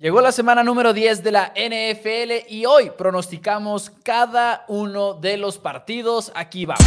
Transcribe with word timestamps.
Llegó 0.00 0.20
la 0.20 0.30
semana 0.30 0.62
número 0.62 0.92
10 0.92 1.24
de 1.24 1.32
la 1.32 1.52
NFL 1.56 2.48
y 2.48 2.66
hoy 2.66 2.90
pronosticamos 2.96 3.90
cada 4.04 4.64
uno 4.68 5.14
de 5.14 5.36
los 5.36 5.58
partidos. 5.58 6.30
Aquí 6.36 6.66
vamos. 6.66 6.86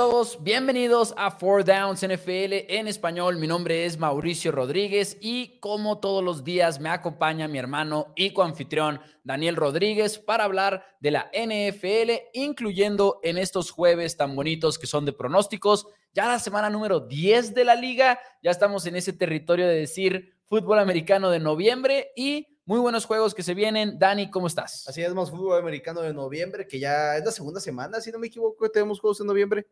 Todos, 0.00 0.42
bienvenidos 0.42 1.12
a 1.18 1.30
Four 1.30 1.62
Downs 1.62 2.00
NFL 2.00 2.72
en 2.72 2.88
español. 2.88 3.36
Mi 3.36 3.46
nombre 3.46 3.84
es 3.84 3.98
Mauricio 3.98 4.50
Rodríguez 4.50 5.18
y 5.20 5.58
como 5.60 6.00
todos 6.00 6.24
los 6.24 6.42
días 6.42 6.80
me 6.80 6.88
acompaña 6.88 7.48
mi 7.48 7.58
hermano 7.58 8.14
y 8.16 8.32
coanfitrión 8.32 9.02
Daniel 9.24 9.56
Rodríguez 9.56 10.18
para 10.18 10.44
hablar 10.44 10.86
de 11.00 11.10
la 11.10 11.30
NFL, 11.34 12.12
incluyendo 12.32 13.20
en 13.22 13.36
estos 13.36 13.70
jueves 13.70 14.16
tan 14.16 14.34
bonitos 14.34 14.78
que 14.78 14.86
son 14.86 15.04
de 15.04 15.12
pronósticos. 15.12 15.86
Ya 16.14 16.28
la 16.28 16.38
semana 16.38 16.70
número 16.70 17.00
10 17.00 17.52
de 17.52 17.64
la 17.66 17.74
liga, 17.74 18.18
ya 18.42 18.52
estamos 18.52 18.86
en 18.86 18.96
ese 18.96 19.12
territorio 19.12 19.68
de 19.68 19.80
decir 19.80 20.34
fútbol 20.46 20.78
americano 20.78 21.28
de 21.28 21.40
noviembre 21.40 22.12
y 22.16 22.46
muy 22.64 22.78
buenos 22.78 23.04
juegos 23.04 23.34
que 23.34 23.42
se 23.42 23.52
vienen. 23.52 23.98
Dani, 23.98 24.30
¿cómo 24.30 24.46
estás? 24.46 24.88
Así 24.88 25.02
es, 25.02 25.12
más 25.12 25.28
fútbol 25.28 25.58
americano 25.58 26.00
de 26.02 26.14
noviembre, 26.14 26.66
que 26.66 26.78
ya 26.78 27.16
es 27.16 27.24
la 27.24 27.32
segunda 27.32 27.60
semana, 27.60 28.00
si 28.00 28.10
no 28.12 28.18
me 28.18 28.28
equivoco, 28.28 28.70
tenemos 28.70 29.00
juegos 29.00 29.20
en 29.20 29.26
noviembre. 29.26 29.66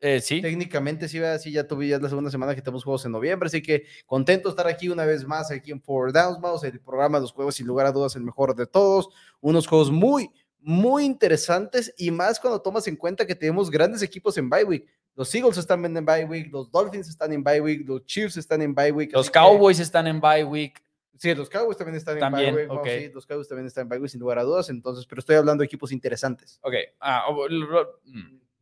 Eh, 0.00 0.20
sí. 0.20 0.42
Técnicamente, 0.42 1.08
sí, 1.08 1.18
sí, 1.40 1.52
ya 1.52 1.66
tuve, 1.66 1.88
ya 1.88 1.96
es 1.96 2.02
la 2.02 2.08
segunda 2.08 2.30
semana 2.30 2.54
que 2.54 2.60
tenemos 2.60 2.84
juegos 2.84 3.04
en 3.06 3.12
noviembre, 3.12 3.46
así 3.46 3.62
que 3.62 3.84
contento 4.04 4.48
de 4.48 4.50
estar 4.50 4.66
aquí 4.66 4.88
una 4.88 5.06
vez 5.06 5.26
más, 5.26 5.50
aquí 5.50 5.70
en 5.70 5.80
Four 5.80 6.12
Downs, 6.12 6.38
vamos, 6.40 6.62
el 6.64 6.80
programa 6.80 7.18
de 7.18 7.22
los 7.22 7.32
juegos, 7.32 7.54
sin 7.54 7.66
lugar 7.66 7.86
a 7.86 7.92
dudas, 7.92 8.14
el 8.14 8.22
mejor 8.22 8.54
de 8.54 8.66
todos. 8.66 9.08
Unos 9.40 9.66
juegos 9.66 9.90
muy, 9.90 10.30
muy 10.60 11.04
interesantes 11.04 11.94
y 11.96 12.10
más 12.10 12.38
cuando 12.38 12.60
tomas 12.60 12.86
en 12.88 12.96
cuenta 12.96 13.26
que 13.26 13.34
tenemos 13.34 13.70
grandes 13.70 14.02
equipos 14.02 14.36
en 14.36 14.50
bye 14.50 14.64
week. 14.64 14.86
Los 15.14 15.34
Eagles 15.34 15.56
están 15.56 15.84
en 15.86 16.04
bye 16.04 16.26
week, 16.26 16.52
los 16.52 16.70
Dolphins 16.70 17.08
están 17.08 17.32
en 17.32 17.42
bye 17.42 17.60
week, 17.62 17.88
los 17.88 18.04
Chiefs 18.04 18.36
están 18.36 18.60
en 18.60 18.74
bye 18.74 18.92
week. 18.92 19.12
Los 19.14 19.30
Cowboys 19.30 19.78
que... 19.78 19.82
están 19.82 20.06
en 20.06 20.20
bye 20.20 20.44
week. 20.44 20.82
Sí, 21.16 21.34
los 21.34 21.48
Cowboys 21.48 21.78
también 21.78 21.96
están 21.96 22.18
también, 22.18 22.50
en 22.50 22.54
bye 22.54 22.66
week. 22.66 22.78
Okay. 22.80 23.06
sí, 23.06 23.12
los 23.14 23.26
Cowboys 23.26 23.48
también 23.48 23.66
están 23.66 23.82
en 23.82 23.88
bye 23.88 23.98
week, 23.98 24.10
sin 24.10 24.20
lugar 24.20 24.38
a 24.38 24.42
dudas. 24.42 24.68
Entonces, 24.68 25.06
pero 25.06 25.20
estoy 25.20 25.36
hablando 25.36 25.62
de 25.62 25.66
equipos 25.66 25.90
interesantes. 25.90 26.58
Ok. 26.60 26.74
Ah, 27.00 27.24
lo, 27.48 28.00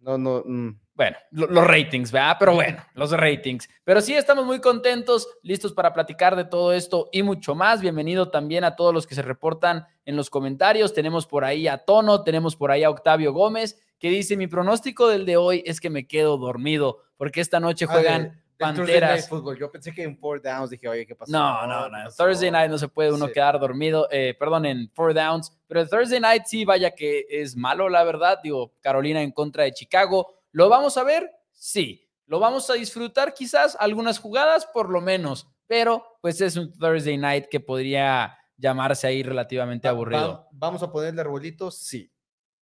no, 0.00 0.16
no. 0.16 0.44
Mm. 0.46 0.83
Bueno, 0.94 1.16
lo, 1.32 1.48
los 1.48 1.66
ratings, 1.66 2.12
¿verdad? 2.12 2.36
Pero 2.38 2.54
bueno, 2.54 2.78
los 2.94 3.10
ratings. 3.10 3.68
Pero 3.82 4.00
sí, 4.00 4.14
estamos 4.14 4.44
muy 4.46 4.60
contentos, 4.60 5.26
listos 5.42 5.72
para 5.72 5.92
platicar 5.92 6.36
de 6.36 6.44
todo 6.44 6.72
esto 6.72 7.08
y 7.10 7.24
mucho 7.24 7.56
más. 7.56 7.80
Bienvenido 7.80 8.30
también 8.30 8.62
a 8.62 8.76
todos 8.76 8.94
los 8.94 9.04
que 9.06 9.16
se 9.16 9.22
reportan 9.22 9.86
en 10.04 10.14
los 10.14 10.30
comentarios. 10.30 10.94
Tenemos 10.94 11.26
por 11.26 11.44
ahí 11.44 11.66
a 11.66 11.78
Tono, 11.78 12.22
tenemos 12.22 12.54
por 12.54 12.70
ahí 12.70 12.84
a 12.84 12.90
Octavio 12.90 13.32
Gómez, 13.32 13.76
que 13.98 14.08
dice: 14.08 14.36
Mi 14.36 14.46
pronóstico 14.46 15.08
del 15.08 15.26
de 15.26 15.36
hoy 15.36 15.64
es 15.66 15.80
que 15.80 15.90
me 15.90 16.06
quedo 16.06 16.38
dormido, 16.38 17.00
porque 17.16 17.40
esta 17.40 17.58
noche 17.58 17.86
juegan. 17.86 18.40
Panteras. 18.56 19.28
Fútbol. 19.28 19.58
Yo 19.58 19.68
pensé 19.68 19.92
que 19.92 20.04
en 20.04 20.16
Four 20.16 20.40
Downs 20.40 20.70
dije, 20.70 20.88
oye, 20.88 21.04
¿qué 21.04 21.16
pasó? 21.16 21.32
No, 21.32 21.66
no, 21.66 21.88
no. 21.88 22.08
Thursday 22.16 22.52
night 22.52 22.70
no 22.70 22.78
se 22.78 22.86
puede 22.86 23.12
uno 23.12 23.26
Sí. 23.26 23.32
quedar 23.32 23.58
dormido. 23.58 24.06
eh, 24.12 24.36
perdón, 24.38 24.64
en 24.64 24.88
Four 24.94 25.12
Downs. 25.12 25.52
Pero 25.66 25.80
el 25.80 25.90
Thursday 25.90 26.20
night 26.20 26.44
sí, 26.46 26.64
vaya 26.64 26.92
que 26.92 27.26
es 27.28 27.56
malo, 27.56 27.88
la 27.88 28.04
verdad. 28.04 28.38
Digo, 28.44 28.72
Carolina 28.80 29.20
en 29.22 29.32
contra 29.32 29.64
de 29.64 29.72
Chicago. 29.72 30.32
¿Lo 30.54 30.68
vamos 30.68 30.96
a 30.96 31.02
ver? 31.02 31.30
Sí. 31.50 32.08
¿Lo 32.26 32.38
vamos 32.38 32.70
a 32.70 32.74
disfrutar 32.74 33.34
quizás? 33.34 33.76
Algunas 33.80 34.20
jugadas, 34.20 34.66
por 34.66 34.88
lo 34.88 35.00
menos. 35.00 35.48
Pero, 35.66 36.04
pues 36.22 36.40
es 36.40 36.56
un 36.56 36.72
Thursday 36.72 37.18
night 37.18 37.46
que 37.50 37.58
podría 37.58 38.38
llamarse 38.56 39.08
ahí 39.08 39.24
relativamente 39.24 39.88
Va- 39.88 39.92
aburrido. 39.92 40.28
va- 40.32 40.48
¿Vamos 40.52 40.82
a 40.84 40.92
ponerle 40.92 41.20
arbolitos? 41.22 41.76
Sí. 41.78 42.08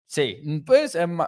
Sí, 0.06 0.62
pues 0.64 0.94
em, 0.94 1.19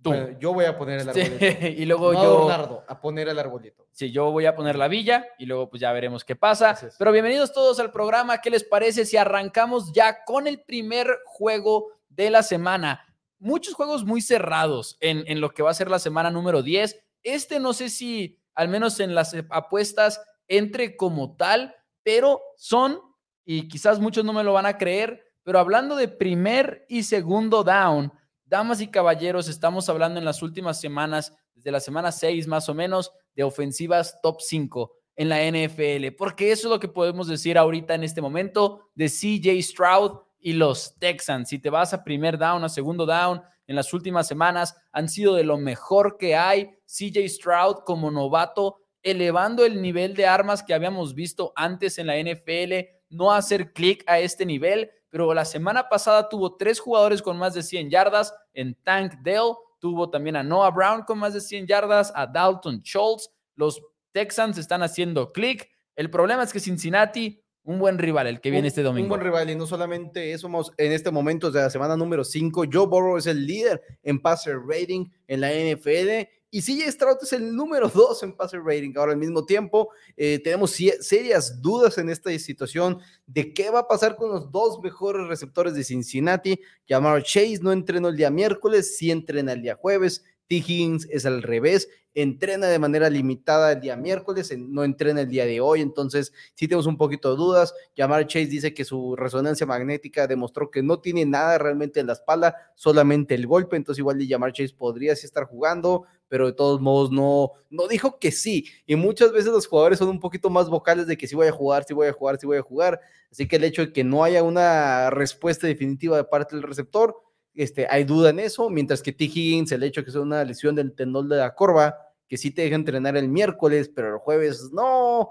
tú. 0.00 0.10
Bueno, 0.10 0.38
yo 0.38 0.54
voy 0.54 0.64
a 0.64 0.78
poner 0.78 1.00
el 1.00 1.12
Sí, 1.12 1.20
arbolito. 1.20 1.66
y 1.82 1.84
luego 1.84 2.12
no, 2.14 2.22
yo. 2.22 2.46
Bernardo, 2.46 2.84
a 2.88 3.00
poner 3.00 3.28
el 3.28 3.38
arbolito. 3.38 3.86
Sí, 3.92 4.10
yo 4.10 4.30
voy 4.30 4.46
a 4.46 4.56
poner 4.56 4.76
la 4.76 4.88
villa 4.88 5.26
y 5.38 5.44
luego 5.44 5.68
pues 5.68 5.80
ya 5.80 5.92
veremos 5.92 6.24
qué 6.24 6.36
pasa. 6.36 6.70
Es. 6.70 6.94
Pero 6.98 7.12
bienvenidos 7.12 7.52
todos 7.52 7.78
al 7.80 7.92
programa. 7.92 8.40
¿Qué 8.40 8.48
les 8.48 8.64
parece 8.64 9.04
si 9.04 9.18
arrancamos 9.18 9.92
ya 9.92 10.24
con 10.24 10.46
el 10.46 10.62
primer 10.62 11.18
juego 11.26 11.92
de 12.08 12.30
la 12.30 12.42
semana? 12.42 13.04
Muchos 13.38 13.74
juegos 13.74 14.04
muy 14.04 14.20
cerrados 14.20 14.96
en, 15.00 15.24
en 15.26 15.40
lo 15.40 15.50
que 15.50 15.62
va 15.62 15.70
a 15.70 15.74
ser 15.74 15.90
la 15.90 15.98
semana 15.98 16.30
número 16.30 16.62
10. 16.62 16.98
Este 17.22 17.60
no 17.60 17.72
sé 17.72 17.88
si 17.88 18.38
al 18.54 18.68
menos 18.68 18.98
en 18.98 19.14
las 19.14 19.36
apuestas 19.50 20.20
entre 20.48 20.96
como 20.96 21.36
tal, 21.36 21.76
pero 22.02 22.40
son, 22.56 23.00
y 23.44 23.68
quizás 23.68 24.00
muchos 24.00 24.24
no 24.24 24.32
me 24.32 24.42
lo 24.42 24.52
van 24.52 24.66
a 24.66 24.78
creer, 24.78 25.22
pero 25.44 25.60
hablando 25.60 25.94
de 25.94 26.08
primer 26.08 26.84
y 26.88 27.04
segundo 27.04 27.62
down, 27.62 28.12
damas 28.44 28.80
y 28.80 28.88
caballeros, 28.88 29.48
estamos 29.48 29.88
hablando 29.88 30.18
en 30.18 30.24
las 30.24 30.42
últimas 30.42 30.80
semanas, 30.80 31.34
desde 31.54 31.70
la 31.70 31.80
semana 31.80 32.10
6 32.10 32.48
más 32.48 32.68
o 32.68 32.74
menos, 32.74 33.12
de 33.36 33.44
ofensivas 33.44 34.20
top 34.22 34.40
5 34.40 34.92
en 35.14 35.28
la 35.28 35.38
NFL, 35.44 36.16
porque 36.16 36.50
eso 36.50 36.68
es 36.68 36.72
lo 36.72 36.80
que 36.80 36.88
podemos 36.88 37.28
decir 37.28 37.58
ahorita 37.58 37.94
en 37.94 38.04
este 38.04 38.20
momento 38.20 38.90
de 38.94 39.08
CJ 39.08 39.62
Stroud 39.62 40.18
y 40.40 40.52
los 40.52 40.96
Texans. 40.98 41.48
Si 41.48 41.58
te 41.58 41.70
vas 41.70 41.92
a 41.94 42.04
primer 42.04 42.38
down, 42.38 42.64
a 42.64 42.68
segundo 42.68 43.06
down, 43.06 43.42
en 43.66 43.76
las 43.76 43.92
últimas 43.92 44.26
semanas 44.26 44.74
han 44.92 45.08
sido 45.08 45.34
de 45.34 45.44
lo 45.44 45.58
mejor 45.58 46.16
que 46.16 46.36
hay. 46.36 46.70
CJ 46.86 47.28
Stroud 47.28 47.84
como 47.84 48.10
novato, 48.10 48.78
elevando 49.02 49.64
el 49.64 49.80
nivel 49.80 50.14
de 50.14 50.26
armas 50.26 50.62
que 50.62 50.74
habíamos 50.74 51.14
visto 51.14 51.52
antes 51.54 51.98
en 51.98 52.06
la 52.06 52.16
NFL, 52.16 52.88
no 53.10 53.32
hacer 53.32 53.72
clic 53.72 54.02
a 54.06 54.18
este 54.18 54.44
nivel, 54.46 54.90
pero 55.10 55.32
la 55.34 55.44
semana 55.44 55.88
pasada 55.88 56.28
tuvo 56.28 56.56
tres 56.56 56.80
jugadores 56.80 57.22
con 57.22 57.38
más 57.38 57.54
de 57.54 57.62
100 57.62 57.90
yardas 57.90 58.34
en 58.52 58.74
Tank 58.82 59.14
Dell, 59.22 59.54
tuvo 59.78 60.10
también 60.10 60.36
a 60.36 60.42
Noah 60.42 60.70
Brown 60.70 61.02
con 61.02 61.18
más 61.18 61.34
de 61.34 61.40
100 61.40 61.66
yardas, 61.66 62.12
a 62.14 62.26
Dalton 62.26 62.82
Schultz, 62.82 63.30
los 63.54 63.82
Texans 64.12 64.58
están 64.58 64.82
haciendo 64.82 65.32
clic. 65.32 65.68
El 65.94 66.10
problema 66.10 66.42
es 66.42 66.52
que 66.52 66.60
Cincinnati, 66.60 67.42
un 67.68 67.78
buen 67.78 67.98
rival 67.98 68.26
el 68.26 68.40
que 68.40 68.50
viene 68.50 68.66
Un- 68.66 68.68
este 68.68 68.82
domingo. 68.82 69.04
Un 69.04 69.08
buen 69.10 69.20
rival 69.20 69.50
y 69.50 69.54
no 69.54 69.66
solamente 69.66 70.32
eso, 70.32 70.48
en 70.78 70.92
este 70.92 71.10
momento 71.10 71.50
de 71.50 71.60
la 71.60 71.68
semana 71.68 71.96
número 71.98 72.24
5, 72.24 72.64
Joe 72.72 72.86
Burrow 72.86 73.18
es 73.18 73.26
el 73.26 73.46
líder 73.46 73.82
en 74.02 74.20
passer 74.22 74.56
rating 74.66 75.04
en 75.26 75.42
la 75.42 75.52
NFL 75.52 76.26
y 76.50 76.62
CJ 76.62 76.90
Stroud 76.92 77.18
es 77.20 77.32
el 77.34 77.54
número 77.54 77.88
2 77.90 78.22
en 78.22 78.32
passer 78.32 78.62
rating. 78.64 78.94
Ahora 78.96 79.12
al 79.12 79.18
mismo 79.18 79.44
tiempo 79.44 79.90
eh, 80.16 80.38
tenemos 80.42 80.70
serias 81.00 81.60
dudas 81.60 81.98
en 81.98 82.08
esta 82.08 82.30
situación 82.38 83.00
de 83.26 83.52
qué 83.52 83.68
va 83.68 83.80
a 83.80 83.86
pasar 83.86 84.16
con 84.16 84.30
los 84.30 84.50
dos 84.50 84.80
mejores 84.82 85.26
receptores 85.28 85.74
de 85.74 85.84
Cincinnati. 85.84 86.58
Jamar 86.88 87.22
Chase 87.22 87.58
no 87.60 87.70
entrenó 87.70 88.08
el 88.08 88.16
día 88.16 88.30
miércoles, 88.30 88.96
sí 88.96 89.10
entrena 89.10 89.52
el 89.52 89.60
día 89.60 89.74
jueves. 89.74 90.24
T. 90.48 90.56
Higgins 90.56 91.06
es 91.10 91.26
al 91.26 91.42
revés, 91.42 91.88
entrena 92.14 92.66
de 92.66 92.78
manera 92.78 93.10
limitada 93.10 93.72
el 93.72 93.80
día 93.80 93.96
miércoles, 93.96 94.52
no 94.58 94.82
entrena 94.82 95.20
el 95.20 95.28
día 95.28 95.46
de 95.46 95.60
hoy, 95.60 95.82
entonces 95.82 96.32
sí 96.54 96.66
tenemos 96.66 96.86
un 96.86 96.96
poquito 96.96 97.30
de 97.30 97.36
dudas. 97.36 97.74
Jamar 97.96 98.26
Chase 98.26 98.46
dice 98.46 98.74
que 98.74 98.84
su 98.84 99.14
resonancia 99.14 99.66
magnética 99.66 100.26
demostró 100.26 100.70
que 100.70 100.82
no 100.82 101.00
tiene 101.00 101.24
nada 101.26 101.58
realmente 101.58 102.00
en 102.00 102.08
la 102.08 102.14
espalda, 102.14 102.56
solamente 102.74 103.34
el 103.34 103.46
golpe, 103.46 103.76
entonces 103.76 104.00
igual 104.00 104.18
Jamar 104.26 104.52
Chase 104.52 104.74
podría 104.76 105.14
sí 105.14 105.26
estar 105.26 105.44
jugando, 105.44 106.06
pero 106.28 106.46
de 106.46 106.52
todos 106.54 106.80
modos 106.80 107.10
no, 107.12 107.52
no 107.70 107.86
dijo 107.86 108.18
que 108.18 108.32
sí. 108.32 108.66
Y 108.86 108.96
muchas 108.96 109.32
veces 109.32 109.52
los 109.52 109.66
jugadores 109.66 109.98
son 109.98 110.08
un 110.08 110.20
poquito 110.20 110.50
más 110.50 110.68
vocales 110.68 111.06
de 111.06 111.16
que 111.16 111.26
sí 111.26 111.36
voy 111.36 111.46
a 111.46 111.52
jugar, 111.52 111.84
sí 111.86 111.94
voy 111.94 112.08
a 112.08 112.12
jugar, 112.12 112.38
sí 112.38 112.46
voy 112.46 112.58
a 112.58 112.62
jugar. 112.62 113.00
Así 113.30 113.46
que 113.46 113.56
el 113.56 113.64
hecho 113.64 113.82
de 113.82 113.92
que 113.92 114.04
no 114.04 114.24
haya 114.24 114.42
una 114.42 115.10
respuesta 115.10 115.66
definitiva 115.66 116.16
de 116.16 116.24
parte 116.24 116.56
del 116.56 116.64
receptor, 116.64 117.16
este, 117.54 117.86
hay 117.90 118.04
duda 118.04 118.30
en 118.30 118.38
eso, 118.40 118.70
mientras 118.70 119.02
que 119.02 119.12
T. 119.12 119.24
Higgins, 119.24 119.72
el 119.72 119.82
hecho 119.82 120.00
de 120.00 120.04
que 120.04 120.10
sea 120.12 120.20
una 120.20 120.44
lesión 120.44 120.74
del 120.74 120.94
tendón 120.94 121.28
de 121.28 121.36
la 121.36 121.54
corva, 121.54 121.96
que 122.28 122.36
sí 122.36 122.50
te 122.50 122.62
deja 122.62 122.74
entrenar 122.76 123.16
el 123.16 123.28
miércoles, 123.28 123.90
pero 123.94 124.08
el 124.14 124.18
jueves 124.18 124.70
no. 124.72 125.30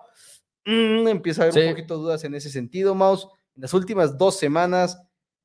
Mm, 0.66 1.08
empieza 1.08 1.44
a 1.44 1.46
haber 1.46 1.54
Sí. 1.54 1.62
un 1.62 1.70
poquito 1.70 1.96
de 1.96 2.02
dudas 2.02 2.24
en 2.24 2.36
ese 2.36 2.50
sentido, 2.50 2.96
Mouse. 2.96 3.28
En 3.56 3.62
las 3.62 3.74
últimas 3.74 4.18
dos 4.18 4.38
semanas, 4.38 5.02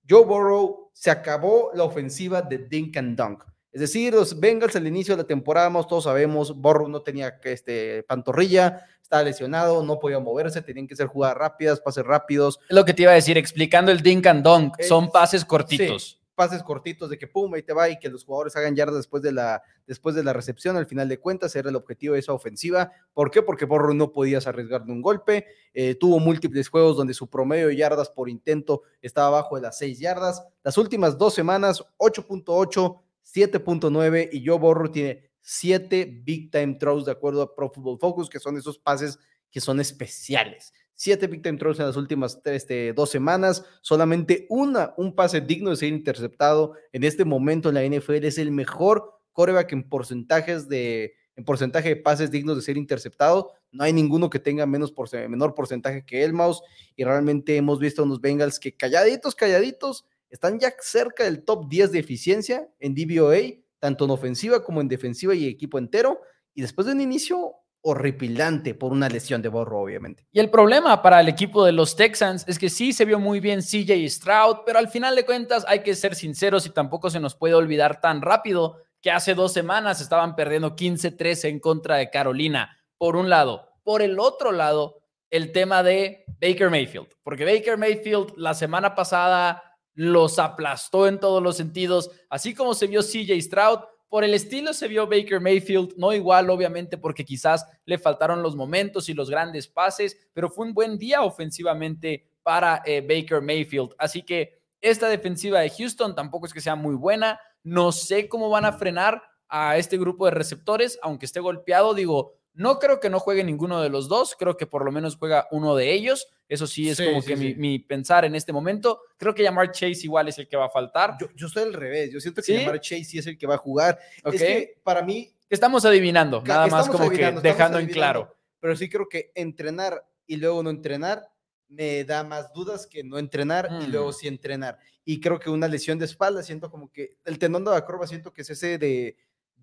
Joe 0.08 0.24
Burrow 0.24 0.90
se 0.92 1.10
acabó 1.10 1.70
la 1.74 1.84
ofensiva 1.84 2.42
de 2.42 2.58
Dink 2.58 2.96
and 2.96 3.16
Dunk. 3.16 3.44
Es 3.70 3.80
decir, 3.80 4.12
los 4.12 4.38
Bengals 4.38 4.76
al 4.76 4.86
inicio 4.86 5.16
de 5.16 5.22
la 5.22 5.26
temporada, 5.26 5.70
todos 5.86 6.04
sabemos, 6.04 6.54
Burrow 6.54 6.88
no 6.88 7.00
tenía 7.02 7.38
este, 7.44 8.02
pantorrilla, 8.02 8.84
estaba 9.00 9.22
lesionado, 9.22 9.82
no 9.82 9.98
podía 9.98 10.18
moverse, 10.18 10.60
tenían 10.60 10.86
que 10.86 10.96
ser 10.96 11.06
jugadas 11.06 11.36
rápidas, 11.36 11.80
pases 11.80 12.04
rápidos, 12.04 12.58
Es 12.68 12.74
lo 12.76 12.84
que 12.84 12.92
te 12.92 13.02
iba 13.02 13.12
a 13.12 13.14
decir, 13.14 13.38
explicando 13.38 13.90
el 13.90 14.00
dink 14.00 14.26
and 14.26 14.42
dunk, 14.44 14.80
son 14.82 15.10
pases 15.10 15.44
cortitos. 15.44 16.20
Pases 16.34 16.62
cortitos 16.62 17.10
de 17.10 17.18
que 17.18 17.26
pum, 17.26 17.52
ahí 17.54 17.62
te 17.62 17.72
va 17.72 17.88
y 17.88 17.98
que 17.98 18.08
los 18.08 18.24
jugadores 18.24 18.56
hagan 18.56 18.74
yardas 18.74 18.96
después 18.96 19.22
de 19.22 19.32
la, 19.32 19.62
después 19.86 20.14
de 20.14 20.24
la 20.24 20.32
recepción. 20.32 20.76
Al 20.76 20.86
final 20.86 21.08
de 21.08 21.18
cuentas, 21.18 21.54
era 21.56 21.70
el 21.70 21.76
objetivo 21.76 22.14
de 22.14 22.20
esa 22.20 22.32
ofensiva. 22.32 22.92
¿Por 23.12 23.30
qué? 23.30 23.42
Porque 23.42 23.64
Borro 23.64 23.94
no 23.94 24.12
podías 24.12 24.46
arriesgar 24.46 24.84
de 24.84 24.92
un 24.92 25.02
golpe. 25.02 25.46
Eh, 25.74 25.94
tuvo 25.94 26.18
múltiples 26.18 26.68
juegos 26.68 26.96
donde 26.96 27.14
su 27.14 27.28
promedio 27.28 27.68
de 27.68 27.76
yardas 27.76 28.10
por 28.10 28.28
intento 28.28 28.82
estaba 29.00 29.28
abajo 29.28 29.56
de 29.56 29.62
las 29.62 29.78
6 29.78 29.98
yardas. 29.98 30.42
Las 30.62 30.78
últimas 30.78 31.18
dos 31.18 31.34
semanas, 31.34 31.84
8.8, 31.98 33.00
7.9 33.24 34.28
y 34.32 34.46
Joe 34.46 34.58
Borro 34.58 34.90
tiene 34.90 35.30
7 35.40 36.22
big 36.24 36.50
time 36.50 36.74
throws 36.74 37.04
de 37.04 37.12
acuerdo 37.12 37.42
a 37.42 37.54
Pro 37.54 37.70
Football 37.70 37.98
Focus, 37.98 38.30
que 38.30 38.38
son 38.38 38.56
esos 38.56 38.78
pases 38.78 39.18
que 39.50 39.60
son 39.60 39.80
especiales. 39.80 40.72
Siete 41.02 41.26
big 41.26 41.42
time 41.42 41.58
throws 41.58 41.80
en 41.80 41.86
las 41.86 41.96
últimas 41.96 42.40
este, 42.44 42.92
dos 42.92 43.10
semanas, 43.10 43.64
solamente 43.80 44.46
una, 44.48 44.94
un 44.96 45.16
pase 45.16 45.40
digno 45.40 45.70
de 45.70 45.76
ser 45.76 45.88
interceptado. 45.88 46.74
En 46.92 47.02
este 47.02 47.24
momento 47.24 47.68
en 47.70 47.74
la 47.74 47.84
NFL 47.84 48.24
es 48.24 48.38
el 48.38 48.52
mejor 48.52 49.18
coreback 49.32 49.72
en 49.72 49.88
porcentajes 49.88 50.68
de, 50.68 51.14
en 51.34 51.44
porcentaje 51.44 51.88
de 51.88 51.96
pases 51.96 52.30
dignos 52.30 52.54
de 52.54 52.62
ser 52.62 52.76
interceptado. 52.76 53.50
No 53.72 53.82
hay 53.82 53.92
ninguno 53.92 54.30
que 54.30 54.38
tenga 54.38 54.64
menos 54.64 54.94
menor 55.28 55.56
porcentaje 55.56 56.04
que 56.04 56.22
el 56.22 56.34
Mouse. 56.34 56.62
Y 56.94 57.02
realmente 57.02 57.56
hemos 57.56 57.80
visto 57.80 58.04
unos 58.04 58.20
Bengals 58.20 58.60
que 58.60 58.76
calladitos, 58.76 59.34
calladitos, 59.34 60.06
están 60.30 60.60
ya 60.60 60.72
cerca 60.78 61.24
del 61.24 61.42
top 61.42 61.68
10 61.68 61.90
de 61.90 61.98
eficiencia 61.98 62.68
en 62.78 62.94
DVOA, 62.94 63.40
tanto 63.80 64.04
en 64.04 64.12
ofensiva 64.12 64.62
como 64.62 64.80
en 64.80 64.86
defensiva 64.86 65.34
y 65.34 65.48
equipo 65.48 65.78
entero. 65.78 66.20
Y 66.54 66.62
después 66.62 66.86
de 66.86 66.92
un 66.92 67.00
inicio 67.00 67.56
horripilante 67.82 68.74
por 68.74 68.92
una 68.92 69.08
lesión 69.08 69.42
de 69.42 69.48
Borro, 69.48 69.80
obviamente. 69.80 70.26
Y 70.32 70.40
el 70.40 70.50
problema 70.50 71.02
para 71.02 71.20
el 71.20 71.28
equipo 71.28 71.64
de 71.64 71.72
los 71.72 71.96
Texans 71.96 72.44
es 72.46 72.58
que 72.58 72.70
sí 72.70 72.92
se 72.92 73.04
vio 73.04 73.18
muy 73.18 73.40
bien 73.40 73.60
CJ 73.60 74.08
Stroud, 74.08 74.58
pero 74.64 74.78
al 74.78 74.88
final 74.88 75.16
de 75.16 75.26
cuentas 75.26 75.64
hay 75.68 75.80
que 75.80 75.94
ser 75.94 76.14
sinceros 76.14 76.64
y 76.66 76.70
tampoco 76.70 77.10
se 77.10 77.20
nos 77.20 77.34
puede 77.34 77.54
olvidar 77.54 78.00
tan 78.00 78.22
rápido 78.22 78.78
que 79.00 79.10
hace 79.10 79.34
dos 79.34 79.52
semanas 79.52 80.00
estaban 80.00 80.36
perdiendo 80.36 80.76
15-13 80.76 81.48
en 81.48 81.58
contra 81.58 81.96
de 81.96 82.08
Carolina, 82.08 82.78
por 82.96 83.16
un 83.16 83.28
lado. 83.28 83.68
Por 83.82 84.00
el 84.00 84.20
otro 84.20 84.52
lado, 84.52 85.02
el 85.28 85.50
tema 85.50 85.82
de 85.82 86.24
Baker 86.40 86.70
Mayfield, 86.70 87.08
porque 87.24 87.44
Baker 87.44 87.76
Mayfield 87.76 88.34
la 88.36 88.54
semana 88.54 88.94
pasada 88.94 89.60
los 89.94 90.38
aplastó 90.38 91.08
en 91.08 91.18
todos 91.18 91.42
los 91.42 91.56
sentidos, 91.56 92.10
así 92.30 92.54
como 92.54 92.74
se 92.74 92.86
vio 92.86 93.02
CJ 93.02 93.40
Stroud, 93.42 93.80
por 94.12 94.24
el 94.24 94.34
estilo 94.34 94.74
se 94.74 94.88
vio 94.88 95.06
Baker 95.06 95.40
Mayfield, 95.40 95.94
no 95.96 96.12
igual 96.12 96.50
obviamente 96.50 96.98
porque 96.98 97.24
quizás 97.24 97.66
le 97.86 97.96
faltaron 97.96 98.42
los 98.42 98.54
momentos 98.54 99.08
y 99.08 99.14
los 99.14 99.30
grandes 99.30 99.68
pases, 99.68 100.18
pero 100.34 100.50
fue 100.50 100.66
un 100.66 100.74
buen 100.74 100.98
día 100.98 101.22
ofensivamente 101.22 102.28
para 102.42 102.82
eh, 102.84 103.00
Baker 103.00 103.40
Mayfield. 103.40 103.94
Así 103.96 104.20
que 104.20 104.60
esta 104.82 105.08
defensiva 105.08 105.60
de 105.60 105.70
Houston 105.70 106.14
tampoco 106.14 106.44
es 106.44 106.52
que 106.52 106.60
sea 106.60 106.76
muy 106.76 106.94
buena. 106.94 107.40
No 107.62 107.90
sé 107.90 108.28
cómo 108.28 108.50
van 108.50 108.66
a 108.66 108.74
frenar 108.74 109.22
a 109.48 109.78
este 109.78 109.96
grupo 109.96 110.26
de 110.26 110.32
receptores, 110.32 110.98
aunque 111.00 111.24
esté 111.24 111.40
golpeado, 111.40 111.94
digo, 111.94 112.34
no 112.54 112.78
creo 112.78 113.00
que 113.00 113.08
no 113.10 113.18
juegue 113.18 113.44
ninguno 113.44 113.80
de 113.80 113.88
los 113.88 114.08
dos, 114.08 114.36
creo 114.38 114.56
que 114.56 114.66
por 114.66 114.84
lo 114.84 114.92
menos 114.92 115.16
juega 115.16 115.48
uno 115.50 115.74
de 115.74 115.92
ellos. 115.92 116.28
Eso 116.48 116.66
sí 116.66 116.90
es 116.90 117.00
como 117.00 117.22
que 117.22 117.36
Mi, 117.36 117.78
pensar 117.78 118.24
en 118.24 118.34
este 118.34 118.52
momento. 118.52 119.00
Creo 119.16 119.34
que 119.34 119.42
llamar 119.42 119.70
Chase 119.70 120.00
igual 120.04 120.28
es 120.28 120.38
el 120.38 120.48
que 120.48 120.56
va 120.56 120.66
a 120.66 120.70
faltar. 120.70 121.16
Yo, 121.18 121.28
yo 121.34 121.46
estoy 121.46 121.62
al 121.62 121.72
revés, 121.72 122.12
yo 122.12 122.20
siento 122.20 122.42
que 122.42 122.58
llamar 122.58 122.80
Chase 122.80 123.04
sí 123.04 123.18
es 123.18 123.26
el 123.26 123.38
que 123.38 123.46
va 123.46 123.54
a 123.54 123.58
jugar. 123.58 123.98
Es 124.24 124.40
que 124.40 124.80
para 124.82 125.02
mí... 125.02 125.32
Estamos 125.48 125.84
adivinando, 125.84 126.42
nada 126.46 126.66
más 126.66 126.88
como 126.88 127.10
que 127.10 127.30
dejando 127.42 127.78
en 127.78 127.86
claro. 127.88 128.36
Pero 128.60 128.76
sí 128.76 128.88
creo 128.88 129.08
que 129.08 129.32
entrenar 129.34 130.06
y 130.26 130.36
luego 130.36 130.62
no 130.62 130.70
entrenar 130.70 131.32
me 131.72 132.04
da 132.04 132.22
más 132.22 132.52
dudas 132.52 132.86
que 132.86 133.02
no 133.02 133.18
entrenar 133.18 133.68
y 133.82 133.86
luego 133.86 134.10
mm. 134.10 134.12
sí 134.12 134.28
entrenar. 134.28 134.78
Y 135.04 135.20
creo 135.20 135.40
que 135.40 135.50
una 135.50 135.68
lesión 135.68 135.98
de 135.98 136.04
espalda, 136.04 136.42
siento 136.42 136.70
como 136.70 136.92
que 136.92 137.16
el 137.24 137.38
tendón 137.38 137.64
de 137.64 137.70
la 137.70 137.84
curva, 137.84 138.06
siento 138.06 138.32
que 138.32 138.42
es 138.42 138.50
ese 138.50 138.78
de 138.78 139.16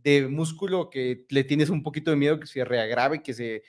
de 0.03 0.27
músculo 0.27 0.89
que 0.89 1.25
le 1.29 1.43
tienes 1.43 1.69
un 1.69 1.83
poquito 1.83 2.11
de 2.11 2.17
miedo 2.17 2.39
que 2.39 2.47
se 2.47 2.63
reagrave, 2.63 3.21
que 3.21 3.33
se, 3.33 3.63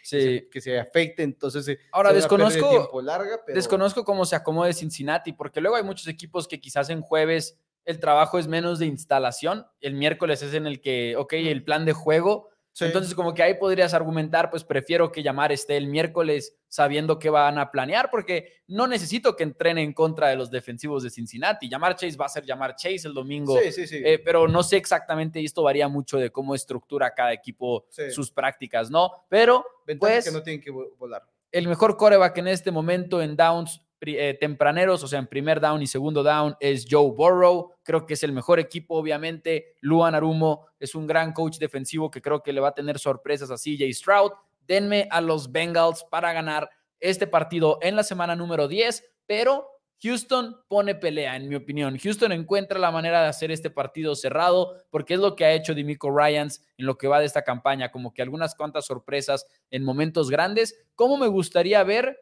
que, 0.51 0.61
se 0.61 0.79
afecte, 0.79 1.23
entonces 1.23 1.67
eh, 1.69 1.79
ahora 1.93 2.13
desconozco 2.13 3.01
larga, 3.03 3.41
desconozco 3.49 4.05
cómo 4.05 4.25
se 4.25 4.37
acomode 4.37 4.73
Cincinnati, 4.73 5.33
porque 5.33 5.61
luego 5.61 5.77
hay 5.77 5.83
muchos 5.83 6.07
equipos 6.07 6.47
que 6.47 6.61
quizás 6.61 6.91
en 6.91 7.01
jueves 7.01 7.59
el 7.85 7.99
trabajo 7.99 8.39
es 8.39 8.47
menos 8.47 8.79
de 8.79 8.87
instalación, 8.87 9.67
el 9.81 9.95
miércoles 9.95 10.43
es 10.43 10.55
en 10.55 10.67
el 10.67 10.81
que, 10.81 11.17
ok, 11.17 11.33
el 11.33 11.65
plan 11.65 11.85
de 11.85 11.93
juego 11.93 12.49
entonces, 12.79 13.15
como 13.15 13.35
que 13.35 13.43
ahí 13.43 13.55
podrías 13.55 13.95
argumentar, 13.95 14.51
pues 14.51 14.65
prefiero 14.65 15.13
que 15.13 15.23
llamar 15.23 15.53
esté 15.53 15.77
el 15.77 15.87
miércoles 15.87 16.57
sabiendo 16.69 17.19
que 17.19 17.29
van 17.29 17.59
a 17.59 17.71
planear, 17.71 18.11
porque 18.11 18.63
no 18.69 18.87
necesito 18.87 19.37
que 19.37 19.43
entrene 19.43 19.83
en 19.83 19.93
contra 19.93 20.29
de 20.29 20.37
los 20.37 20.51
defensivos 20.51 21.03
de 21.03 21.11
Cincinnati. 21.11 21.69
Llamar 21.69 21.97
Chase 21.97 22.17
va 22.17 22.27
a 22.27 22.31
ser 22.31 22.45
llamar 22.45 22.77
Chase 22.77 23.09
el 23.09 23.15
domingo, 23.15 23.59
sí, 23.59 23.73
sí, 23.73 23.87
sí. 23.87 24.03
Eh, 24.05 24.19
pero 24.19 24.49
no 24.49 24.63
sé 24.63 24.77
exactamente, 24.77 25.41
y 25.41 25.45
esto 25.45 25.63
varía 25.63 25.89
mucho 25.89 26.17
de 26.19 26.31
cómo 26.31 26.55
estructura 26.55 27.13
cada 27.15 27.33
equipo 27.33 27.87
sus 28.11 28.31
prácticas, 28.31 28.91
¿no? 28.91 29.25
Pero, 29.29 29.65
pues, 29.99 30.25
que 30.25 30.31
no 30.31 30.43
tienen 30.43 30.63
que 30.63 30.71
volar. 30.71 31.25
El 31.53 31.67
mejor 31.67 31.97
coreback 31.97 32.39
en 32.39 32.49
este 32.49 32.71
momento 32.71 33.21
en 33.21 33.37
downs 33.37 33.83
eh, 34.03 34.37
tempraneros, 34.41 35.03
o 35.05 35.09
sea, 35.09 35.19
en 35.19 35.27
primer 35.27 35.61
down 35.61 35.83
y 35.83 35.87
segundo 35.87 36.23
down, 36.23 36.57
es 36.61 36.87
Joe 36.91 37.13
Burrow. 37.13 37.73
Creo 37.83 38.07
que 38.07 38.15
es 38.15 38.23
el 38.23 38.33
mejor 38.33 38.59
equipo, 38.59 38.97
obviamente. 38.97 39.77
Luan 39.81 40.15
Arumo 40.15 40.67
es 40.79 40.95
un 40.95 41.07
gran 41.07 41.33
coach 41.33 41.59
defensivo 41.59 42.11
que 42.11 42.23
creo 42.23 42.43
que 42.43 42.53
le 42.53 42.61
va 42.61 42.69
a 42.69 42.75
tener 42.75 42.99
sorpresas 42.99 43.51
a 43.51 43.57
CJ 43.57 43.93
Stroud. 43.93 44.33
Denme 44.67 45.09
a 45.11 45.21
los 45.21 45.53
Bengals 45.53 46.05
para 46.05 46.33
ganar 46.33 46.71
este 46.99 47.27
partido 47.27 47.79
en 47.83 47.97
la 47.97 48.03
semana 48.03 48.37
número 48.37 48.69
10, 48.69 49.05
pero 49.27 49.67
Houston 50.03 50.57
pone 50.69 50.95
pelea, 50.95 51.37
en 51.37 51.49
mi 51.49 51.57
opinión. 51.57 51.99
Houston 51.99 52.33
encuentra 52.33 52.79
la 52.79 52.91
manera 52.91 53.23
de 53.23 53.29
hacer 53.29 53.51
este 53.51 53.69
partido 53.69 54.15
cerrado, 54.15 54.77
porque 54.91 55.15
es 55.15 55.21
lo 55.21 55.37
que 55.37 55.45
ha 55.45 55.53
hecho 55.53 55.75
Dimico 55.75 56.11
Ryans 56.11 56.63
en 56.79 56.87
lo 56.87 56.97
que 56.97 57.07
va 57.07 57.21
de 57.21 57.27
esta 57.27 57.43
campaña, 57.43 57.91
como 57.91 58.15
que 58.15 58.23
algunas 58.23 58.55
cuantas 58.55 58.87
sorpresas 58.87 59.47
en 59.71 59.85
momentos 59.85 60.31
grandes. 60.31 60.87
¿Cómo 60.95 61.19
me 61.19 61.27
gustaría 61.27 61.83
ver 61.85 62.19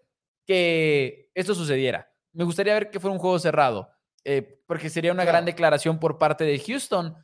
que 0.48 1.30
esto 1.34 1.54
sucediera. 1.54 2.10
Me 2.32 2.44
gustaría 2.44 2.72
ver 2.72 2.90
que 2.90 2.98
fuera 2.98 3.12
un 3.12 3.18
juego 3.18 3.38
cerrado, 3.38 3.90
eh, 4.24 4.62
porque 4.66 4.88
sería 4.88 5.12
una 5.12 5.26
gran 5.26 5.44
declaración 5.44 6.00
por 6.00 6.16
parte 6.16 6.44
de 6.44 6.58
Houston, 6.58 7.14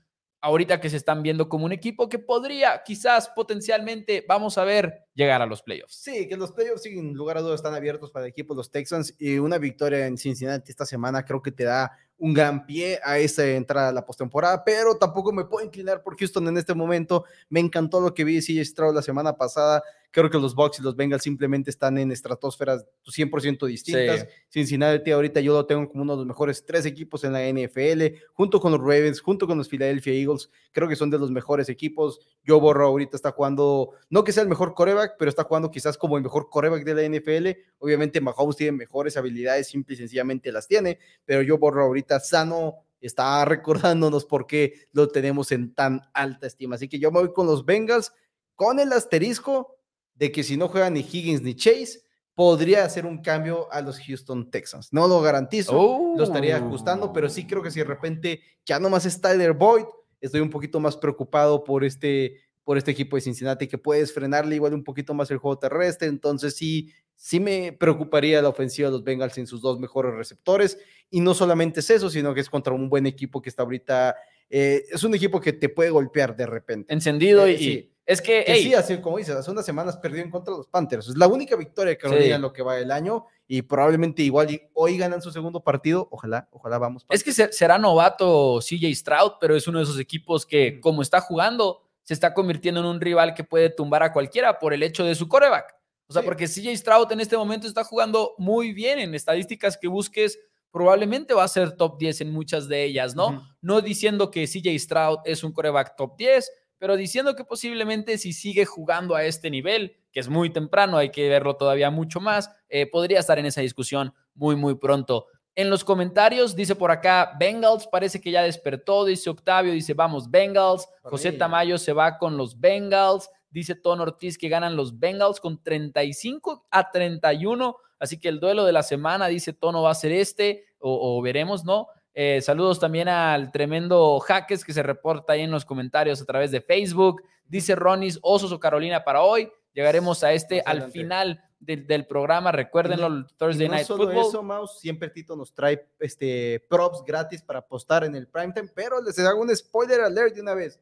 ahorita 0.43 0.79
que 0.79 0.91
se 0.91 0.99
están 0.99 1.23
viendo 1.23 1.49
como 1.49 1.65
un 1.65 1.73
equipo 1.73 2.11
que 2.11 2.19
podría, 2.19 2.83
quizás 2.85 3.31
potencialmente, 3.31 4.27
vamos 4.29 4.59
a 4.59 4.65
ver, 4.65 5.07
llegar 5.15 5.41
a 5.41 5.47
los 5.47 5.63
playoffs. 5.63 5.95
Sí, 6.03 6.29
que 6.29 6.37
los 6.37 6.53
playoffs 6.53 6.83
sin 6.83 7.15
lugar 7.15 7.39
a 7.39 7.41
dudas 7.41 7.61
están 7.61 7.75
abiertos 7.75 8.11
para 8.11 8.27
el 8.27 8.31
equipo 8.31 8.53
de 8.53 8.59
los 8.59 8.71
Texans 8.71 9.15
y 9.19 9.39
una 9.39 9.57
victoria 9.57 10.07
en 10.07 10.19
Cincinnati 10.19 10.71
esta 10.71 10.85
semana 10.85 11.25
creo 11.25 11.41
que 11.41 11.51
te 11.51 11.65
da 11.65 11.93
un 12.19 12.35
gran 12.35 12.67
pie 12.67 13.01
a 13.03 13.19
esa 13.19 13.47
entrada 13.47 13.89
a 13.89 13.93
la 13.93 14.05
postemporada, 14.05 14.63
pero 14.65 14.99
tampoco 14.99 15.33
me 15.33 15.47
puedo 15.47 15.65
inclinar 15.65 16.03
por 16.03 16.19
Houston 16.19 16.47
en 16.49 16.59
este 16.59 16.75
momento. 16.75 17.25
Me 17.49 17.61
encantó 17.61 18.03
lo 18.03 18.13
que 18.13 18.25
vi 18.25 18.35
de 18.35 18.43
CJ 18.43 18.67
Stroud 18.67 18.95
la 18.95 19.03
semana 19.03 19.39
pasada. 19.39 19.83
Creo 20.15 20.31
que 20.31 20.39
los 20.39 20.55
Bucks 20.55 20.79
y 20.79 20.83
los 20.85 20.95
Bengals 20.95 21.25
simplemente 21.25 21.71
están 21.71 21.99
en 21.99 22.13
estratosferas 22.13 22.87
100% 23.05 23.67
distintas. 23.67 24.29
Cincinnati 24.49 25.11
ahorita 25.11 25.41
yo 25.41 25.55
lo 25.55 25.67
tengo 25.67 25.89
como 25.89 26.05
uno 26.05 26.13
de 26.13 26.19
los 26.19 26.27
mejores 26.27 26.65
tres 26.65 26.87
equipos 26.87 27.25
en 27.25 27.33
la 27.33 27.41
NFL, 27.49 28.15
junto 28.33 28.61
con 28.61 28.71
los 28.71 28.81
Ravens, 28.81 29.21
junto 29.21 29.49
con 29.49 29.59
los 29.59 29.69
Philadelphia 29.69 30.13
Eagles. 30.13 30.53
Creo 30.71 30.87
que 30.87 30.95
son 30.95 31.11
de 31.11 31.19
los 31.19 31.33
mejores 31.33 31.69
equipos. 31.69 32.21
Yo 32.45 32.61
Borro 32.61 32.87
ahorita 32.87 33.17
está 33.17 33.33
jugando, 33.33 33.91
no 34.09 34.23
que 34.23 34.31
sea 34.31 34.45
el 34.45 34.49
mejor 34.49 34.75
coreback, 34.75 35.17
pero 35.19 35.29
está 35.29 35.43
jugando 35.43 35.73
quizás 35.73 35.99
como 35.99 36.17
el 36.17 36.23
mejor 36.23 36.49
coreback 36.49 36.85
de 36.85 36.95
la 36.95 37.19
NFL. 37.19 37.49
Obviamente 37.79 38.21
Mahomes 38.21 38.55
tiene 38.55 38.71
mejores 38.71 39.17
habilidades, 39.17 39.67
simple 39.67 39.95
y 39.95 39.99
sencillamente 39.99 40.53
las 40.53 40.69
tiene, 40.69 41.01
pero 41.25 41.43
yo 41.43 41.59
Borro 41.59 41.87
ahorita 41.87 42.21
sano 42.21 42.85
está 43.01 43.45
recordándonos 43.45 44.27
por 44.27 44.47
qué 44.47 44.87
lo 44.93 45.09
tenemos 45.09 45.51
en 45.51 45.75
tan 45.75 46.03
alta 46.15 46.47
estima. 46.47 46.77
Así 46.77 46.89
que 46.89 47.01
yo 47.01 47.11
me 47.11 47.19
voy 47.19 47.33
con 47.33 47.49
los 47.49 47.65
Bengals 47.65 48.13
con 48.55 48.79
el 48.79 48.93
asterisco 48.93 49.75
de 50.15 50.33
que 50.33 50.43
si 50.43 50.57
no 50.57 50.69
juegan 50.69 50.95
ni 50.95 51.01
Higgins 51.01 51.43
ni 51.43 51.55
Chase, 51.55 52.05
podría 52.35 52.85
hacer 52.85 53.07
un 53.07 53.19
cambio 53.23 53.73
a 53.73 53.81
los 53.81 53.99
Houston 54.01 54.51
Texans. 54.51 54.93
No 54.93 55.07
lo 55.07 55.21
garantizo, 55.21 56.15
lo 56.17 56.25
estaría 56.25 56.57
ajustando, 56.57 57.13
pero 57.13 57.29
sí 57.29 57.47
creo 57.47 57.63
que 57.63 57.71
si 57.71 57.79
de 57.79 57.85
repente 57.85 58.41
ya 58.67 58.79
nomás 58.81 59.07
es 59.07 59.21
Tyler 59.21 59.53
Boyd, 59.53 59.85
estoy 60.21 60.41
un 60.41 60.51
poquito 60.51 60.81
más 60.81 60.97
preocupado 60.97 61.63
por 61.63 61.85
este, 61.85 62.41
por 62.65 62.77
este 62.77 62.91
equipo 62.91 63.17
de 63.17 63.23
Cincinnati, 63.23 63.69
que 63.69 63.79
puedes 63.79 64.13
frenarle 64.13 64.57
igual 64.57 64.75
un 64.75 64.83
poquito 64.83 65.15
más 65.15 65.31
el 65.31 65.39
juego 65.39 65.59
terrestre, 65.59 66.09
entonces 66.09 66.57
sí, 66.57 66.93
sí 67.15 67.39
me 67.39 67.73
preocuparía 67.73 68.43
la 68.43 68.49
ofensiva 68.49 68.89
de 68.89 68.93
los 68.93 69.05
Bengals 69.05 69.35
sin 69.35 69.47
sus 69.47 69.61
dos 69.61 69.79
mejores 69.79 70.15
receptores, 70.15 70.79
y 71.11 71.21
no 71.21 71.35
solamente 71.35 71.81
es 71.81 71.91
eso, 71.91 72.11
sino 72.11 72.35
que 72.35 72.41
es 72.41 72.51
contra 72.51 72.75
un 72.75 72.89
buen 72.89 73.07
equipo 73.07 73.41
que 73.41 73.49
está 73.49 73.63
ahorita, 73.63 74.17
eh, 74.51 74.85
es 74.91 75.05
un 75.05 75.15
equipo 75.15 75.41
que 75.41 75.53
te 75.53 75.69
puede 75.69 75.91
golpear 75.91 76.35
de 76.35 76.47
repente. 76.47 76.93
Encendido 76.93 77.47
eh, 77.47 77.53
y... 77.53 77.94
Es 78.07 78.21
que, 78.21 78.45
sí, 78.57 78.75
así 78.75 78.99
como 78.99 79.17
dices, 79.17 79.35
hace 79.35 79.51
unas 79.51 79.65
semanas 79.65 79.97
perdió 79.97 80.23
en 80.23 80.31
contra 80.31 80.53
de 80.53 80.59
los 80.59 80.67
Panthers. 80.67 81.09
Es 81.09 81.17
la 81.17 81.27
única 81.27 81.57
victoria 81.57 81.97
que 81.97 82.09
sí. 82.09 82.31
en 82.31 82.43
lo 82.43 82.53
que 82.53 82.63
va 82.63 82.79
el 82.79 82.91
año 82.91 83.25
y 83.47 83.63
probablemente 83.63 84.23
igual 84.23 84.61
hoy 84.75 84.99
ganan 84.99 85.23
su 85.23 85.31
segundo 85.31 85.63
partido. 85.63 86.09
Ojalá, 86.11 86.49
ojalá 86.53 86.79
vamos. 86.79 87.07
Es 87.09 87.25
que 87.25 87.33
será 87.33 87.79
novato 87.79 88.61
CJ 88.61 88.95
Stroud, 88.95 89.33
pero 89.41 89.57
es 89.57 89.67
uno 89.67 89.79
de 89.79 89.85
esos 89.85 89.99
equipos 89.99 90.45
que, 90.45 90.81
como 90.81 91.01
está 91.01 91.21
jugando, 91.21 91.83
se 92.03 92.13
está 92.13 92.35
convirtiendo 92.35 92.81
en 92.81 92.87
un 92.87 93.01
rival 93.01 93.35
que 93.35 93.45
puede 93.45 93.71
tumbar 93.71 94.03
a 94.03 94.13
cualquiera 94.13 94.59
por 94.59 94.75
el 94.75 94.83
hecho 94.83 95.05
de 95.05 95.15
su 95.15 95.27
coreback. 95.27 95.75
O 96.07 96.13
sea, 96.13 96.23
porque 96.23 96.47
CJ 96.47 96.77
Stroud 96.77 97.11
en 97.13 97.21
este 97.21 97.37
momento 97.37 97.67
está 97.67 97.83
jugando 97.85 98.35
muy 98.37 98.73
bien 98.75 98.99
en 98.99 99.15
estadísticas 99.15 99.79
que 99.79 99.89
busques. 99.89 100.39
Probablemente 100.71 101.33
va 101.33 101.45
a 101.45 101.49
ser 101.49 101.73
top 101.73 101.99
10 101.99 102.21
en 102.23 102.33
muchas 102.33 102.69
de 102.69 102.85
ellas, 102.85 103.15
¿no? 103.15 103.49
No 103.63 103.81
diciendo 103.81 104.31
que 104.31 104.47
CJ 104.47 104.79
Stroud 104.79 105.19
es 105.25 105.43
un 105.43 105.53
coreback 105.53 105.97
top 105.97 106.17
10, 106.19 106.51
pero 106.79 106.97
diciendo 106.97 107.35
que 107.35 107.45
posiblemente 107.45 108.19
si 108.19 108.33
sigue 108.33 108.65
jugando 108.65 109.15
a 109.15 109.25
este 109.25 109.51
nivel, 109.51 109.97
que 110.13 110.21
es 110.21 110.29
muy 110.29 110.51
temprano, 110.51 110.97
hay 110.97 111.11
que 111.11 111.29
verlo 111.29 111.57
todavía 111.57 111.91
mucho 111.91 112.21
más, 112.21 112.51
eh, 112.69 112.91
podría 112.91 113.21
estar 113.21 113.39
en 113.39 113.47
esa 113.47 113.61
discusión 113.61 114.15
muy, 114.35 114.57
muy 114.57 114.75
pronto. 114.75 115.27
En 115.55 115.71
los 115.71 115.85
comentarios 115.85 116.57
dice 116.57 116.75
por 116.75 116.91
acá, 116.91 117.37
Bengals 117.39 117.87
parece 117.87 118.21
que 118.21 118.31
ya 118.31 118.43
despertó, 118.43 119.05
dice 119.05 119.31
Octavio, 119.31 119.73
dice 119.73 119.95
vamos 119.95 120.31
Bengals, 120.31 120.89
José 121.03 121.33
Tamayo 121.33 121.79
se 121.79 121.93
va 121.93 122.19
con 122.19 122.37
los 122.37 122.59
Bengals, 122.59 123.31
dice 123.51 123.77
Ton 123.77 124.01
Ortiz 124.01 124.37
que 124.37 124.49
ganan 124.49 124.75
los 124.75 124.99
Bengals 124.99 125.39
con 125.41 125.63
35 125.63 126.67
a 126.71 126.91
31 126.91 127.77
Así 128.05 128.19
que 128.19 128.29
el 128.29 128.39
duelo 128.39 128.67
de 128.67 128.73
la 128.73 128.83
semana, 128.83 129.29
dice 129.29 129.55
Tono, 129.55 129.81
va 129.83 129.91
a 129.91 129.95
ser 129.95 130.13
este, 130.13 130.67
o, 130.79 131.21
veremos, 131.23 131.65
¿no? 131.65 131.89
Eh, 132.15 132.41
saludos 132.41 132.79
también 132.79 133.09
al 133.09 133.51
tremendo 133.51 134.21
Jaques 134.21 134.65
que 134.65 134.73
se 134.73 134.83
reporta 134.83 135.33
ahí 135.33 135.43
en 135.43 135.51
los 135.51 135.65
comentarios 135.65 136.23
a 136.23 136.25
través 136.25 136.51
de 136.53 136.61
Facebook. 136.61 137.23
Dice 137.45 137.75
Ronis, 137.75 138.19
Osos 138.23 138.53
o 138.53 138.61
Carolina 138.61 139.05
para 139.05 139.23
hoy. 139.23 139.51
Llegaremos 139.73 140.23
a 140.23 140.33
este 140.33 140.63
al 140.65 140.91
final 140.93 141.43
del, 141.59 142.07
programa. 142.07 142.53
Recuérdenlo, 142.53 143.09
el 143.09 143.27
Thursday 143.37 143.69
Night 143.69 143.87
solo 143.87 144.05
Football. 144.05 144.29
Eso, 144.29 144.43
Mouse, 144.43 144.79
siempre 144.79 145.11
Tito 145.11 145.35
nos 145.35 145.53
trae 145.53 145.89
este, 145.99 146.65
props 146.69 147.03
gratis 147.05 147.43
para 147.43 147.59
apostar 147.59 148.05
en 148.05 148.15
el 148.15 148.29
primetime, 148.29 148.71
pero 148.75 149.03
les 149.03 149.19
hago 149.19 149.41
un 149.41 149.55
spoiler 149.55 150.01
alert 150.01 150.35
de 150.35 150.41
una 150.41 150.55
vez. 150.55 150.81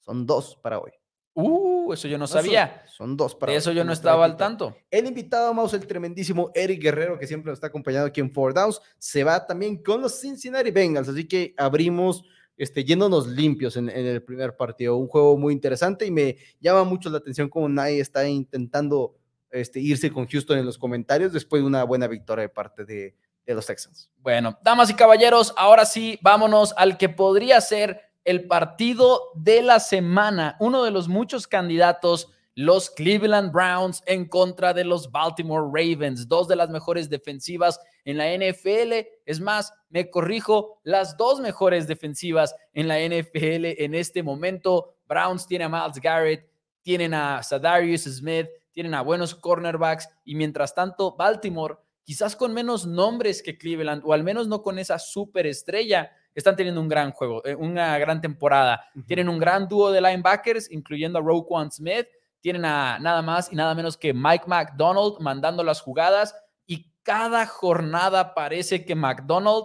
Son 0.00 0.26
dos 0.26 0.56
para 0.56 0.80
hoy. 0.80 0.92
Uh, 1.38 1.92
eso 1.92 2.08
yo 2.08 2.16
no, 2.16 2.26
sabía. 2.26 2.82
Son, 2.86 3.14
dos 3.14 3.34
para 3.34 3.52
De 3.52 3.58
eso 3.58 3.70
yo 3.70 3.84
no 3.84 3.92
estaba 3.92 4.24
al 4.24 4.38
tanto. 4.38 4.74
El 4.90 5.04
invitado, 5.04 5.52
Mouse, 5.52 5.74
el 5.74 5.86
tremendísimo 5.86 6.50
Eric 6.54 6.82
Guerrero, 6.82 7.18
que 7.18 7.26
siempre 7.26 7.50
nos 7.50 7.58
está 7.58 7.66
acompañando 7.66 8.06
aquí 8.06 8.22
en 8.22 8.32
Four 8.32 8.54
Downs, 8.54 8.80
se 8.98 9.22
va 9.22 9.46
también 9.46 9.82
con 9.82 10.00
los 10.00 10.18
Cincinnati 10.18 10.70
Bengals. 10.70 11.10
Así 11.10 11.28
que 11.28 11.52
abrimos 11.58 12.24
este, 12.56 12.84
yéndonos 12.84 13.26
limpios 13.26 13.76
en, 13.76 13.90
el 13.90 14.22
primer 14.22 14.56
partido. 14.56 14.96
Un 14.96 15.08
juego 15.08 15.36
muy 15.36 15.52
interesante 15.52 16.06
y 16.06 16.10
me 16.10 16.38
llama 16.58 16.84
mucho 16.84 17.10
la 17.10 17.18
atención 17.18 17.50
cómo 17.50 17.68
nadie 17.68 18.00
está 18.00 18.26
intentando 18.26 19.14
este, 19.50 19.78
irse 19.78 20.10
con 20.10 20.26
Houston 20.26 20.56
en 20.56 20.64
los 20.64 20.78
comentarios 20.78 21.34
después 21.34 21.60
de 21.60 21.66
una 21.66 21.84
buena 21.84 22.06
victoria 22.06 22.44
de 22.44 22.48
parte 22.48 22.86
de, 22.86 23.14
de 23.44 23.54
los 23.54 23.66
Texans. 23.66 24.10
Bueno, 24.20 24.58
damas 24.62 24.88
y 24.88 24.94
caballeros, 24.94 25.52
ahora 25.58 25.84
sí, 25.84 26.18
vámonos 26.22 26.72
al 26.78 26.96
que 26.96 27.10
podría 27.10 27.60
ser 27.60 28.05
el 28.26 28.46
partido 28.48 29.30
de 29.34 29.62
la 29.62 29.80
semana, 29.80 30.56
uno 30.60 30.82
de 30.82 30.90
los 30.90 31.08
muchos 31.08 31.46
candidatos, 31.46 32.28
los 32.56 32.90
Cleveland 32.90 33.52
Browns 33.52 34.02
en 34.06 34.26
contra 34.28 34.74
de 34.74 34.84
los 34.84 35.12
Baltimore 35.12 35.66
Ravens, 35.72 36.26
dos 36.26 36.48
de 36.48 36.56
las 36.56 36.68
mejores 36.68 37.08
defensivas 37.08 37.78
en 38.04 38.16
la 38.16 38.26
NFL. 38.34 39.06
Es 39.26 39.40
más, 39.40 39.72
me 39.90 40.10
corrijo, 40.10 40.80
las 40.82 41.16
dos 41.16 41.40
mejores 41.40 41.86
defensivas 41.86 42.54
en 42.72 42.88
la 42.88 42.98
NFL 42.98 43.82
en 43.82 43.94
este 43.94 44.22
momento. 44.22 44.96
Browns 45.06 45.46
tiene 45.46 45.64
a 45.64 45.68
Miles 45.68 46.00
Garrett, 46.02 46.50
tienen 46.82 47.14
a 47.14 47.42
Sadarius 47.42 48.04
Smith, 48.04 48.48
tienen 48.72 48.94
a 48.94 49.02
buenos 49.02 49.34
cornerbacks 49.34 50.08
y 50.24 50.34
mientras 50.34 50.74
tanto 50.74 51.14
Baltimore, 51.14 51.76
quizás 52.02 52.34
con 52.34 52.52
menos 52.52 52.86
nombres 52.86 53.42
que 53.42 53.56
Cleveland 53.56 54.02
o 54.04 54.12
al 54.12 54.24
menos 54.24 54.48
no 54.48 54.62
con 54.62 54.78
esa 54.78 54.98
superestrella, 54.98 56.10
están 56.36 56.54
teniendo 56.54 56.80
un 56.80 56.88
gran 56.88 57.12
juego, 57.12 57.44
eh, 57.44 57.54
una 57.54 57.98
gran 57.98 58.20
temporada. 58.20 58.84
Tienen 59.06 59.28
un 59.28 59.38
gran 59.38 59.66
dúo 59.66 59.90
de 59.90 60.02
linebackers, 60.02 60.70
incluyendo 60.70 61.18
a 61.18 61.22
Roquan 61.22 61.72
Smith. 61.72 62.06
Tienen 62.40 62.64
a 62.66 62.98
nada 63.00 63.22
más 63.22 63.50
y 63.50 63.56
nada 63.56 63.74
menos 63.74 63.96
que 63.96 64.12
Mike 64.12 64.44
McDonald 64.46 65.18
mandando 65.20 65.64
las 65.64 65.80
jugadas. 65.80 66.36
Y 66.66 66.92
cada 67.02 67.46
jornada 67.46 68.34
parece 68.34 68.84
que 68.84 68.94
McDonald 68.94 69.64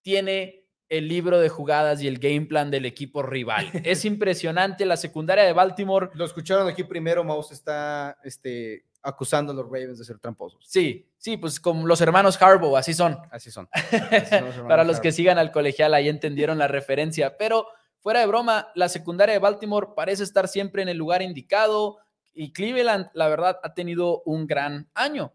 tiene 0.00 0.62
el 0.88 1.08
libro 1.08 1.40
de 1.40 1.48
jugadas 1.48 2.02
y 2.02 2.06
el 2.06 2.18
game 2.18 2.42
plan 2.42 2.70
del 2.70 2.86
equipo 2.86 3.22
rival. 3.22 3.68
es 3.84 4.04
impresionante 4.04 4.86
la 4.86 4.96
secundaria 4.96 5.44
de 5.44 5.52
Baltimore. 5.52 6.10
Lo 6.14 6.24
escucharon 6.24 6.68
aquí 6.68 6.84
primero, 6.84 7.24
Mouse 7.24 7.50
está 7.50 8.16
este, 8.22 8.84
acusando 9.02 9.52
a 9.52 9.54
los 9.54 9.66
Ravens 9.66 9.98
de 9.98 10.04
ser 10.04 10.18
tramposos. 10.18 10.64
Sí, 10.66 11.08
sí, 11.18 11.36
pues 11.36 11.58
como 11.58 11.86
los 11.86 12.00
hermanos 12.00 12.40
Harbaugh, 12.40 12.76
así 12.76 12.94
son. 12.94 13.18
Así 13.30 13.50
son. 13.50 13.68
Para 14.68 14.84
los 14.84 15.00
que 15.00 15.12
sigan 15.12 15.38
al 15.38 15.50
colegial, 15.50 15.94
ahí 15.94 16.08
entendieron 16.08 16.58
la 16.58 16.68
referencia. 16.68 17.36
Pero 17.36 17.66
fuera 17.98 18.20
de 18.20 18.26
broma, 18.26 18.68
la 18.74 18.88
secundaria 18.88 19.32
de 19.32 19.38
Baltimore 19.38 19.88
parece 19.96 20.22
estar 20.22 20.48
siempre 20.48 20.82
en 20.82 20.88
el 20.88 20.96
lugar 20.96 21.22
indicado 21.22 21.98
y 22.34 22.52
Cleveland, 22.52 23.10
la 23.14 23.28
verdad, 23.28 23.58
ha 23.62 23.74
tenido 23.74 24.22
un 24.24 24.46
gran 24.46 24.88
año. 24.94 25.32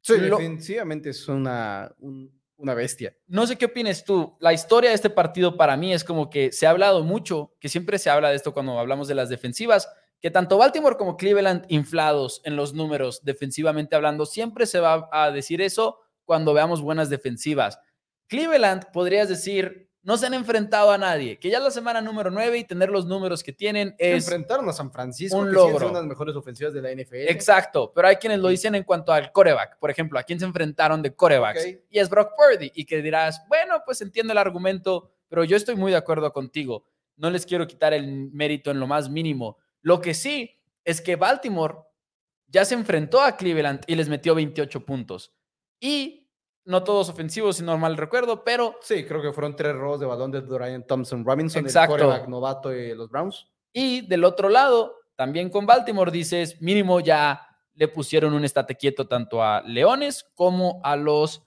Sí, 0.00 0.14
definitivamente 0.18 1.10
es 1.10 1.28
una, 1.28 1.94
una 2.56 2.74
bestia. 2.74 3.14
No 3.26 3.46
sé 3.46 3.56
qué 3.56 3.66
opinas 3.66 4.04
tú. 4.04 4.36
La 4.40 4.52
historia 4.52 4.90
de 4.90 4.96
este 4.96 5.10
partido 5.10 5.56
para 5.56 5.76
mí 5.76 5.92
es 5.92 6.04
como 6.04 6.30
que 6.30 6.52
se 6.52 6.66
ha 6.66 6.70
hablado 6.70 7.04
mucho, 7.04 7.54
que 7.60 7.68
siempre 7.68 7.98
se 7.98 8.10
habla 8.10 8.30
de 8.30 8.36
esto 8.36 8.52
cuando 8.52 8.78
hablamos 8.78 9.08
de 9.08 9.14
las 9.14 9.28
defensivas, 9.28 9.88
que 10.20 10.30
tanto 10.30 10.58
Baltimore 10.58 10.96
como 10.96 11.16
Cleveland 11.16 11.64
inflados 11.68 12.42
en 12.44 12.56
los 12.56 12.74
números 12.74 13.20
defensivamente 13.24 13.96
hablando, 13.96 14.26
siempre 14.26 14.66
se 14.66 14.80
va 14.80 15.08
a 15.12 15.30
decir 15.30 15.62
eso 15.62 15.98
cuando 16.24 16.54
veamos 16.54 16.82
buenas 16.82 17.08
defensivas. 17.08 17.78
Cleveland, 18.28 18.92
podrías 18.92 19.28
decir, 19.28 19.90
no 20.02 20.16
se 20.16 20.26
han 20.26 20.34
enfrentado 20.34 20.90
a 20.90 20.98
nadie, 20.98 21.38
que 21.38 21.50
ya 21.50 21.60
la 21.60 21.70
semana 21.70 22.00
número 22.00 22.30
9 22.30 22.58
y 22.58 22.64
tener 22.64 22.88
los 22.88 23.06
números 23.06 23.42
que 23.42 23.52
tienen 23.52 23.94
es... 23.98 24.24
Enfrentaron 24.24 24.68
a 24.68 24.72
San 24.72 24.90
Francisco, 24.90 25.36
un 25.36 25.52
logro. 25.52 25.80
son 25.86 25.94
las 25.94 26.04
mejores 26.04 26.34
ofensivas 26.34 26.72
de 26.72 26.80
la 26.80 26.90
NFL. 26.92 27.28
Exacto, 27.28 27.92
pero 27.94 28.08
hay 28.08 28.16
quienes 28.16 28.38
lo 28.38 28.48
dicen 28.48 28.74
en 28.74 28.84
cuanto 28.84 29.12
al 29.12 29.32
coreback, 29.32 29.78
por 29.78 29.90
ejemplo, 29.90 30.18
a 30.18 30.22
quién 30.22 30.38
se 30.38 30.46
enfrentaron 30.46 31.02
de 31.02 31.14
corebacks, 31.14 31.66
y 31.90 31.98
es 31.98 32.08
Brock 32.08 32.32
Purdy, 32.36 32.72
y 32.74 32.84
que 32.84 33.02
dirás, 33.02 33.42
bueno, 33.48 33.82
pues 33.84 34.00
entiendo 34.00 34.32
el 34.32 34.38
argumento, 34.38 35.10
pero 35.28 35.44
yo 35.44 35.56
estoy 35.56 35.76
muy 35.76 35.92
de 35.92 35.98
acuerdo 35.98 36.32
contigo, 36.32 36.86
no 37.16 37.30
les 37.30 37.44
quiero 37.44 37.66
quitar 37.66 37.92
el 37.92 38.30
mérito 38.32 38.70
en 38.70 38.80
lo 38.80 38.86
más 38.86 39.10
mínimo, 39.10 39.58
lo 39.82 40.00
que 40.00 40.14
sí 40.14 40.58
es 40.84 41.00
que 41.00 41.16
Baltimore 41.16 41.76
ya 42.48 42.64
se 42.64 42.74
enfrentó 42.74 43.20
a 43.20 43.36
Cleveland 43.36 43.82
y 43.86 43.94
les 43.94 44.08
metió 44.08 44.34
28 44.34 44.84
puntos. 44.84 45.32
Y 45.78 46.28
no 46.64 46.84
todos 46.84 47.08
ofensivos, 47.08 47.56
si 47.56 47.62
no 47.62 47.76
mal 47.78 47.96
recuerdo, 47.96 48.44
pero... 48.44 48.76
Sí, 48.82 49.04
creo 49.04 49.22
que 49.22 49.32
fueron 49.32 49.56
tres 49.56 49.74
robos 49.74 50.00
de 50.00 50.06
balón 50.06 50.30
de 50.30 50.40
Dorian 50.40 50.86
Thompson 50.86 51.24
Robinson, 51.24 51.64
Exacto. 51.64 52.14
el 52.14 52.28
novato 52.28 52.68
de 52.68 52.94
los 52.94 53.08
Browns. 53.08 53.46
Y 53.72 54.02
del 54.02 54.24
otro 54.24 54.48
lado, 54.48 54.96
también 55.16 55.48
con 55.48 55.66
Baltimore, 55.66 56.10
dices, 56.10 56.60
mínimo 56.60 57.00
ya 57.00 57.46
le 57.74 57.88
pusieron 57.88 58.34
un 58.34 58.44
estate 58.44 58.76
quieto 58.76 59.06
tanto 59.06 59.42
a 59.42 59.62
Leones 59.62 60.26
como 60.34 60.80
a 60.82 60.96
los 60.96 61.42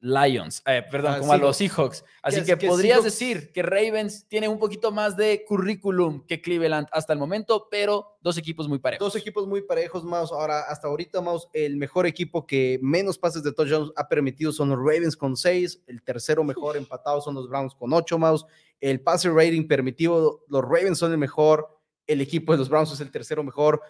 Lions, 0.00 0.62
eh, 0.64 0.84
perdón, 0.88 1.14
ah, 1.16 1.18
como 1.18 1.32
a 1.32 1.36
los 1.36 1.56
Seahawks. 1.56 2.04
Así 2.22 2.44
que, 2.44 2.56
podrías 2.56 3.02
decir 3.02 3.50
que 3.52 3.62
Ravens 3.62 4.26
tiene 4.28 4.46
un 4.46 4.58
poquito 4.58 4.92
más 4.92 5.16
de 5.16 5.44
currículum 5.44 6.24
que 6.24 6.40
Cleveland 6.40 6.86
hasta 6.92 7.12
el 7.12 7.18
momento, 7.18 7.66
pero 7.68 8.16
dos 8.20 8.38
equipos 8.38 8.68
muy 8.68 8.78
parejos. 8.78 9.04
Dos 9.04 9.20
equipos 9.20 9.48
muy 9.48 9.62
parejos, 9.62 10.04
Mouse. 10.04 10.30
Ahora, 10.30 10.60
hasta 10.60 10.86
ahorita, 10.86 11.20
Mouse, 11.20 11.48
el 11.52 11.76
mejor 11.76 12.06
equipo 12.06 12.46
que 12.46 12.78
menos 12.80 13.18
pases 13.18 13.42
de 13.42 13.52
touchdowns 13.52 13.92
ha 13.96 14.08
permitido 14.08 14.52
son 14.52 14.68
los 14.68 14.78
Ravens 14.78 15.16
con 15.16 15.36
seis. 15.36 15.82
El 15.88 16.02
tercero 16.02 16.44
mejor 16.44 16.76
empatado 16.76 17.20
son 17.20 17.34
los 17.34 17.48
Browns 17.48 17.74
con 17.74 17.92
ocho, 17.92 18.18
Mouse. 18.18 18.46
El 18.80 19.00
passer 19.00 19.32
rating 19.32 19.66
permitido, 19.66 20.44
los 20.48 20.62
Ravens 20.62 20.98
son 20.98 21.10
el 21.10 21.18
mejor. 21.18 21.76
El 22.06 22.20
equipo 22.20 22.52
de 22.52 22.58
los 22.58 22.68
Browns 22.68 22.92
es 22.92 23.00
el 23.00 23.10
tercero 23.10 23.42
mejor. 23.42 23.82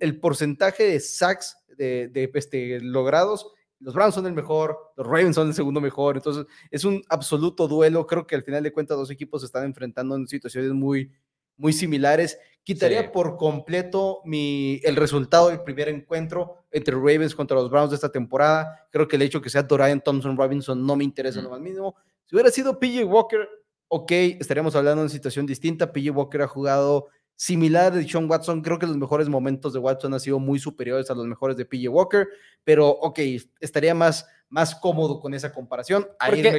El 0.00 0.20
porcentaje 0.20 0.82
de 0.84 1.00
sacks 1.00 1.56
de, 1.78 2.08
de 2.08 2.30
este, 2.34 2.80
logrados 2.80 3.52
los 3.80 3.94
Browns 3.94 4.14
son 4.14 4.26
el 4.26 4.32
mejor, 4.32 4.92
los 4.96 5.06
Ravens 5.06 5.34
son 5.34 5.48
el 5.48 5.54
segundo 5.54 5.80
mejor, 5.80 6.16
entonces 6.16 6.46
es 6.70 6.84
un 6.84 7.02
absoluto 7.08 7.68
duelo, 7.68 8.06
creo 8.06 8.26
que 8.26 8.34
al 8.34 8.42
final 8.42 8.62
de 8.62 8.72
cuentas 8.72 8.96
dos 8.96 9.10
equipos 9.10 9.42
se 9.42 9.46
están 9.46 9.64
enfrentando 9.64 10.16
en 10.16 10.26
situaciones 10.26 10.72
muy, 10.72 11.12
muy 11.56 11.72
similares. 11.72 12.38
Quitaría 12.62 13.12
por 13.12 13.36
completo 13.36 14.22
mi, 14.24 14.80
el 14.82 14.96
resultado 14.96 15.48
del 15.48 15.62
primer 15.62 15.88
encuentro 15.88 16.64
entre 16.72 16.96
Ravens 16.96 17.34
contra 17.34 17.56
los 17.56 17.70
Browns 17.70 17.90
de 17.90 17.96
esta 17.96 18.10
temporada. 18.10 18.88
Creo 18.90 19.06
que 19.06 19.16
el 19.16 19.22
hecho 19.22 19.40
que 19.40 19.50
sea 19.50 19.62
Dorian 19.62 20.00
Thompson 20.00 20.36
Robinson 20.36 20.84
no 20.84 20.96
me 20.96 21.04
interesa 21.04 21.40
lo 21.40 21.50
más 21.50 21.60
mínimo. 21.60 21.94
Si 22.24 22.34
hubiera 22.34 22.50
sido 22.50 22.80
PJ 22.80 23.04
Walker, 23.04 23.48
ok, 23.86 24.10
estaríamos 24.10 24.74
hablando 24.74 25.02
de 25.02 25.06
una 25.06 25.12
situación 25.12 25.46
distinta. 25.46 25.92
PJ 25.92 26.10
Walker 26.10 26.42
ha 26.42 26.48
jugado 26.48 27.06
similar 27.36 27.92
de 27.92 28.08
Sean 28.08 28.28
Watson. 28.28 28.62
Creo 28.62 28.78
que 28.78 28.86
los 28.86 28.96
mejores 28.96 29.28
momentos 29.28 29.72
de 29.72 29.78
Watson 29.78 30.12
han 30.14 30.20
sido 30.20 30.38
muy 30.38 30.58
superiores 30.58 31.10
a 31.10 31.14
los 31.14 31.26
mejores 31.26 31.56
de 31.56 31.64
PJ 31.64 31.88
Walker, 31.88 32.28
pero 32.64 32.88
ok, 32.88 33.20
estaría 33.60 33.94
más, 33.94 34.26
más 34.48 34.74
cómodo 34.74 35.20
con 35.20 35.34
esa 35.34 35.52
comparación. 35.52 36.08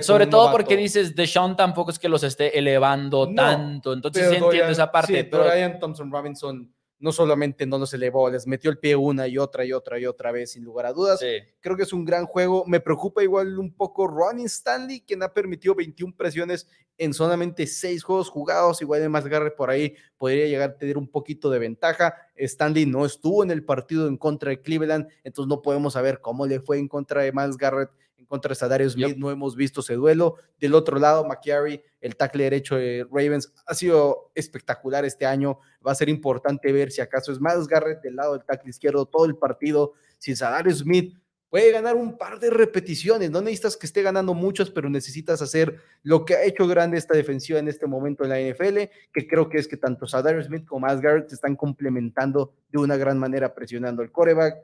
sobre 0.01 0.27
todo 0.27 0.51
porque 0.51 0.77
dices, 0.77 1.13
Sean 1.25 1.55
tampoco 1.57 1.91
es 1.91 1.99
que 1.99 2.07
los 2.07 2.23
esté 2.23 2.57
elevando 2.57 3.33
tanto, 3.33 3.91
entonces 3.91 4.29
sí 4.29 4.35
entiendo 4.35 4.71
esa 4.71 4.91
parte. 4.91 5.25
pero 5.25 5.43
Ryan 5.43 5.79
Thompson 5.79 6.11
Robinson 6.11 6.73
no 6.99 7.11
solamente 7.11 7.65
no 7.65 7.77
los 7.77 7.93
elevó, 7.93 8.29
les 8.29 8.47
metió 8.47 8.71
el 8.71 8.79
pie 8.79 8.95
una 8.95 9.27
y 9.27 9.37
otra 9.37 9.65
y 9.65 9.73
otra 9.73 9.99
y 9.99 10.05
otra 10.05 10.31
vez, 10.31 10.51
sin 10.51 10.63
lugar 10.63 10.87
a 10.87 10.93
dudas. 10.93 11.19
Creo 11.59 11.77
que 11.77 11.83
es 11.83 11.93
un 11.93 12.05
gran 12.05 12.25
juego. 12.25 12.65
Me 12.65 12.79
preocupa 12.79 13.23
igual 13.23 13.59
un 13.59 13.73
poco 13.73 14.07
Ronnie 14.07 14.45
Stanley, 14.45 15.01
quien 15.01 15.21
ha 15.21 15.33
permitido 15.33 15.75
21 15.75 16.15
presiones 16.15 16.67
en 16.97 17.13
solamente 17.13 17.67
6 17.67 18.03
juegos 18.03 18.29
jugados. 18.29 18.81
Igual 18.81 19.01
de 19.01 19.09
más 19.09 19.27
Garrett 19.27 19.55
por 19.55 19.69
ahí 19.69 19.95
podría 20.17 20.47
llegar 20.47 20.71
a 20.71 20.77
tener 20.77 20.97
un 20.97 21.07
poquito 21.07 21.49
de 21.49 21.59
ventaja. 21.59 22.15
Stanley 22.35 22.85
no 22.85 23.05
estuvo 23.05 23.43
en 23.43 23.51
el 23.51 23.63
partido 23.63 24.07
en 24.07 24.17
contra 24.17 24.49
de 24.49 24.61
Cleveland, 24.61 25.07
entonces 25.23 25.49
no 25.49 25.61
podemos 25.61 25.93
saber 25.93 26.19
cómo 26.21 26.47
le 26.47 26.59
fue 26.59 26.79
en 26.79 26.87
contra 26.87 27.21
de 27.21 27.31
Miles 27.31 27.57
Garrett 27.57 27.91
contra 28.25 28.55
Sadarius 28.55 28.93
Smith, 28.93 29.17
no 29.17 29.31
hemos 29.31 29.55
visto 29.55 29.81
ese 29.81 29.95
duelo. 29.95 30.35
Del 30.59 30.73
otro 30.73 30.99
lado, 30.99 31.25
McCary, 31.25 31.81
el 32.01 32.15
tackle 32.15 32.45
derecho 32.45 32.75
de 32.75 33.05
Ravens, 33.11 33.53
ha 33.65 33.73
sido 33.73 34.31
espectacular 34.35 35.05
este 35.05 35.25
año. 35.25 35.59
Va 35.85 35.91
a 35.91 35.95
ser 35.95 36.09
importante 36.09 36.71
ver 36.71 36.91
si 36.91 37.01
acaso 37.01 37.31
es 37.31 37.39
más 37.39 37.67
Garrett 37.67 38.01
del 38.01 38.15
lado 38.15 38.33
del 38.33 38.43
tackle 38.43 38.69
izquierdo 38.69 39.05
todo 39.05 39.25
el 39.25 39.37
partido. 39.37 39.93
Si 40.17 40.35
Sadarius 40.35 40.79
Smith 40.79 41.15
puede 41.49 41.71
ganar 41.71 41.95
un 41.95 42.17
par 42.17 42.39
de 42.39 42.49
repeticiones, 42.49 43.31
no 43.31 43.41
necesitas 43.41 43.77
que 43.77 43.85
esté 43.85 44.01
ganando 44.01 44.33
muchos, 44.33 44.69
pero 44.69 44.89
necesitas 44.89 45.41
hacer 45.41 45.79
lo 46.03 46.25
que 46.25 46.35
ha 46.35 46.43
hecho 46.43 46.67
grande 46.67 46.97
esta 46.97 47.15
defensiva 47.15 47.59
en 47.59 47.67
este 47.67 47.87
momento 47.87 48.23
en 48.23 48.29
la 48.29 48.39
NFL, 48.39 48.77
que 49.13 49.27
creo 49.27 49.47
que 49.49 49.57
es 49.57 49.67
que 49.67 49.77
tanto 49.77 50.07
Sadarius 50.07 50.45
Smith 50.45 50.65
como 50.65 50.85
Miles 50.85 51.01
Garrett 51.01 51.29
se 51.29 51.35
están 51.35 51.55
complementando 51.55 52.53
de 52.69 52.79
una 52.79 52.97
gran 52.97 53.17
manera 53.17 53.53
presionando 53.53 54.01
el 54.01 54.11
coreback 54.11 54.57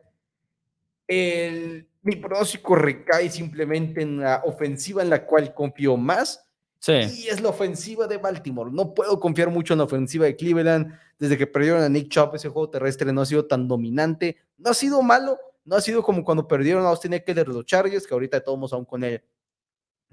el, 1.13 1.88
mi 2.01 2.15
pronóstico 2.15 2.75
recae 2.75 3.29
simplemente 3.29 4.01
en 4.01 4.20
la 4.20 4.41
ofensiva 4.46 5.01
en 5.01 5.10
la 5.10 5.25
cual 5.25 5.53
confío 5.53 5.98
más. 5.98 6.46
Sí. 6.79 6.93
Y 6.93 7.27
es 7.29 7.39
la 7.39 7.50
ofensiva 7.50 8.08
de 8.08 8.17
Baltimore. 8.17 8.70
No 8.72 8.93
puedo 8.93 9.20
confiar 9.20 9.50
mucho 9.50 9.74
en 9.74 9.79
la 9.79 9.86
ofensiva 9.86 10.25
de 10.25 10.36
Cleveland. 10.36 10.93
Desde 11.17 11.38
que 11.38 11.48
perdieron 11.48 11.82
a 11.82 11.88
Nick 11.88 12.10
Chubb, 12.10 12.36
ese 12.36 12.50
juego 12.50 12.70
terrestre 12.70 13.13
no 13.13 13.22
ha 13.22 13.25
sido 13.25 13.46
tan 13.46 13.67
dominante. 13.67 14.38
No 14.58 14.72
ha 14.72 14.74
sido 14.74 15.01
malo, 15.01 15.39
no 15.63 15.77
ha 15.77 15.82
sido 15.82 16.03
como 16.03 16.24
cuando 16.25 16.48
perdieron 16.48 16.84
a 16.86 16.89
Austin 16.89 17.13
Eckler 17.13 17.48
de 17.48 17.53
los 17.53 17.65
Chargers, 17.65 18.05
que 18.05 18.13
ahorita 18.13 18.41
todos 18.43 18.74
aún 18.74 18.86
con 18.86 19.03
él 19.03 19.24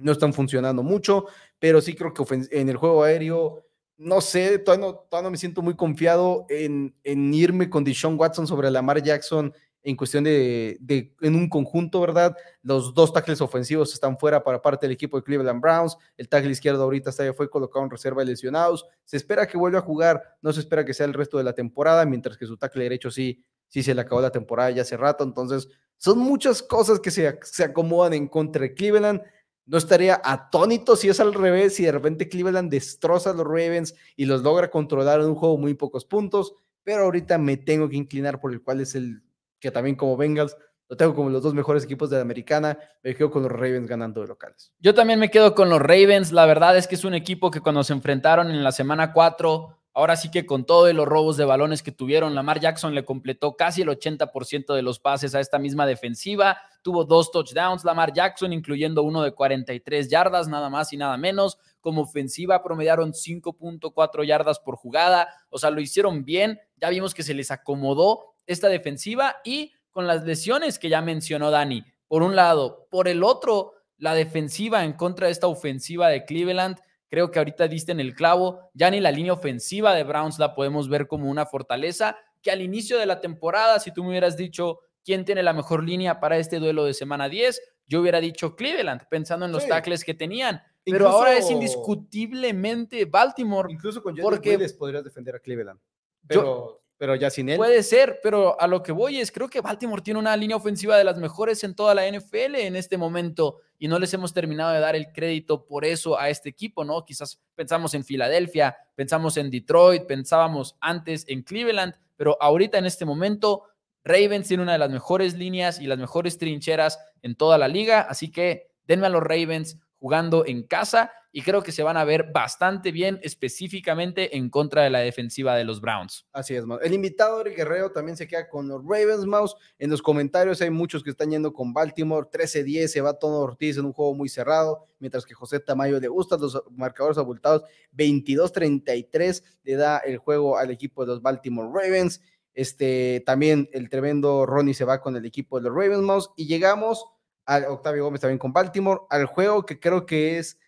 no 0.00 0.12
están 0.12 0.32
funcionando 0.32 0.82
mucho, 0.82 1.26
pero 1.58 1.80
sí 1.80 1.94
creo 1.94 2.12
que 2.12 2.24
en 2.50 2.68
el 2.68 2.76
juego 2.76 3.02
aéreo, 3.02 3.66
no 3.98 4.20
sé, 4.20 4.58
todavía 4.58 4.86
no, 4.86 4.94
todavía 4.94 5.26
no 5.26 5.30
me 5.32 5.36
siento 5.36 5.62
muy 5.62 5.76
confiado 5.76 6.46
en, 6.48 6.94
en 7.04 7.32
irme 7.34 7.68
con 7.68 7.84
Deshaun 7.84 8.18
Watson 8.18 8.46
sobre 8.46 8.70
Lamar 8.70 9.02
Jackson 9.02 9.52
en 9.82 9.96
cuestión 9.96 10.24
de, 10.24 10.78
en 11.20 11.34
un 11.34 11.48
conjunto, 11.48 12.00
¿verdad? 12.00 12.36
Los 12.62 12.92
dos 12.92 13.12
tackles 13.12 13.40
ofensivos 13.40 13.92
están 13.94 14.18
fuera 14.18 14.42
para 14.42 14.60
parte 14.60 14.86
del 14.86 14.92
equipo 14.92 15.16
de 15.16 15.22
Cleveland 15.22 15.60
Browns. 15.60 15.96
El 16.16 16.28
tackle 16.28 16.50
izquierdo 16.50 16.82
ahorita 16.82 17.10
está, 17.10 17.32
fue 17.32 17.48
colocado 17.48 17.84
en 17.84 17.90
reserva 17.90 18.22
de 18.22 18.30
lesionados. 18.30 18.86
Se 19.04 19.16
espera 19.16 19.46
que 19.46 19.56
vuelva 19.56 19.78
a 19.78 19.82
jugar, 19.82 20.22
no 20.42 20.52
se 20.52 20.60
espera 20.60 20.84
que 20.84 20.92
sea 20.92 21.06
el 21.06 21.14
resto 21.14 21.38
de 21.38 21.44
la 21.44 21.54
temporada, 21.54 22.04
mientras 22.04 22.36
que 22.36 22.46
su 22.46 22.56
tackle 22.56 22.84
derecho 22.84 23.10
sí, 23.10 23.42
sí 23.68 23.82
se 23.82 23.94
le 23.94 24.02
acabó 24.02 24.20
la 24.20 24.30
temporada 24.30 24.70
ya 24.70 24.82
hace 24.82 24.96
rato. 24.96 25.24
Entonces, 25.24 25.68
son 25.96 26.18
muchas 26.18 26.62
cosas 26.62 27.00
que 27.00 27.10
se, 27.10 27.38
se 27.42 27.64
acomodan 27.64 28.12
en 28.12 28.28
contra 28.28 28.62
de 28.62 28.74
Cleveland. 28.74 29.22
No 29.64 29.78
estaría 29.78 30.20
atónito 30.22 30.94
si 30.96 31.08
es 31.08 31.20
al 31.20 31.32
revés, 31.32 31.76
si 31.76 31.84
de 31.84 31.92
repente 31.92 32.28
Cleveland 32.28 32.70
destroza 32.70 33.30
a 33.30 33.34
los 33.34 33.46
Ravens 33.46 33.94
y 34.16 34.26
los 34.26 34.42
logra 34.42 34.70
controlar 34.70 35.20
en 35.20 35.26
un 35.26 35.36
juego 35.36 35.56
muy 35.56 35.74
pocos 35.74 36.04
puntos, 36.04 36.54
pero 36.82 37.04
ahorita 37.04 37.38
me 37.38 37.56
tengo 37.56 37.88
que 37.88 37.96
inclinar 37.96 38.40
por 38.40 38.52
el 38.52 38.62
cual 38.62 38.80
es 38.80 38.94
el 38.94 39.22
que 39.60 39.70
también 39.70 39.96
como 39.96 40.16
Bengals, 40.16 40.56
lo 40.88 40.96
tengo 40.96 41.14
como 41.14 41.30
los 41.30 41.42
dos 41.42 41.54
mejores 41.54 41.84
equipos 41.84 42.10
de 42.10 42.16
la 42.16 42.22
americana, 42.22 42.76
me 43.04 43.14
quedo 43.14 43.30
con 43.30 43.44
los 43.44 43.52
Ravens 43.52 43.86
ganando 43.86 44.22
de 44.22 44.26
locales. 44.26 44.72
Yo 44.80 44.92
también 44.92 45.20
me 45.20 45.30
quedo 45.30 45.54
con 45.54 45.70
los 45.70 45.80
Ravens, 45.80 46.32
la 46.32 46.46
verdad 46.46 46.76
es 46.76 46.88
que 46.88 46.96
es 46.96 47.04
un 47.04 47.14
equipo 47.14 47.50
que 47.52 47.60
cuando 47.60 47.84
se 47.84 47.92
enfrentaron 47.92 48.50
en 48.50 48.64
la 48.64 48.72
semana 48.72 49.12
4, 49.12 49.78
ahora 49.92 50.16
sí 50.16 50.32
que 50.32 50.46
con 50.46 50.64
todos 50.64 50.92
los 50.92 51.06
robos 51.06 51.36
de 51.36 51.44
balones 51.44 51.84
que 51.84 51.92
tuvieron, 51.92 52.34
Lamar 52.34 52.58
Jackson 52.58 52.92
le 52.94 53.04
completó 53.04 53.54
casi 53.56 53.82
el 53.82 53.88
80% 53.88 54.74
de 54.74 54.82
los 54.82 54.98
pases 54.98 55.34
a 55.36 55.40
esta 55.40 55.60
misma 55.60 55.86
defensiva, 55.86 56.58
tuvo 56.82 57.04
dos 57.04 57.30
touchdowns 57.30 57.84
Lamar 57.84 58.12
Jackson, 58.12 58.52
incluyendo 58.52 59.04
uno 59.04 59.22
de 59.22 59.32
43 59.32 60.08
yardas, 60.08 60.48
nada 60.48 60.70
más 60.70 60.92
y 60.92 60.96
nada 60.96 61.16
menos, 61.16 61.58
como 61.80 62.02
ofensiva 62.02 62.64
promediaron 62.64 63.12
5.4 63.12 64.24
yardas 64.24 64.58
por 64.58 64.74
jugada, 64.74 65.28
o 65.50 65.58
sea, 65.58 65.70
lo 65.70 65.80
hicieron 65.80 66.24
bien, 66.24 66.58
ya 66.76 66.88
vimos 66.88 67.14
que 67.14 67.22
se 67.22 67.34
les 67.34 67.50
acomodó 67.52 68.29
esta 68.46 68.68
defensiva 68.68 69.36
y 69.44 69.72
con 69.90 70.06
las 70.06 70.24
lesiones 70.24 70.78
que 70.78 70.88
ya 70.88 71.02
mencionó 71.02 71.50
Dani. 71.50 71.84
Por 72.08 72.22
un 72.22 72.36
lado, 72.36 72.86
por 72.90 73.08
el 73.08 73.22
otro, 73.22 73.74
la 73.96 74.14
defensiva 74.14 74.84
en 74.84 74.94
contra 74.94 75.26
de 75.26 75.32
esta 75.32 75.46
ofensiva 75.46 76.08
de 76.08 76.24
Cleveland. 76.24 76.78
Creo 77.08 77.30
que 77.30 77.38
ahorita 77.38 77.68
diste 77.68 77.92
en 77.92 78.00
el 78.00 78.14
clavo. 78.14 78.70
Ya 78.74 78.90
ni 78.90 79.00
la 79.00 79.10
línea 79.10 79.32
ofensiva 79.32 79.94
de 79.94 80.04
Browns 80.04 80.38
la 80.38 80.54
podemos 80.54 80.88
ver 80.88 81.06
como 81.06 81.30
una 81.30 81.46
fortaleza 81.46 82.16
que 82.42 82.50
al 82.50 82.62
inicio 82.62 82.98
de 82.98 83.06
la 83.06 83.20
temporada, 83.20 83.78
si 83.80 83.92
tú 83.92 84.02
me 84.02 84.10
hubieras 84.10 84.36
dicho 84.36 84.80
quién 85.04 85.24
tiene 85.24 85.42
la 85.42 85.52
mejor 85.52 85.84
línea 85.84 86.20
para 86.20 86.38
este 86.38 86.58
duelo 86.58 86.84
de 86.84 86.94
semana 86.94 87.28
10, 87.28 87.60
yo 87.86 88.00
hubiera 88.00 88.20
dicho 88.20 88.54
Cleveland, 88.56 89.02
pensando 89.10 89.46
en 89.46 89.52
los 89.52 89.66
tackles 89.66 90.04
que 90.04 90.14
tenían. 90.14 90.62
Pero 90.84 91.08
ahora 91.08 91.36
es 91.36 91.50
indiscutiblemente 91.50 93.04
Baltimore. 93.04 93.70
Incluso 93.70 94.02
con 94.02 94.16
porque 94.16 94.58
podrías 94.78 95.04
defender 95.04 95.34
a 95.34 95.40
Cleveland. 95.40 95.80
Pero 96.26 96.82
pero 97.00 97.14
ya 97.14 97.30
sin 97.30 97.48
él. 97.48 97.56
Puede 97.56 97.82
ser, 97.82 98.20
pero 98.22 98.60
a 98.60 98.66
lo 98.66 98.82
que 98.82 98.92
voy 98.92 99.20
es, 99.20 99.32
creo 99.32 99.48
que 99.48 99.62
Baltimore 99.62 100.02
tiene 100.02 100.20
una 100.20 100.36
línea 100.36 100.58
ofensiva 100.58 100.98
de 100.98 101.04
las 101.04 101.16
mejores 101.16 101.64
en 101.64 101.74
toda 101.74 101.94
la 101.94 102.06
NFL 102.06 102.56
en 102.56 102.76
este 102.76 102.98
momento 102.98 103.56
y 103.78 103.88
no 103.88 103.98
les 103.98 104.12
hemos 104.12 104.34
terminado 104.34 104.74
de 104.74 104.80
dar 104.80 104.94
el 104.94 105.10
crédito 105.10 105.64
por 105.64 105.86
eso 105.86 106.20
a 106.20 106.28
este 106.28 106.50
equipo, 106.50 106.84
¿no? 106.84 107.02
Quizás 107.06 107.40
pensamos 107.54 107.94
en 107.94 108.04
Filadelfia, 108.04 108.76
pensamos 108.94 109.38
en 109.38 109.50
Detroit, 109.50 110.04
pensábamos 110.04 110.76
antes 110.78 111.24
en 111.26 111.42
Cleveland, 111.42 111.94
pero 112.18 112.36
ahorita 112.38 112.76
en 112.76 112.84
este 112.84 113.06
momento 113.06 113.62
Ravens 114.04 114.48
tiene 114.48 114.62
una 114.62 114.72
de 114.72 114.78
las 114.80 114.90
mejores 114.90 115.32
líneas 115.32 115.80
y 115.80 115.86
las 115.86 115.98
mejores 115.98 116.36
trincheras 116.36 116.98
en 117.22 117.34
toda 117.34 117.56
la 117.56 117.68
liga, 117.68 118.02
así 118.02 118.30
que 118.30 118.72
denme 118.86 119.06
a 119.06 119.10
los 119.10 119.22
Ravens 119.22 119.78
jugando 120.00 120.46
en 120.46 120.62
casa 120.62 121.12
y 121.32 121.42
creo 121.42 121.62
que 121.62 121.72
se 121.72 121.82
van 121.82 121.96
a 121.96 122.04
ver 122.04 122.32
bastante 122.32 122.90
bien 122.90 123.20
específicamente 123.22 124.36
en 124.36 124.50
contra 124.50 124.82
de 124.82 124.90
la 124.90 124.98
defensiva 124.98 125.54
de 125.54 125.64
los 125.64 125.80
Browns. 125.80 126.26
Así 126.32 126.54
es, 126.54 126.64
El 126.82 126.94
invitado 126.94 127.40
Eric 127.40 127.56
Guerrero 127.56 127.92
también 127.92 128.16
se 128.16 128.26
queda 128.26 128.48
con 128.48 128.66
los 128.66 128.82
Ravens, 128.82 129.26
Mouse. 129.26 129.54
En 129.78 129.90
los 129.90 130.02
comentarios 130.02 130.60
hay 130.60 130.70
muchos 130.70 131.04
que 131.04 131.10
están 131.10 131.30
yendo 131.30 131.52
con 131.52 131.72
Baltimore. 131.72 132.26
13-10 132.26 132.88
se 132.88 133.00
va 133.00 133.18
Tono 133.18 133.38
Ortiz 133.38 133.76
en 133.76 133.84
un 133.84 133.92
juego 133.92 134.14
muy 134.14 134.28
cerrado, 134.28 134.88
mientras 134.98 135.24
que 135.24 135.34
José 135.34 135.60
Tamayo 135.60 136.00
le 136.00 136.08
gustan 136.08 136.40
los 136.40 136.60
marcadores 136.72 137.18
abultados. 137.18 137.62
22-33 137.96 139.44
le 139.62 139.76
da 139.76 139.98
el 139.98 140.18
juego 140.18 140.58
al 140.58 140.70
equipo 140.70 141.04
de 141.04 141.12
los 141.12 141.22
Baltimore 141.22 141.68
Ravens. 141.72 142.20
Este, 142.54 143.22
también 143.24 143.68
el 143.72 143.88
tremendo 143.88 144.46
Ronnie 144.46 144.74
se 144.74 144.84
va 144.84 145.00
con 145.00 145.14
el 145.14 145.24
equipo 145.24 145.58
de 145.58 145.68
los 145.68 145.74
Ravens, 145.76 146.02
Mouse. 146.02 146.30
Y 146.36 146.46
llegamos 146.46 147.04
a 147.46 147.58
Octavio 147.68 148.04
Gómez 148.04 148.20
también 148.20 148.38
con 148.38 148.52
Baltimore, 148.52 149.00
al 149.10 149.26
juego 149.26 149.66
que 149.66 149.80
creo 149.80 150.06
que 150.06 150.38
es 150.38 150.58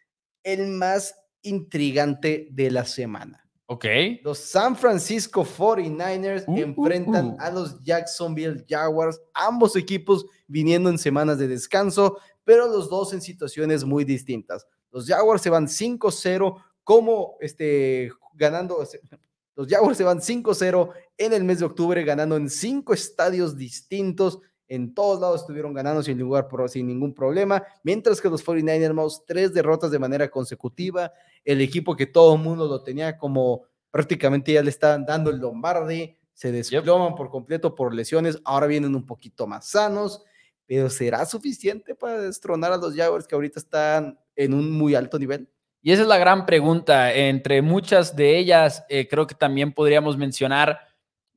el 0.43 0.69
más 0.69 1.15
intrigante 1.43 2.49
de 2.51 2.71
la 2.71 2.85
semana. 2.85 3.43
Ok. 3.67 3.87
Los 4.23 4.39
San 4.39 4.77
Francisco 4.77 5.45
49ers 5.45 6.45
uh, 6.47 6.53
uh, 6.53 6.59
enfrentan 6.59 7.27
uh. 7.31 7.37
a 7.39 7.51
los 7.51 7.83
Jacksonville 7.83 8.65
Jaguars, 8.69 9.21
ambos 9.33 9.77
equipos 9.77 10.27
viniendo 10.47 10.91
en 10.91 10.99
semanas 10.99 11.39
de 11.39 11.49
descanso, 11.49 12.19
pero 12.45 12.67
los 12.67 12.91
dos 12.91 13.13
en 13.13 13.23
situaciones 13.23 13.85
muy 13.85 14.05
distintas. 14.05 14.67
Los 14.91 15.07
Jaguars 15.07 15.41
se 15.41 15.51
van 15.51 15.69
5-0 15.69 16.63
como 16.85 17.37
este, 17.41 18.13
ganando, 18.35 18.85
los 19.55 19.69
Jaguars 19.69 19.97
se 19.97 20.05
van 20.05 20.19
5-0 20.19 20.91
en 21.17 21.33
el 21.33 21.45
mes 21.45 21.61
de 21.61 21.65
octubre, 21.65 22.05
ganando 22.05 22.37
en 22.37 22.51
cinco 22.51 22.93
estadios 22.93 23.57
distintos 23.57 24.41
en 24.75 24.95
todos 24.95 25.21
lados 25.21 25.43
estuvieron 25.43 25.75
ganando 25.75 26.03
sin, 26.03 26.19
lugar, 26.19 26.49
sin 26.69 26.87
ningún 26.87 27.13
problema, 27.13 27.63
mientras 27.83 28.23
que 28.23 28.31
los 28.31 28.43
49ers, 28.43 29.23
tres 29.27 29.53
derrotas 29.53 29.91
de 29.91 29.99
manera 29.99 30.31
consecutiva, 30.31 31.13
el 31.45 31.61
equipo 31.61 31.95
que 31.95 32.07
todo 32.07 32.37
el 32.37 32.41
mundo 32.41 32.67
lo 32.67 32.83
tenía 32.83 33.19
como 33.19 33.65
prácticamente 33.91 34.55
ya 34.55 34.63
le 34.63 34.71
estaban 34.71 35.05
dando 35.05 35.29
el 35.29 35.37
Lombardi, 35.37 36.17
se 36.33 36.51
desploman 36.51 37.15
por 37.15 37.29
completo 37.29 37.75
por 37.75 37.93
lesiones, 37.93 38.41
ahora 38.47 38.67
vienen 38.67 38.95
un 38.95 39.05
poquito 39.05 39.47
más 39.47 39.69
sanos, 39.69 40.23
pero 40.65 40.89
¿será 40.89 41.27
suficiente 41.27 41.95
para 41.95 42.19
destronar 42.23 42.73
a 42.73 42.79
los 42.79 42.97
Jaguars 42.97 43.27
que 43.27 43.35
ahorita 43.35 43.61
están 43.61 44.19
en 44.35 44.55
un 44.55 44.71
muy 44.71 44.95
alto 44.95 45.19
nivel? 45.19 45.51
Y 45.83 45.93
esa 45.93 46.03
es 46.03 46.09
la 46.09 46.17
gran 46.17 46.47
pregunta. 46.47 47.13
Entre 47.13 47.61
muchas 47.61 48.17
de 48.17 48.39
ellas, 48.39 48.87
eh, 48.89 49.07
creo 49.07 49.27
que 49.27 49.35
también 49.35 49.75
podríamos 49.75 50.17
mencionar 50.17 50.79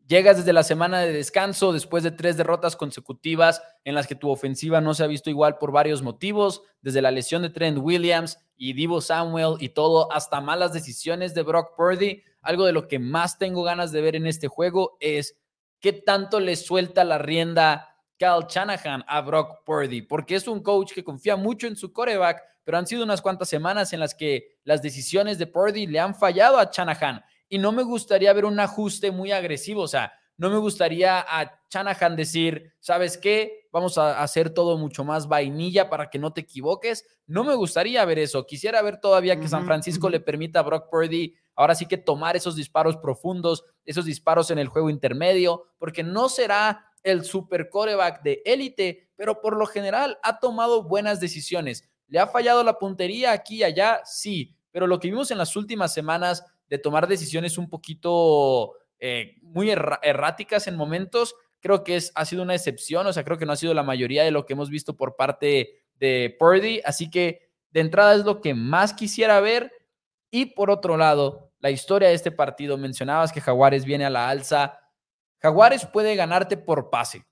Llegas 0.07 0.37
desde 0.37 0.53
la 0.53 0.61
semana 0.61 0.99
de 0.99 1.11
descanso 1.11 1.73
después 1.73 2.03
de 2.03 2.11
tres 2.11 2.37
derrotas 2.37 2.75
consecutivas 2.75 3.63
en 3.83 3.95
las 3.95 4.05
que 4.05 4.13
tu 4.13 4.29
ofensiva 4.29 4.79
no 4.79 4.93
se 4.93 5.03
ha 5.03 5.07
visto 5.07 5.31
igual 5.31 5.57
por 5.57 5.71
varios 5.71 6.03
motivos, 6.03 6.61
desde 6.81 7.01
la 7.01 7.09
lesión 7.09 7.41
de 7.41 7.49
Trent 7.49 7.79
Williams 7.79 8.37
y 8.55 8.73
Divo 8.73 9.01
Samuel 9.01 9.55
y 9.59 9.69
todo, 9.69 10.11
hasta 10.11 10.41
malas 10.41 10.73
decisiones 10.73 11.33
de 11.33 11.41
Brock 11.41 11.75
Purdy. 11.75 12.21
Algo 12.41 12.65
de 12.65 12.73
lo 12.73 12.87
que 12.87 12.99
más 12.99 13.39
tengo 13.39 13.63
ganas 13.63 13.91
de 13.91 14.01
ver 14.01 14.15
en 14.15 14.27
este 14.27 14.47
juego 14.47 14.95
es 14.99 15.39
qué 15.79 15.91
tanto 15.91 16.39
le 16.39 16.55
suelta 16.55 17.03
la 17.03 17.17
rienda 17.17 17.97
Cal 18.19 18.45
Shanahan 18.47 19.05
a 19.07 19.21
Brock 19.21 19.63
Purdy, 19.65 20.03
porque 20.03 20.35
es 20.35 20.47
un 20.47 20.61
coach 20.61 20.93
que 20.93 21.03
confía 21.03 21.35
mucho 21.35 21.65
en 21.65 21.75
su 21.75 21.91
coreback, 21.91 22.43
pero 22.63 22.77
han 22.77 22.85
sido 22.85 23.03
unas 23.03 23.23
cuantas 23.23 23.49
semanas 23.49 23.91
en 23.91 24.01
las 24.01 24.13
que 24.13 24.59
las 24.65 24.83
decisiones 24.83 25.39
de 25.39 25.47
Purdy 25.47 25.87
le 25.87 25.99
han 25.99 26.13
fallado 26.13 26.59
a 26.59 26.69
Shanahan 26.71 27.23
y 27.49 27.57
no 27.57 27.71
me 27.71 27.83
gustaría 27.83 28.33
ver 28.33 28.45
un 28.45 28.59
ajuste 28.59 29.11
muy 29.11 29.31
agresivo, 29.31 29.81
o 29.81 29.87
sea, 29.87 30.13
no 30.37 30.49
me 30.49 30.57
gustaría 30.57 31.19
a 31.19 31.61
Shanahan 31.69 32.15
decir, 32.15 32.73
¿sabes 32.79 33.17
qué? 33.17 33.67
Vamos 33.71 33.97
a 33.97 34.21
hacer 34.21 34.49
todo 34.49 34.77
mucho 34.77 35.05
más 35.05 35.27
vainilla 35.27 35.89
para 35.89 36.09
que 36.09 36.19
no 36.19 36.33
te 36.33 36.41
equivoques. 36.41 37.05
No 37.25 37.45
me 37.45 37.55
gustaría 37.55 38.03
ver 38.03 38.19
eso. 38.19 38.45
Quisiera 38.45 38.81
ver 38.81 38.99
todavía 38.99 39.39
que 39.39 39.47
San 39.47 39.65
Francisco 39.65 40.09
le 40.09 40.19
permita 40.19 40.59
a 40.59 40.63
Brock 40.63 40.89
Purdy 40.89 41.35
ahora 41.55 41.73
sí 41.73 41.85
que 41.85 41.97
tomar 41.97 42.35
esos 42.35 42.55
disparos 42.55 42.97
profundos, 42.97 43.63
esos 43.85 44.05
disparos 44.05 44.51
en 44.51 44.59
el 44.59 44.67
juego 44.67 44.89
intermedio, 44.89 45.67
porque 45.77 46.03
no 46.03 46.27
será 46.27 46.85
el 47.01 47.23
super 47.23 47.69
coreback 47.69 48.21
de 48.23 48.41
élite, 48.45 49.09
pero 49.15 49.39
por 49.39 49.55
lo 49.55 49.65
general 49.65 50.19
ha 50.21 50.39
tomado 50.39 50.83
buenas 50.83 51.19
decisiones. 51.19 51.87
¿Le 52.07 52.19
ha 52.19 52.27
fallado 52.27 52.63
la 52.63 52.77
puntería 52.77 53.31
aquí 53.31 53.57
y 53.57 53.63
allá? 53.63 54.01
Sí, 54.03 54.55
pero 54.71 54.85
lo 54.85 54.99
que 54.99 55.07
vimos 55.07 55.31
en 55.31 55.37
las 55.37 55.55
últimas 55.55 55.93
semanas 55.93 56.43
de 56.69 56.77
tomar 56.77 57.07
decisiones 57.07 57.57
un 57.57 57.69
poquito 57.69 58.73
eh, 58.99 59.35
muy 59.41 59.69
erráticas 59.69 60.67
en 60.67 60.75
momentos, 60.75 61.35
creo 61.59 61.83
que 61.83 61.95
es, 61.95 62.11
ha 62.15 62.25
sido 62.25 62.43
una 62.43 62.55
excepción, 62.55 63.07
o 63.07 63.13
sea, 63.13 63.23
creo 63.23 63.37
que 63.37 63.45
no 63.45 63.53
ha 63.53 63.57
sido 63.57 63.73
la 63.73 63.83
mayoría 63.83 64.23
de 64.23 64.31
lo 64.31 64.45
que 64.45 64.53
hemos 64.53 64.69
visto 64.69 64.95
por 64.95 65.15
parte 65.15 65.83
de 65.95 66.35
Purdy, 66.37 66.81
así 66.85 67.09
que 67.09 67.49
de 67.71 67.81
entrada 67.81 68.15
es 68.15 68.23
lo 68.23 68.39
que 68.39 68.53
más 68.53 68.93
quisiera 68.93 69.39
ver. 69.39 69.71
Y 70.31 70.47
por 70.47 70.69
otro 70.69 70.95
lado, 70.95 71.51
la 71.59 71.71
historia 71.71 72.07
de 72.07 72.13
este 72.13 72.31
partido, 72.31 72.77
mencionabas 72.77 73.31
que 73.31 73.41
Jaguares 73.41 73.83
viene 73.83 74.05
a 74.05 74.09
la 74.09 74.29
alza. 74.29 74.79
Jaguares 75.39 75.85
puede 75.85 76.15
ganarte 76.15 76.55
por 76.55 76.89
pase. 76.89 77.25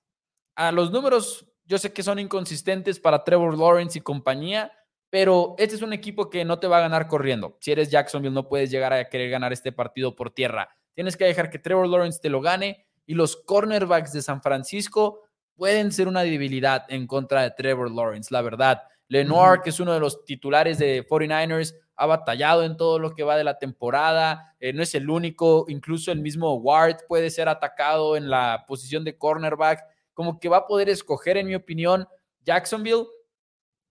A 0.54 0.70
los 0.70 0.90
números 0.90 1.50
Yo 1.66 1.78
sé 1.78 1.94
que 1.94 2.02
son 2.02 2.18
inconsistentes 2.18 3.00
para 3.00 3.24
Trevor 3.24 3.56
Lawrence 3.56 3.98
y 3.98 4.02
compañía, 4.02 4.70
pero 5.14 5.54
este 5.58 5.76
es 5.76 5.82
un 5.82 5.92
equipo 5.92 6.28
que 6.28 6.44
no 6.44 6.58
te 6.58 6.66
va 6.66 6.78
a 6.78 6.80
ganar 6.80 7.06
corriendo. 7.06 7.56
Si 7.60 7.70
eres 7.70 7.88
Jacksonville, 7.88 8.34
no 8.34 8.48
puedes 8.48 8.68
llegar 8.68 8.92
a 8.92 9.08
querer 9.08 9.30
ganar 9.30 9.52
este 9.52 9.70
partido 9.70 10.16
por 10.16 10.32
tierra. 10.32 10.70
Tienes 10.92 11.16
que 11.16 11.24
dejar 11.24 11.50
que 11.50 11.60
Trevor 11.60 11.86
Lawrence 11.86 12.18
te 12.20 12.28
lo 12.28 12.40
gane 12.40 12.84
y 13.06 13.14
los 13.14 13.36
cornerbacks 13.36 14.12
de 14.12 14.22
San 14.22 14.42
Francisco 14.42 15.20
pueden 15.54 15.92
ser 15.92 16.08
una 16.08 16.22
debilidad 16.22 16.84
en 16.88 17.06
contra 17.06 17.42
de 17.42 17.52
Trevor 17.52 17.92
Lawrence, 17.92 18.34
la 18.34 18.42
verdad. 18.42 18.82
Lenoir, 19.06 19.60
que 19.62 19.70
es 19.70 19.78
uno 19.78 19.92
de 19.92 20.00
los 20.00 20.24
titulares 20.24 20.78
de 20.78 21.06
49ers, 21.06 21.76
ha 21.94 22.06
batallado 22.06 22.64
en 22.64 22.76
todo 22.76 22.98
lo 22.98 23.14
que 23.14 23.22
va 23.22 23.36
de 23.36 23.44
la 23.44 23.60
temporada, 23.60 24.56
eh, 24.58 24.72
no 24.72 24.82
es 24.82 24.96
el 24.96 25.08
único, 25.08 25.66
incluso 25.68 26.10
el 26.10 26.18
mismo 26.18 26.54
Ward 26.54 27.06
puede 27.06 27.30
ser 27.30 27.48
atacado 27.48 28.16
en 28.16 28.28
la 28.28 28.64
posición 28.66 29.04
de 29.04 29.16
cornerback, 29.16 29.80
como 30.12 30.40
que 30.40 30.48
va 30.48 30.56
a 30.56 30.66
poder 30.66 30.88
escoger, 30.88 31.36
en 31.36 31.46
mi 31.46 31.54
opinión, 31.54 32.04
Jacksonville 32.42 33.06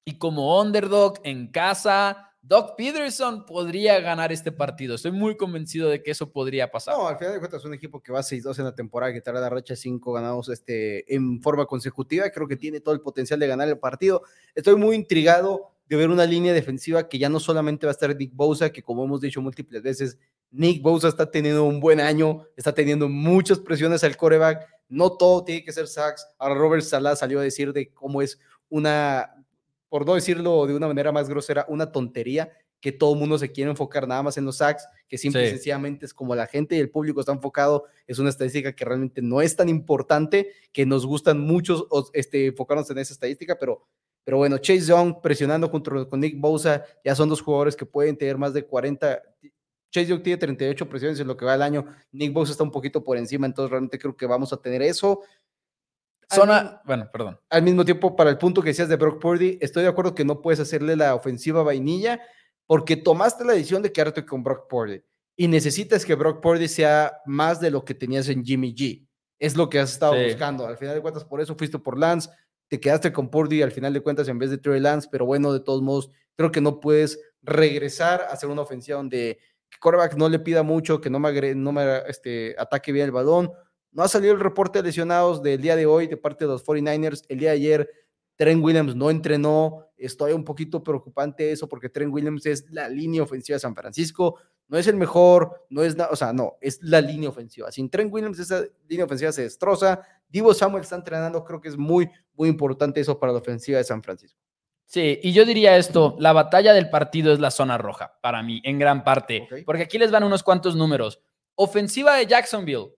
y 0.05 0.17
como 0.17 0.61
underdog 0.61 1.19
en 1.23 1.47
casa, 1.47 2.33
Doc 2.41 2.75
Peterson 2.75 3.45
podría 3.45 4.01
ganar 4.01 4.33
este 4.33 4.51
partido. 4.51 4.95
Estoy 4.95 5.13
muy 5.13 5.37
convencido 5.37 5.89
de 5.89 6.03
que 6.03 6.11
eso 6.11 6.29
podría 6.29 6.69
pasar. 6.69 6.95
No, 6.97 7.07
al 7.07 7.17
final 7.17 7.33
de 7.33 7.39
cuentas 7.39 7.61
es 7.61 7.65
un 7.65 7.73
equipo 7.73 8.01
que 8.01 8.11
va 8.11 8.19
6-2 8.19 8.59
en 8.59 8.65
la 8.65 8.75
temporada, 8.75 9.13
que 9.13 9.21
trae 9.21 9.39
la 9.39 9.49
racha 9.49 9.77
5 9.77 10.11
ganados 10.11 10.49
este, 10.49 11.15
en 11.15 11.41
forma 11.41 11.65
consecutiva. 11.65 12.29
Creo 12.31 12.45
que 12.47 12.57
tiene 12.57 12.81
todo 12.81 12.93
el 12.93 12.99
potencial 12.99 13.39
de 13.39 13.47
ganar 13.47 13.69
el 13.69 13.79
partido. 13.79 14.23
Estoy 14.55 14.75
muy 14.75 14.97
intrigado 14.97 15.71
de 15.87 15.95
ver 15.95 16.09
una 16.09 16.25
línea 16.25 16.53
defensiva 16.53 17.07
que 17.07 17.17
ya 17.17 17.29
no 17.29 17.39
solamente 17.39 17.85
va 17.85 17.91
a 17.91 17.93
estar 17.93 18.13
Nick 18.13 18.35
Bosa, 18.35 18.71
que 18.71 18.83
como 18.83 19.05
hemos 19.05 19.21
dicho 19.21 19.41
múltiples 19.41 19.81
veces, 19.81 20.17
Nick 20.51 20.81
Bosa 20.81 21.07
está 21.07 21.31
teniendo 21.31 21.63
un 21.63 21.79
buen 21.79 22.01
año, 22.01 22.45
está 22.57 22.73
teniendo 22.73 23.07
muchas 23.07 23.59
presiones 23.59 24.03
al 24.03 24.17
coreback. 24.17 24.67
No 24.89 25.13
todo 25.13 25.45
tiene 25.45 25.63
que 25.63 25.71
ser 25.71 25.87
sacks. 25.87 26.27
Ahora 26.37 26.55
Robert 26.55 26.83
Salah 26.83 27.15
salió 27.15 27.39
a 27.39 27.43
decir 27.43 27.71
de 27.71 27.93
cómo 27.93 28.21
es 28.21 28.37
una 28.67 29.33
por 29.93 30.08
no 30.08 30.15
decirlo 30.15 30.65
de 30.65 30.73
una 30.73 30.88
manera 30.88 31.12
más 31.12 31.29
grosera, 31.29 31.67
una 31.69 31.91
tontería 31.91 32.51
que 32.82 32.91
todo 32.91 33.13
el 33.13 33.19
mundo 33.19 33.38
se 33.38 33.51
quiere 33.51 33.69
enfocar 33.69 34.08
nada 34.08 34.23
más 34.23 34.36
en 34.39 34.45
los 34.45 34.58
sacks, 34.58 34.88
que 35.08 35.19
simple 35.19 35.45
y 35.45 35.49
sencillamente 35.51 36.08
es 36.08 36.15
como 36.15 36.34
la 36.34 36.47
gente 36.47 36.75
y 36.75 36.79
el 36.79 36.89
público 36.89 37.19
está 37.19 37.32
enfocado, 37.32 37.86
es 38.08 38.17
una 38.17 38.32
estadística 38.32 38.75
que 38.75 38.86
realmente 38.86 39.21
no 39.21 39.39
es 39.39 39.56
tan 39.56 39.69
importante, 39.69 40.49
que 40.71 40.88
nos 40.88 41.06
gustan 41.06 41.39
muchos 41.41 41.86
este, 42.13 42.47
enfocarnos 42.47 42.89
en 42.89 42.97
esa 42.97 43.13
estadística, 43.13 43.56
pero, 43.60 43.86
pero 44.23 44.38
bueno, 44.38 44.58
Chase 44.58 44.88
Young 44.88 45.21
presionando 45.21 45.69
junto 45.69 46.10
con 46.10 46.19
Nick 46.19 46.39
Bosa, 46.39 46.84
ya 47.06 47.13
son 47.13 47.29
dos 47.29 47.41
jugadores 47.41 47.75
que 47.75 47.86
pueden 47.86 48.17
tener 48.17 48.39
más 48.39 48.51
de 48.51 48.65
40, 48.65 49.21
Chase 49.91 50.08
Young 50.08 50.23
tiene 50.23 50.38
38 50.38 50.89
presiones 50.89 51.19
en 51.19 51.27
lo 51.27 51.38
que 51.38 51.45
va 51.45 51.53
el 51.53 51.62
año, 51.62 51.86
Nick 52.12 52.34
Bosa 52.34 52.53
está 52.53 52.63
un 52.63 52.71
poquito 52.71 53.03
por 53.03 53.15
encima, 53.15 53.45
entonces 53.45 53.69
realmente 53.69 53.99
creo 53.99 54.17
que 54.17 54.25
vamos 54.25 54.53
a 54.53 54.58
tener 54.58 54.82
eso. 54.82 55.21
Zona, 56.34 56.82
bueno, 56.86 57.10
perdón. 57.12 57.39
Al 57.50 57.63
mismo 57.63 57.86
tiempo, 57.86 58.15
para 58.15 58.30
el 58.30 58.38
punto 58.38 58.62
que 58.62 58.69
decías 58.69 58.89
de 58.89 58.96
Brock 58.96 59.22
Purdy, 59.22 59.58
estoy 59.62 59.84
de 59.84 59.89
acuerdo 59.89 60.15
que 60.15 60.26
no 60.26 60.41
puedes 60.41 60.60
hacerle 60.60 60.96
la 60.96 61.15
ofensiva 61.15 61.63
vainilla 61.63 62.19
porque 62.65 62.96
tomaste 62.96 63.46
la 63.46 63.54
decisión 63.54 63.82
de 63.82 63.91
quedarte 63.91 64.26
con 64.26 64.43
Brock 64.43 64.67
Purdy 64.67 65.04
y 65.36 65.48
necesitas 65.48 66.06
que 66.06 66.15
Brock 66.15 66.41
Purdy 66.41 66.67
sea 66.67 67.22
más 67.26 67.60
de 67.60 67.72
lo 67.72 67.84
que 67.84 67.93
tenías 67.93 68.30
en 68.30 68.43
Jimmy 68.43 68.74
G. 68.74 69.08
Es 69.39 69.56
lo 69.56 69.69
que 69.69 69.80
has 69.80 69.91
estado 69.91 70.15
buscando. 70.24 70.65
Al 70.67 70.78
final 70.78 70.96
de 70.96 71.02
cuentas, 71.02 71.26
por 71.26 71.41
eso 71.41 71.56
fuiste 71.56 71.80
por 71.80 71.98
Lance, 71.98 72.30
te 72.67 72.80
quedaste 72.80 73.12
con 73.12 73.30
Purdy 73.30 73.62
al 73.62 73.72
final 73.72 73.93
de 73.93 74.02
cuentas 74.02 74.28
en 74.28 74.39
vez 74.39 74.50
de 74.50 74.58
Trey 74.58 74.80
Lance, 74.80 75.08
pero 75.12 75.26
bueno, 75.26 75.52
de 75.52 75.60
todos 75.60 75.82
modos, 75.82 76.10
creo 76.36 76.52
que 76.52 76.62
no 76.62 76.80
puedes 76.80 77.19
regresar 77.41 78.22
a 78.22 78.34
hacer 78.34 78.50
una 78.50 78.62
ofensiva 78.62 78.98
donde 78.98 79.38
que 79.69 79.80
quarterback 79.80 80.15
no 80.15 80.30
le 80.30 80.39
pida 80.39 80.63
mucho, 80.63 81.02
que 81.02 81.10
no 81.10 81.19
me, 81.19 81.56
no 81.56 81.72
me 81.72 82.04
este, 82.08 82.56
ataque 82.58 82.91
bien 82.91 83.06
el 83.06 83.12
balón, 83.12 83.52
no 83.93 84.03
ha 84.03 84.08
salido 84.08 84.34
el 84.34 84.39
reporte 84.39 84.79
de 84.79 84.88
lesionados 84.88 85.41
del 85.41 85.62
día 85.62 85.75
de 85.75 85.86
hoy 85.86 86.08
de 86.08 86.17
parte 86.17 86.45
de 86.45 86.51
los 86.51 86.65
49ers. 86.65 87.23
El 87.29 87.39
día 87.39 87.51
de 87.51 87.56
ayer, 87.56 87.89
Trent 88.36 88.63
Williams 88.63 88.95
no 88.95 89.10
entrenó. 89.10 89.88
Estoy 89.97 90.34
un 90.34 90.43
poquito 90.43 90.84
preocupante 90.84 91.51
eso 91.51 91.69
porque 91.69 91.89
Trent 91.89 92.13
Williams 92.13 92.45
es 92.45 92.69
la 92.71 92.89
línea 92.89 93.23
ofensiva 93.23 93.56
de 93.56 93.62
San 93.62 93.75
Francisco. 93.75 94.39
No 94.67 94.77
es 94.77 94.88
el 94.88 94.95
mejor, 94.95 95.65
no 95.69 95.84
es, 95.84 95.95
o 96.10 96.15
sea, 96.15 96.34
no, 96.34 96.58
es 96.60 96.79
la 96.82 97.01
línea 97.01 97.29
ofensiva. 97.29 97.71
Sin 97.71 97.89
Trent 97.89 98.12
Williams, 98.12 98.39
esa 98.39 98.63
línea 98.88 99.06
ofensiva 99.06 99.32
se 99.32 99.43
destroza. 99.43 100.01
Divo 100.27 100.53
Samuel 100.53 100.84
está 100.84 100.95
entrenando. 100.95 101.43
Creo 101.43 101.62
que 101.62 101.69
es 101.69 101.77
muy, 101.77 102.10
muy 102.34 102.49
importante 102.49 102.99
eso 102.99 103.19
para 103.19 103.32
la 103.32 103.39
ofensiva 103.39 103.77
de 103.77 103.84
San 103.84 104.01
Francisco. 104.01 104.39
Sí, 104.86 105.19
y 105.23 105.32
yo 105.34 105.45
diría 105.45 105.77
esto, 105.77 106.15
la 106.19 106.34
batalla 106.34 106.73
del 106.73 106.89
partido 106.89 107.34
es 107.34 107.39
la 107.39 107.51
zona 107.51 107.77
roja, 107.77 108.19
para 108.21 108.43
mí, 108.43 108.62
en 108.63 108.77
gran 108.77 109.03
parte, 109.03 109.47
porque 109.65 109.84
aquí 109.84 109.97
les 109.97 110.12
van 110.12 110.23
unos 110.23 110.43
cuantos 110.43 110.75
números. 110.75 111.19
Ofensiva 111.56 112.15
de 112.15 112.27
Jacksonville, 112.27 112.93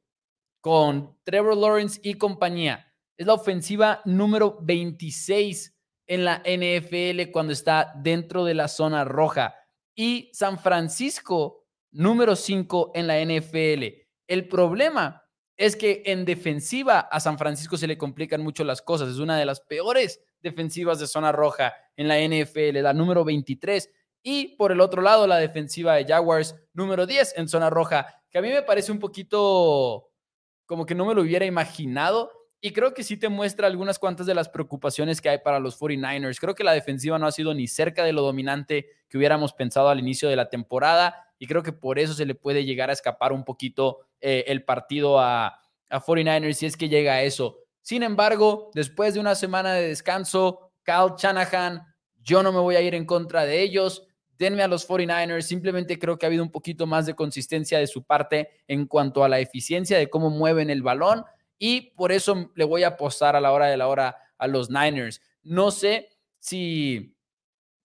con 0.65 1.15
Trevor 1.23 1.55
Lawrence 1.55 1.99
y 2.01 2.15
compañía. 2.15 2.91
Es 3.15 3.27
la 3.27 3.35
ofensiva 3.35 4.01
número 4.03 4.57
26 4.63 5.77
en 6.07 6.25
la 6.25 6.41
NFL 6.43 7.29
cuando 7.31 7.53
está 7.53 7.93
dentro 7.97 8.43
de 8.43 8.55
la 8.55 8.67
zona 8.67 9.03
roja. 9.03 9.53
Y 9.93 10.31
San 10.33 10.57
Francisco, 10.57 11.67
número 11.91 12.35
5 12.35 12.93
en 12.95 13.05
la 13.05 13.23
NFL. 13.23 13.83
El 14.27 14.47
problema 14.47 15.21
es 15.55 15.75
que 15.75 16.01
en 16.07 16.25
defensiva 16.25 17.01
a 17.01 17.19
San 17.19 17.37
Francisco 17.37 17.77
se 17.77 17.85
le 17.85 17.99
complican 17.99 18.41
mucho 18.41 18.63
las 18.63 18.81
cosas. 18.81 19.09
Es 19.09 19.19
una 19.19 19.37
de 19.37 19.45
las 19.45 19.61
peores 19.61 20.19
defensivas 20.41 20.97
de 20.97 21.05
zona 21.05 21.31
roja 21.31 21.75
en 21.95 22.07
la 22.07 22.17
NFL, 22.19 22.81
la 22.81 22.93
número 22.93 23.23
23. 23.23 23.87
Y 24.23 24.55
por 24.55 24.71
el 24.71 24.81
otro 24.81 25.03
lado, 25.03 25.27
la 25.27 25.37
defensiva 25.37 25.93
de 25.93 26.05
Jaguars, 26.05 26.55
número 26.73 27.05
10 27.05 27.35
en 27.37 27.47
zona 27.47 27.69
roja, 27.69 28.07
que 28.31 28.39
a 28.39 28.41
mí 28.41 28.49
me 28.49 28.63
parece 28.63 28.91
un 28.91 28.97
poquito 28.97 30.09
como 30.65 30.85
que 30.85 30.95
no 30.95 31.05
me 31.05 31.13
lo 31.13 31.21
hubiera 31.21 31.45
imaginado. 31.45 32.31
Y 32.61 32.71
creo 32.71 32.93
que 32.93 33.03
sí 33.03 33.17
te 33.17 33.29
muestra 33.29 33.67
algunas 33.67 33.99
cuantas 33.99 34.25
de 34.25 34.33
las 34.33 34.49
preocupaciones 34.49 35.21
que 35.21 35.29
hay 35.29 35.37
para 35.39 35.59
los 35.59 35.79
49ers. 35.79 36.39
Creo 36.39 36.55
que 36.55 36.63
la 36.63 36.73
defensiva 36.73 37.19
no 37.19 37.27
ha 37.27 37.31
sido 37.31 37.53
ni 37.53 37.67
cerca 37.67 38.03
de 38.03 38.13
lo 38.13 38.23
dominante 38.23 38.87
que 39.07 39.17
hubiéramos 39.17 39.53
pensado 39.53 39.89
al 39.89 39.99
inicio 39.99 40.29
de 40.29 40.35
la 40.35 40.49
temporada. 40.49 41.27
Y 41.37 41.47
creo 41.47 41.61
que 41.61 41.73
por 41.73 41.99
eso 41.99 42.13
se 42.13 42.25
le 42.25 42.33
puede 42.33 42.65
llegar 42.65 42.89
a 42.89 42.93
escapar 42.93 43.33
un 43.33 43.43
poquito 43.43 43.99
eh, 44.19 44.45
el 44.47 44.63
partido 44.63 45.19
a, 45.19 45.59
a 45.89 46.01
49ers 46.01 46.53
si 46.53 46.65
es 46.65 46.77
que 46.77 46.89
llega 46.89 47.13
a 47.13 47.21
eso. 47.21 47.59
Sin 47.81 48.01
embargo, 48.01 48.71
después 48.73 49.13
de 49.13 49.19
una 49.19 49.35
semana 49.35 49.73
de 49.73 49.89
descanso, 49.89 50.71
Kyle 50.83 51.13
Shanahan, 51.17 51.83
yo 52.23 52.41
no 52.41 52.51
me 52.51 52.59
voy 52.59 52.75
a 52.77 52.81
ir 52.81 52.95
en 52.95 53.05
contra 53.05 53.45
de 53.45 53.61
ellos 53.61 54.07
denme 54.37 54.63
a 54.63 54.67
los 54.67 54.87
49ers. 54.87 55.41
Simplemente 55.41 55.99
creo 55.99 56.17
que 56.17 56.25
ha 56.25 56.27
habido 56.27 56.43
un 56.43 56.51
poquito 56.51 56.87
más 56.87 57.05
de 57.05 57.15
consistencia 57.15 57.79
de 57.79 57.87
su 57.87 58.03
parte 58.03 58.49
en 58.67 58.85
cuanto 58.85 59.23
a 59.23 59.29
la 59.29 59.39
eficiencia 59.39 59.97
de 59.97 60.09
cómo 60.09 60.29
mueven 60.29 60.69
el 60.69 60.81
balón 60.81 61.23
y 61.57 61.91
por 61.91 62.11
eso 62.11 62.51
le 62.55 62.65
voy 62.65 62.83
a 62.83 62.89
apostar 62.89 63.35
a 63.35 63.41
la 63.41 63.51
hora 63.51 63.67
de 63.67 63.77
la 63.77 63.87
hora 63.87 64.17
a 64.37 64.47
los 64.47 64.69
Niners. 64.69 65.21
No 65.43 65.71
sé 65.71 66.09
si 66.39 67.15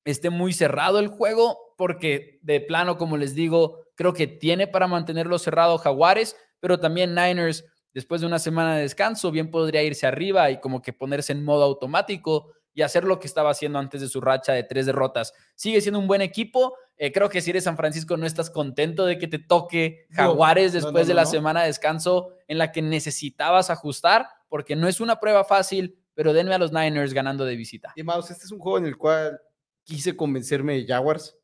esté 0.05 0.31
muy 0.31 0.53
cerrado 0.53 0.99
el 0.99 1.09
juego 1.09 1.75
porque 1.77 2.39
de 2.43 2.61
plano, 2.61 2.99
como 2.99 3.17
les 3.17 3.35
digo, 3.35 3.87
creo 3.95 4.13
que 4.13 4.27
tiene 4.27 4.67
para 4.67 4.87
mantenerlo 4.87 5.39
cerrado 5.39 5.79
Jaguares, 5.79 6.37
pero 6.59 6.79
también 6.79 7.15
Niners 7.15 7.65
después 7.93 8.21
de 8.21 8.27
una 8.27 8.39
semana 8.39 8.77
de 8.77 8.83
descanso 8.83 9.31
bien 9.31 9.51
podría 9.51 9.83
irse 9.83 10.07
arriba 10.07 10.51
y 10.51 10.61
como 10.61 10.83
que 10.83 10.93
ponerse 10.93 11.33
en 11.33 11.45
modo 11.45 11.65
automático 11.65 12.53
y 12.72 12.83
hacer 12.83 13.04
lo 13.04 13.18
que 13.18 13.26
estaba 13.26 13.50
haciendo 13.50 13.78
antes 13.78 14.00
de 14.00 14.09
su 14.09 14.20
racha 14.20 14.52
de 14.52 14.62
tres 14.62 14.87
derrotas. 14.87 15.35
Sigue 15.54 15.80
siendo 15.80 15.98
un 15.98 16.06
buen 16.06 16.22
equipo. 16.22 16.74
Eh, 16.96 17.12
creo 17.12 17.28
que 17.28 17.40
si 17.40 17.50
eres 17.50 17.64
San 17.64 17.76
Francisco 17.76 18.16
no 18.16 18.26
estás 18.26 18.50
contento 18.50 19.06
de 19.06 19.18
que 19.18 19.26
te 19.26 19.38
toque 19.38 20.06
Jaguares 20.11 20.72
después 20.72 21.06
de 21.06 21.14
la 21.14 21.26
semana 21.26 21.61
de 21.62 21.68
descanso 21.68 22.35
en 22.46 22.59
la 22.59 22.72
que 22.72 22.83
necesitabas 22.83 23.70
ajustar, 23.70 24.26
porque 24.48 24.76
no 24.76 24.88
es 24.88 25.00
una 25.00 25.18
prueba 25.18 25.44
fácil, 25.44 25.98
pero 26.14 26.33
denme 26.33 26.54
a 26.54 26.59
los 26.59 26.72
Niners 26.72 27.14
ganando 27.14 27.44
de 27.44 27.56
visita. 27.56 27.92
Y 27.96 28.02
Maus, 28.02 28.30
este 28.30 28.44
es 28.44 28.52
un 28.52 28.59
juego 28.59 28.78
en 28.78 28.87
el 28.87 28.96
cual 28.96 29.40
quise 29.85 30.16
convencerme 30.16 30.74
de 30.74 30.87
Jaguars. 30.87 31.37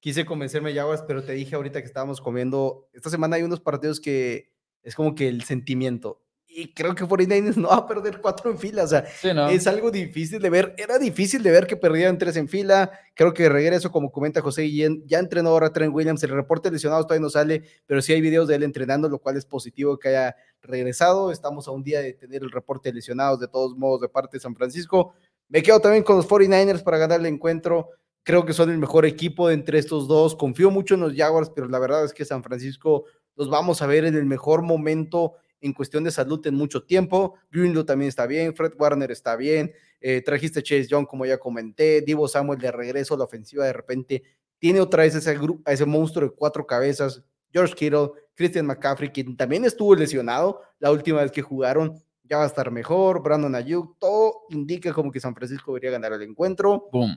Quise 0.00 0.24
convencerme 0.24 0.70
de 0.70 0.76
Jaguars, 0.76 1.02
pero 1.06 1.24
te 1.24 1.32
dije 1.32 1.56
ahorita 1.56 1.80
que 1.80 1.86
estábamos 1.86 2.20
comiendo. 2.20 2.88
Esta 2.92 3.10
semana 3.10 3.36
hay 3.36 3.42
unos 3.42 3.60
partidos 3.60 4.00
que 4.00 4.52
es 4.82 4.94
como 4.94 5.14
que 5.14 5.28
el 5.28 5.42
sentimiento 5.42 6.25
y 6.56 6.72
creo 6.72 6.94
que 6.94 7.04
49ers 7.04 7.56
no 7.56 7.68
va 7.68 7.76
a 7.76 7.86
perder 7.86 8.18
cuatro 8.18 8.50
en 8.50 8.56
fila. 8.56 8.84
O 8.84 8.86
sea, 8.86 9.04
es 9.50 9.66
algo 9.66 9.90
difícil 9.90 10.40
de 10.40 10.48
ver. 10.48 10.74
Era 10.78 10.98
difícil 10.98 11.42
de 11.42 11.50
ver 11.50 11.66
que 11.66 11.76
perdieran 11.76 12.16
tres 12.16 12.34
en 12.38 12.48
fila. 12.48 12.90
Creo 13.12 13.34
que 13.34 13.50
regreso, 13.50 13.92
como 13.92 14.10
comenta 14.10 14.40
José 14.40 14.62
Guillén, 14.62 15.02
ya 15.06 15.18
entrenó 15.18 15.50
ahora 15.50 15.70
Trent 15.70 15.94
Williams. 15.94 16.22
El 16.22 16.30
reporte 16.30 16.70
de 16.70 16.72
lesionados 16.72 17.06
todavía 17.06 17.22
no 17.22 17.28
sale, 17.28 17.62
pero 17.84 18.00
sí 18.00 18.14
hay 18.14 18.22
videos 18.22 18.48
de 18.48 18.54
él 18.54 18.62
entrenando, 18.62 19.06
lo 19.10 19.18
cual 19.18 19.36
es 19.36 19.44
positivo 19.44 19.98
que 19.98 20.08
haya 20.08 20.34
regresado. 20.62 21.30
Estamos 21.30 21.68
a 21.68 21.72
un 21.72 21.82
día 21.84 22.00
de 22.00 22.14
tener 22.14 22.42
el 22.42 22.50
reporte 22.50 22.88
de 22.88 22.94
lesionados, 22.94 23.38
de 23.38 23.48
todos 23.48 23.76
modos, 23.76 24.00
de 24.00 24.08
parte 24.08 24.38
de 24.38 24.40
San 24.40 24.54
Francisco. 24.54 25.12
Me 25.50 25.62
quedo 25.62 25.78
también 25.80 26.04
con 26.04 26.16
los 26.16 26.26
49ers 26.26 26.82
para 26.82 26.96
ganar 26.96 27.20
el 27.20 27.26
encuentro. 27.26 27.90
Creo 28.22 28.46
que 28.46 28.54
son 28.54 28.70
el 28.70 28.78
mejor 28.78 29.04
equipo 29.04 29.50
entre 29.50 29.78
estos 29.78 30.08
dos. 30.08 30.34
Confío 30.34 30.70
mucho 30.70 30.94
en 30.94 31.00
los 31.00 31.14
Jaguars, 31.14 31.50
pero 31.54 31.68
la 31.68 31.78
verdad 31.78 32.06
es 32.06 32.14
que 32.14 32.24
San 32.24 32.42
Francisco 32.42 33.04
los 33.34 33.50
vamos 33.50 33.82
a 33.82 33.86
ver 33.86 34.06
en 34.06 34.14
el 34.14 34.24
mejor 34.24 34.62
momento 34.62 35.34
en 35.60 35.72
cuestión 35.72 36.04
de 36.04 36.10
salud 36.10 36.44
en 36.46 36.54
mucho 36.54 36.84
tiempo. 36.84 37.34
Greenlow 37.50 37.84
también 37.84 38.08
está 38.08 38.26
bien, 38.26 38.54
Fred 38.54 38.72
Warner 38.78 39.10
está 39.10 39.36
bien, 39.36 39.72
eh, 40.00 40.20
trajiste 40.22 40.62
Chase 40.62 40.86
Young, 40.86 41.06
como 41.06 41.24
ya 41.26 41.38
comenté, 41.38 42.00
Divo 42.02 42.28
Samuel 42.28 42.58
de 42.58 42.70
regreso 42.70 43.14
a 43.14 43.18
la 43.18 43.24
ofensiva 43.24 43.64
de 43.64 43.72
repente 43.72 44.22
tiene 44.58 44.80
otra 44.80 45.02
vez 45.02 45.14
ese, 45.14 45.38
a 45.64 45.72
ese 45.72 45.84
monstruo 45.86 46.28
de 46.28 46.34
cuatro 46.34 46.66
cabezas, 46.66 47.22
George 47.52 47.74
Kittle, 47.74 48.10
Christian 48.34 48.66
McCaffrey, 48.66 49.10
quien 49.10 49.36
también 49.36 49.64
estuvo 49.64 49.94
lesionado 49.94 50.62
la 50.78 50.90
última 50.90 51.22
vez 51.22 51.30
que 51.30 51.42
jugaron, 51.42 52.02
ya 52.24 52.38
va 52.38 52.44
a 52.44 52.46
estar 52.46 52.70
mejor, 52.70 53.22
Brandon 53.22 53.54
Ayuk, 53.54 53.98
todo 53.98 54.42
indica 54.50 54.92
como 54.92 55.10
que 55.12 55.20
San 55.20 55.34
Francisco 55.34 55.72
debería 55.72 55.90
ganar 55.92 56.12
el 56.12 56.22
encuentro. 56.22 56.88
Boom. 56.92 57.16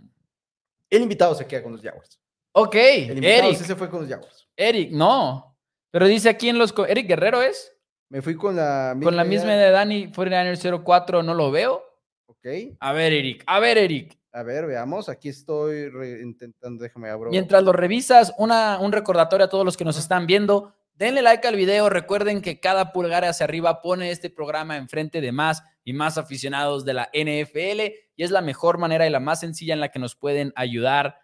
El 0.90 1.02
invitado 1.04 1.34
se 1.36 1.46
queda 1.46 1.64
con 1.64 1.72
los 1.74 1.82
Jaguars. 1.82 2.20
Ok, 2.52 2.76
El 2.76 3.18
invitado 3.18 3.48
Eric. 3.50 3.58
sí 3.58 3.64
se 3.66 3.76
fue 3.76 3.90
con 3.90 4.02
los 4.02 4.10
Jaguars. 4.10 4.48
Eric, 4.56 4.92
no. 4.92 5.56
Pero 5.92 6.08
dice 6.08 6.30
aquí 6.30 6.50
en 6.50 6.58
los... 6.58 6.74
co- 6.74 6.86
Eric 6.86 7.08
Guerrero 7.08 7.42
es. 7.42 7.72
Me 8.10 8.22
fui 8.22 8.36
con 8.36 8.56
la 8.56 8.98
Con 9.02 9.16
la 9.16 9.24
misma 9.24 9.54
de 9.54 9.70
Dani, 9.72 10.08
49ers 10.12 10.84
04, 10.84 11.24
no 11.24 11.34
lo 11.34 11.52
veo. 11.52 11.84
Ok, 12.26 12.48
A 12.80 12.94
ver, 12.94 13.14
Eric. 13.14 13.44
A 13.46 13.60
ver, 13.60 13.78
Eric. 13.78 14.18
a 14.32 14.44
ver, 14.44 14.66
veamos. 14.66 15.10
Aquí 15.10 15.30
estoy 15.30 15.92
intentando, 16.22 16.84
déjame 16.84 17.10
abro. 17.10 17.30
Mientras 17.30 17.64
lo 17.64 17.72
revisas, 17.72 18.34
una, 18.38 18.80
un 18.80 18.92
recordatorio 18.92 19.46
a 19.46 19.50
todos 19.50 19.66
los 19.66 19.78
que 19.78 19.86
nos 19.86 19.98
están 19.98 20.26
viendo. 20.26 20.74
Denle 20.94 21.22
like 21.22 21.48
al 21.48 21.56
video. 21.56 21.90
Recuerden 21.90 22.42
que 22.42 22.60
cada 22.60 22.92
pulgar 22.92 23.24
hacia 23.26 23.46
arriba 23.46 23.82
pone 23.82 24.12
este 24.12 24.30
programa 24.30 24.76
enfrente 24.78 25.22
de 25.22 25.32
más 25.32 25.64
y 25.84 25.94
más 25.94 26.18
aficionados 26.18 26.86
de 26.86 26.94
la 26.94 27.10
NFL 27.14 27.94
y 28.16 28.24
es 28.24 28.32
la 28.32 28.42
mejor 28.42 28.78
manera 28.80 29.08
y 29.08 29.10
la 29.10 29.20
más 29.20 29.40
sencilla 29.40 29.74
en 29.74 29.80
la 29.80 29.92
que 29.92 30.00
nos 30.00 30.16
pueden 30.16 30.52
ayudar. 30.56 31.20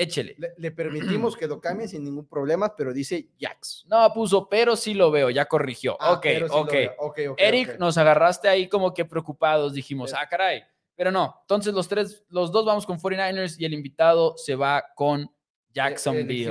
Échele. 0.00 0.36
Le, 0.38 0.54
le 0.56 0.70
permitimos 0.70 1.36
que 1.36 1.48
lo 1.48 1.60
cambie 1.60 1.88
sin 1.88 2.04
ningún 2.04 2.26
problema, 2.28 2.74
pero 2.76 2.92
dice 2.92 3.30
Jax. 3.38 3.84
No 3.88 4.12
puso, 4.14 4.48
pero 4.48 4.76
sí 4.76 4.94
lo 4.94 5.10
veo, 5.10 5.28
ya 5.30 5.46
corrigió. 5.46 5.96
Ah, 6.00 6.12
ok, 6.12 6.24
sí 6.26 6.38
lo 6.38 6.46
ok. 6.60 6.72
veo. 6.72 6.94
ok, 6.98 7.18
Eric, 7.36 7.78
nos 7.78 7.98
agarraste 7.98 8.48
ahí 8.48 8.68
como 8.68 8.94
que 8.94 9.04
preocupados. 9.04 9.72
Dijimos, 9.74 10.12
Eh. 10.12 10.16
ah, 10.18 10.28
caray. 10.28 10.62
Pero 10.94 11.10
no, 11.10 11.36
entonces 11.42 11.74
los 11.74 11.88
tres, 11.88 12.24
los 12.28 12.50
dos 12.52 12.64
vamos 12.64 12.86
con 12.86 12.98
49ers 12.98 13.56
y 13.58 13.64
el 13.64 13.74
invitado 13.74 14.36
se 14.36 14.54
va 14.54 14.84
con 14.94 15.22
Eh, 15.22 15.24
eh, 15.24 15.70
Jacksonville. 15.74 16.26
dije. 16.26 16.50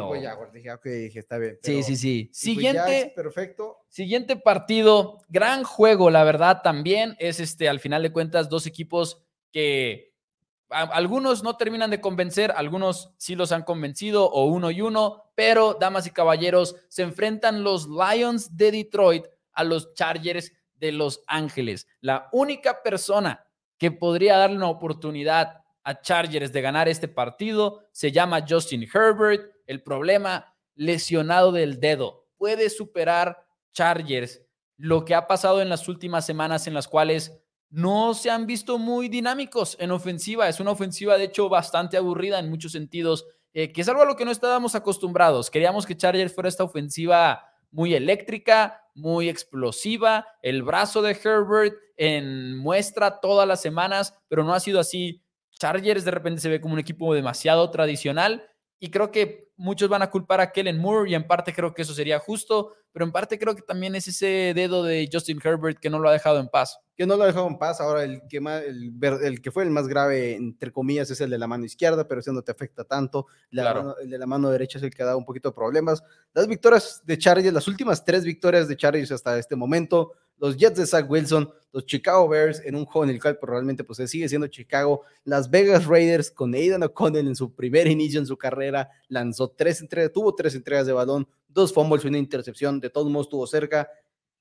Dije, 0.53 0.71
ok, 0.73 0.86
dije, 0.86 1.19
está 1.19 1.38
bien. 1.38 1.55
Sí, 1.62 1.71
pero 1.73 1.83
sí, 1.83 1.95
sí. 1.97 2.29
Siguiente, 2.33 3.01
Jax, 3.03 3.13
perfecto. 3.13 3.77
siguiente 3.89 4.36
partido, 4.38 5.19
gran 5.27 5.63
juego, 5.63 6.10
la 6.12 6.23
verdad, 6.23 6.62
también 6.63 7.15
es 7.19 7.39
este, 7.39 7.67
al 7.67 7.79
final 7.79 8.03
de 8.03 8.12
cuentas, 8.12 8.47
dos 8.49 8.67
equipos 8.67 9.21
que 9.51 10.06
algunos 10.69 11.43
no 11.43 11.58
terminan 11.58 11.89
de 11.89 12.01
convencer, 12.01 12.51
algunos 12.56 13.13
sí 13.17 13.36
los 13.36 13.51
han 13.51 13.63
convencido, 13.63 14.30
o 14.30 14.45
uno 14.45 14.71
y 14.71 14.82
uno, 14.82 15.32
pero, 15.36 15.77
damas 15.80 16.08
y 16.08 16.12
caballeros, 16.12 16.75
se 16.89 17.03
enfrentan 17.03 17.63
los 17.63 17.88
Lions 17.88 18.56
de 18.58 18.71
Detroit 18.71 19.25
a 19.53 19.63
los 19.63 19.93
Chargers 19.93 20.51
de 20.75 20.91
Los 20.91 21.23
Ángeles. 21.27 21.88
La 22.01 22.30
única 22.32 22.82
persona 22.84 23.45
que 23.77 23.91
podría 23.91 24.38
darle 24.38 24.58
una 24.58 24.69
oportunidad 24.69 25.63
a 25.84 26.01
Chargers 26.01 26.51
de 26.51 26.62
ganar 26.62 26.89
este 26.89 27.08
partido 27.08 27.88
se 27.91 28.12
llama 28.12 28.45
Justin 28.47 28.84
Herbert. 28.84 29.53
El 29.65 29.82
problema, 29.82 30.53
lesionado 30.75 31.51
del 31.51 31.80
dedo. 31.80 32.27
Puede 32.38 32.69
superar 32.69 33.45
Chargers 33.73 34.41
lo 34.77 35.06
que 35.06 35.15
ha 35.15 35.27
pasado 35.27 35.62
en 35.62 35.69
las 35.69 35.88
últimas 35.88 36.25
semanas 36.25 36.67
en 36.67 36.73
las 36.73 36.88
cuales 36.88 37.39
no 37.69 38.13
se 38.13 38.30
han 38.30 38.45
visto 38.45 38.77
muy 38.77 39.10
dinámicos 39.10 39.75
en 39.80 39.91
ofensiva. 39.91 40.47
Es 40.47 40.60
una 40.60 40.71
ofensiva, 40.71 41.17
de 41.17 41.25
hecho, 41.25 41.49
bastante 41.49 41.97
aburrida 41.97 42.39
en 42.39 42.49
muchos 42.49 42.71
sentidos, 42.71 43.25
eh, 43.53 43.71
que 43.71 43.82
es 43.82 43.89
algo 43.89 44.01
a 44.01 44.06
lo 44.06 44.15
que 44.15 44.25
no 44.25 44.32
estábamos 44.32 44.75
acostumbrados. 44.75 45.49
Queríamos 45.49 45.86
que 45.86 45.97
Chargers 45.97 46.34
fuera 46.34 46.49
esta 46.49 46.63
ofensiva 46.63 47.43
muy 47.71 47.93
eléctrica, 47.93 48.82
muy 48.95 49.30
explosiva. 49.30 50.27
El 50.41 50.63
brazo 50.63 51.01
de 51.01 51.12
Herbert 51.12 51.75
en 51.97 52.58
muestra 52.58 53.19
todas 53.19 53.47
las 53.47 53.62
semanas, 53.62 54.13
pero 54.27 54.43
no 54.43 54.53
ha 54.53 54.60
sido 54.60 54.80
así. 54.80 55.23
Chargers 55.60 56.06
de 56.06 56.12
repente 56.12 56.39
se 56.39 56.49
ve 56.49 56.62
como 56.62 56.75
un 56.75 56.80
equipo 56.80 57.13
demasiado 57.13 57.69
tradicional 57.71 58.47
y 58.79 58.89
creo 58.91 59.11
que 59.11 59.51
muchos 59.57 59.89
van 59.89 60.01
a 60.03 60.09
culpar 60.11 60.39
a 60.39 60.51
Kellen 60.51 60.77
Moore 60.77 61.09
y 61.09 61.15
en 61.15 61.25
parte 61.25 61.51
creo 61.53 61.73
que 61.73 61.81
eso 61.81 61.93
sería 61.93 62.19
justo, 62.19 62.73
pero 62.91 63.05
en 63.05 63.11
parte 63.11 63.39
creo 63.39 63.55
que 63.55 63.63
también 63.63 63.95
es 63.95 64.07
ese 64.07 64.53
dedo 64.55 64.83
de 64.83 65.09
Justin 65.11 65.39
Herbert 65.43 65.79
que 65.79 65.89
no 65.89 65.97
lo 65.99 66.09
ha 66.09 66.13
dejado 66.13 66.39
en 66.39 66.47
paz. 66.47 66.77
que 66.95 67.05
no 67.05 67.15
lo 67.15 67.23
ha 67.23 67.27
dejado 67.27 67.47
en 67.47 67.57
paz. 67.59 67.79
Ahora, 67.81 68.03
el 68.03 68.21
que, 68.27 68.39
más, 68.39 68.63
el, 68.63 68.91
el 69.23 69.41
que 69.41 69.51
fue 69.51 69.63
el 69.63 69.69
más 69.71 69.87
grave, 69.87 70.33
entre 70.35 70.71
comillas, 70.71 71.09
es 71.11 71.21
el 71.21 71.29
de 71.29 71.37
la 71.37 71.45
mano 71.47 71.65
izquierda, 71.65 72.07
pero 72.07 72.21
ese 72.21 72.31
no 72.33 72.41
te 72.41 72.51
afecta 72.51 72.83
tanto. 72.85 73.27
La 73.51 73.63
Claro. 73.63 73.79
mano- 73.83 73.95
el 74.01 74.09
de 74.09 74.17
la 74.17 74.25
mano 74.25 74.49
derecha 74.49 74.77
es 74.79 74.83
el 74.83 74.91
que 74.93 75.03
ha 75.03 75.07
dado 75.07 75.17
un 75.19 75.25
poquito 75.25 75.49
de 75.49 75.55
problemas. 75.55 76.03
Las 76.33 76.47
victorias 76.47 77.01
de 77.05 77.17
Chargers, 77.17 77.53
las 77.53 77.67
últimas 77.67 78.03
tres 78.03 78.23
victorias 78.23 78.67
de 78.67 78.77
Chargers 78.77 79.11
hasta 79.11 79.37
este 79.37 79.55
momento, 79.55 80.13
los 80.38 80.58
Jets 80.58 80.78
de 80.78 80.86
Zach 80.86 81.10
Wilson, 81.10 81.50
los 81.71 81.86
Chicago 81.86 82.28
Bears 82.28 82.62
en 82.65 82.76
un 82.76 82.86
juego 82.86 83.06
en 83.06 83.12
el 83.12 83.21
cual 83.21 83.38
pues, 83.38 83.50
realmente 83.50 83.84
pues, 83.84 84.10
sigue 84.10 84.30
siendo 84.30 84.47
Chicago, 84.47 85.04
las 85.23 85.50
Vegas 85.50 85.86
Raiders 85.86 86.32
con 86.32 86.54
Aidan 86.54 86.84
O'Connell 86.84 87.28
en 87.28 87.36
su 87.36 87.54
primer 87.54 87.88
inicio 87.88 88.19
en 88.19 88.26
su 88.26 88.38
carrera, 88.38 88.89
lanzó 89.08 89.50
tres 89.50 89.82
entregas, 89.82 90.12
tuvo 90.12 90.34
tres 90.34 90.56
entregas 90.56 90.88
de 90.88 90.93
balón, 90.93 91.28
dos 91.47 91.73
fumbles 91.73 92.06
y 92.06 92.08
una 92.08 92.17
intercepción, 92.17 92.80
de 92.80 92.89
todos 92.89 93.10
modos 93.10 93.28
estuvo 93.28 93.45
cerca. 93.47 93.89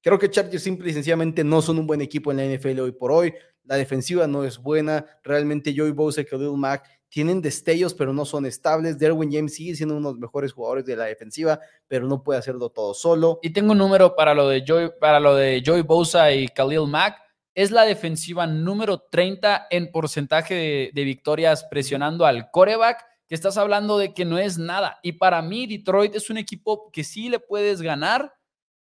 Creo 0.03 0.19
que 0.19 0.31
Chargers 0.31 0.63
simple 0.63 0.91
y 0.91 0.95
sencillamente 0.95 1.43
no 1.43 1.61
son 1.61 1.79
un 1.79 1.87
buen 1.87 2.01
equipo 2.01 2.31
en 2.31 2.37
la 2.37 2.45
NFL 2.45 2.79
hoy 2.81 2.93
por 2.93 3.11
hoy. 3.11 3.35
La 3.65 3.75
defensiva 3.75 4.29
no 4.29 4.45
es 4.45 4.59
buena. 4.59 5.05
Realmente 5.25 5.75
Joey 5.77 5.91
Bosa 5.91 6.21
y 6.21 6.25
Khalil 6.25 6.57
Mack 6.57 6.85
tienen 7.09 7.41
destellos, 7.41 7.95
pero 7.95 8.13
no 8.13 8.25
son 8.25 8.47
estables. 8.47 8.99
Derwin 8.99 9.33
James 9.33 9.55
sigue 9.55 9.75
siendo 9.75 9.97
uno 9.97 10.09
de 10.09 10.15
los 10.15 10.21
mejores 10.21 10.53
jugadores 10.53 10.85
de 10.85 10.97
la 10.97 11.05
defensiva, 11.05 11.61
pero 11.87 12.07
no 12.07 12.23
puede 12.23 12.39
hacerlo 12.39 12.71
todo 12.71 12.95
solo. 12.95 13.39
Y 13.43 13.51
tengo 13.51 13.73
un 13.73 13.79
número 13.79 14.15
para 14.17 14.35
lo 14.35 14.49
de 14.49 14.65
Joey, 14.67 14.91
para 15.01 15.21
lo 15.21 15.35
de 15.35 15.63
Joey 15.65 15.83
Bosa 15.83 16.33
y 16.33 16.49
Khalil 16.49 16.87
Mack. 16.87 17.19
Es 17.55 17.71
la 17.71 17.85
defensiva 17.85 18.47
número 18.47 18.99
30 18.99 19.69
en 19.71 19.91
porcentaje 19.91 20.55
de, 20.55 20.91
de 20.93 21.05
victorias 21.05 21.65
presionando 21.71 22.27
al 22.27 22.51
coreback, 22.51 23.03
que 23.29 23.35
estás 23.35 23.57
hablando 23.57 23.97
de 23.99 24.13
que 24.13 24.25
no 24.25 24.39
es 24.39 24.59
nada. 24.59 24.99
Y 25.03 25.13
para 25.13 25.41
mí, 25.41 25.67
Detroit 25.67 26.15
es 26.15 26.29
un 26.29 26.37
equipo 26.37 26.91
que 26.93 27.03
sí 27.03 27.29
le 27.31 27.41
puedes 27.41 27.81
ganar, 27.81 28.35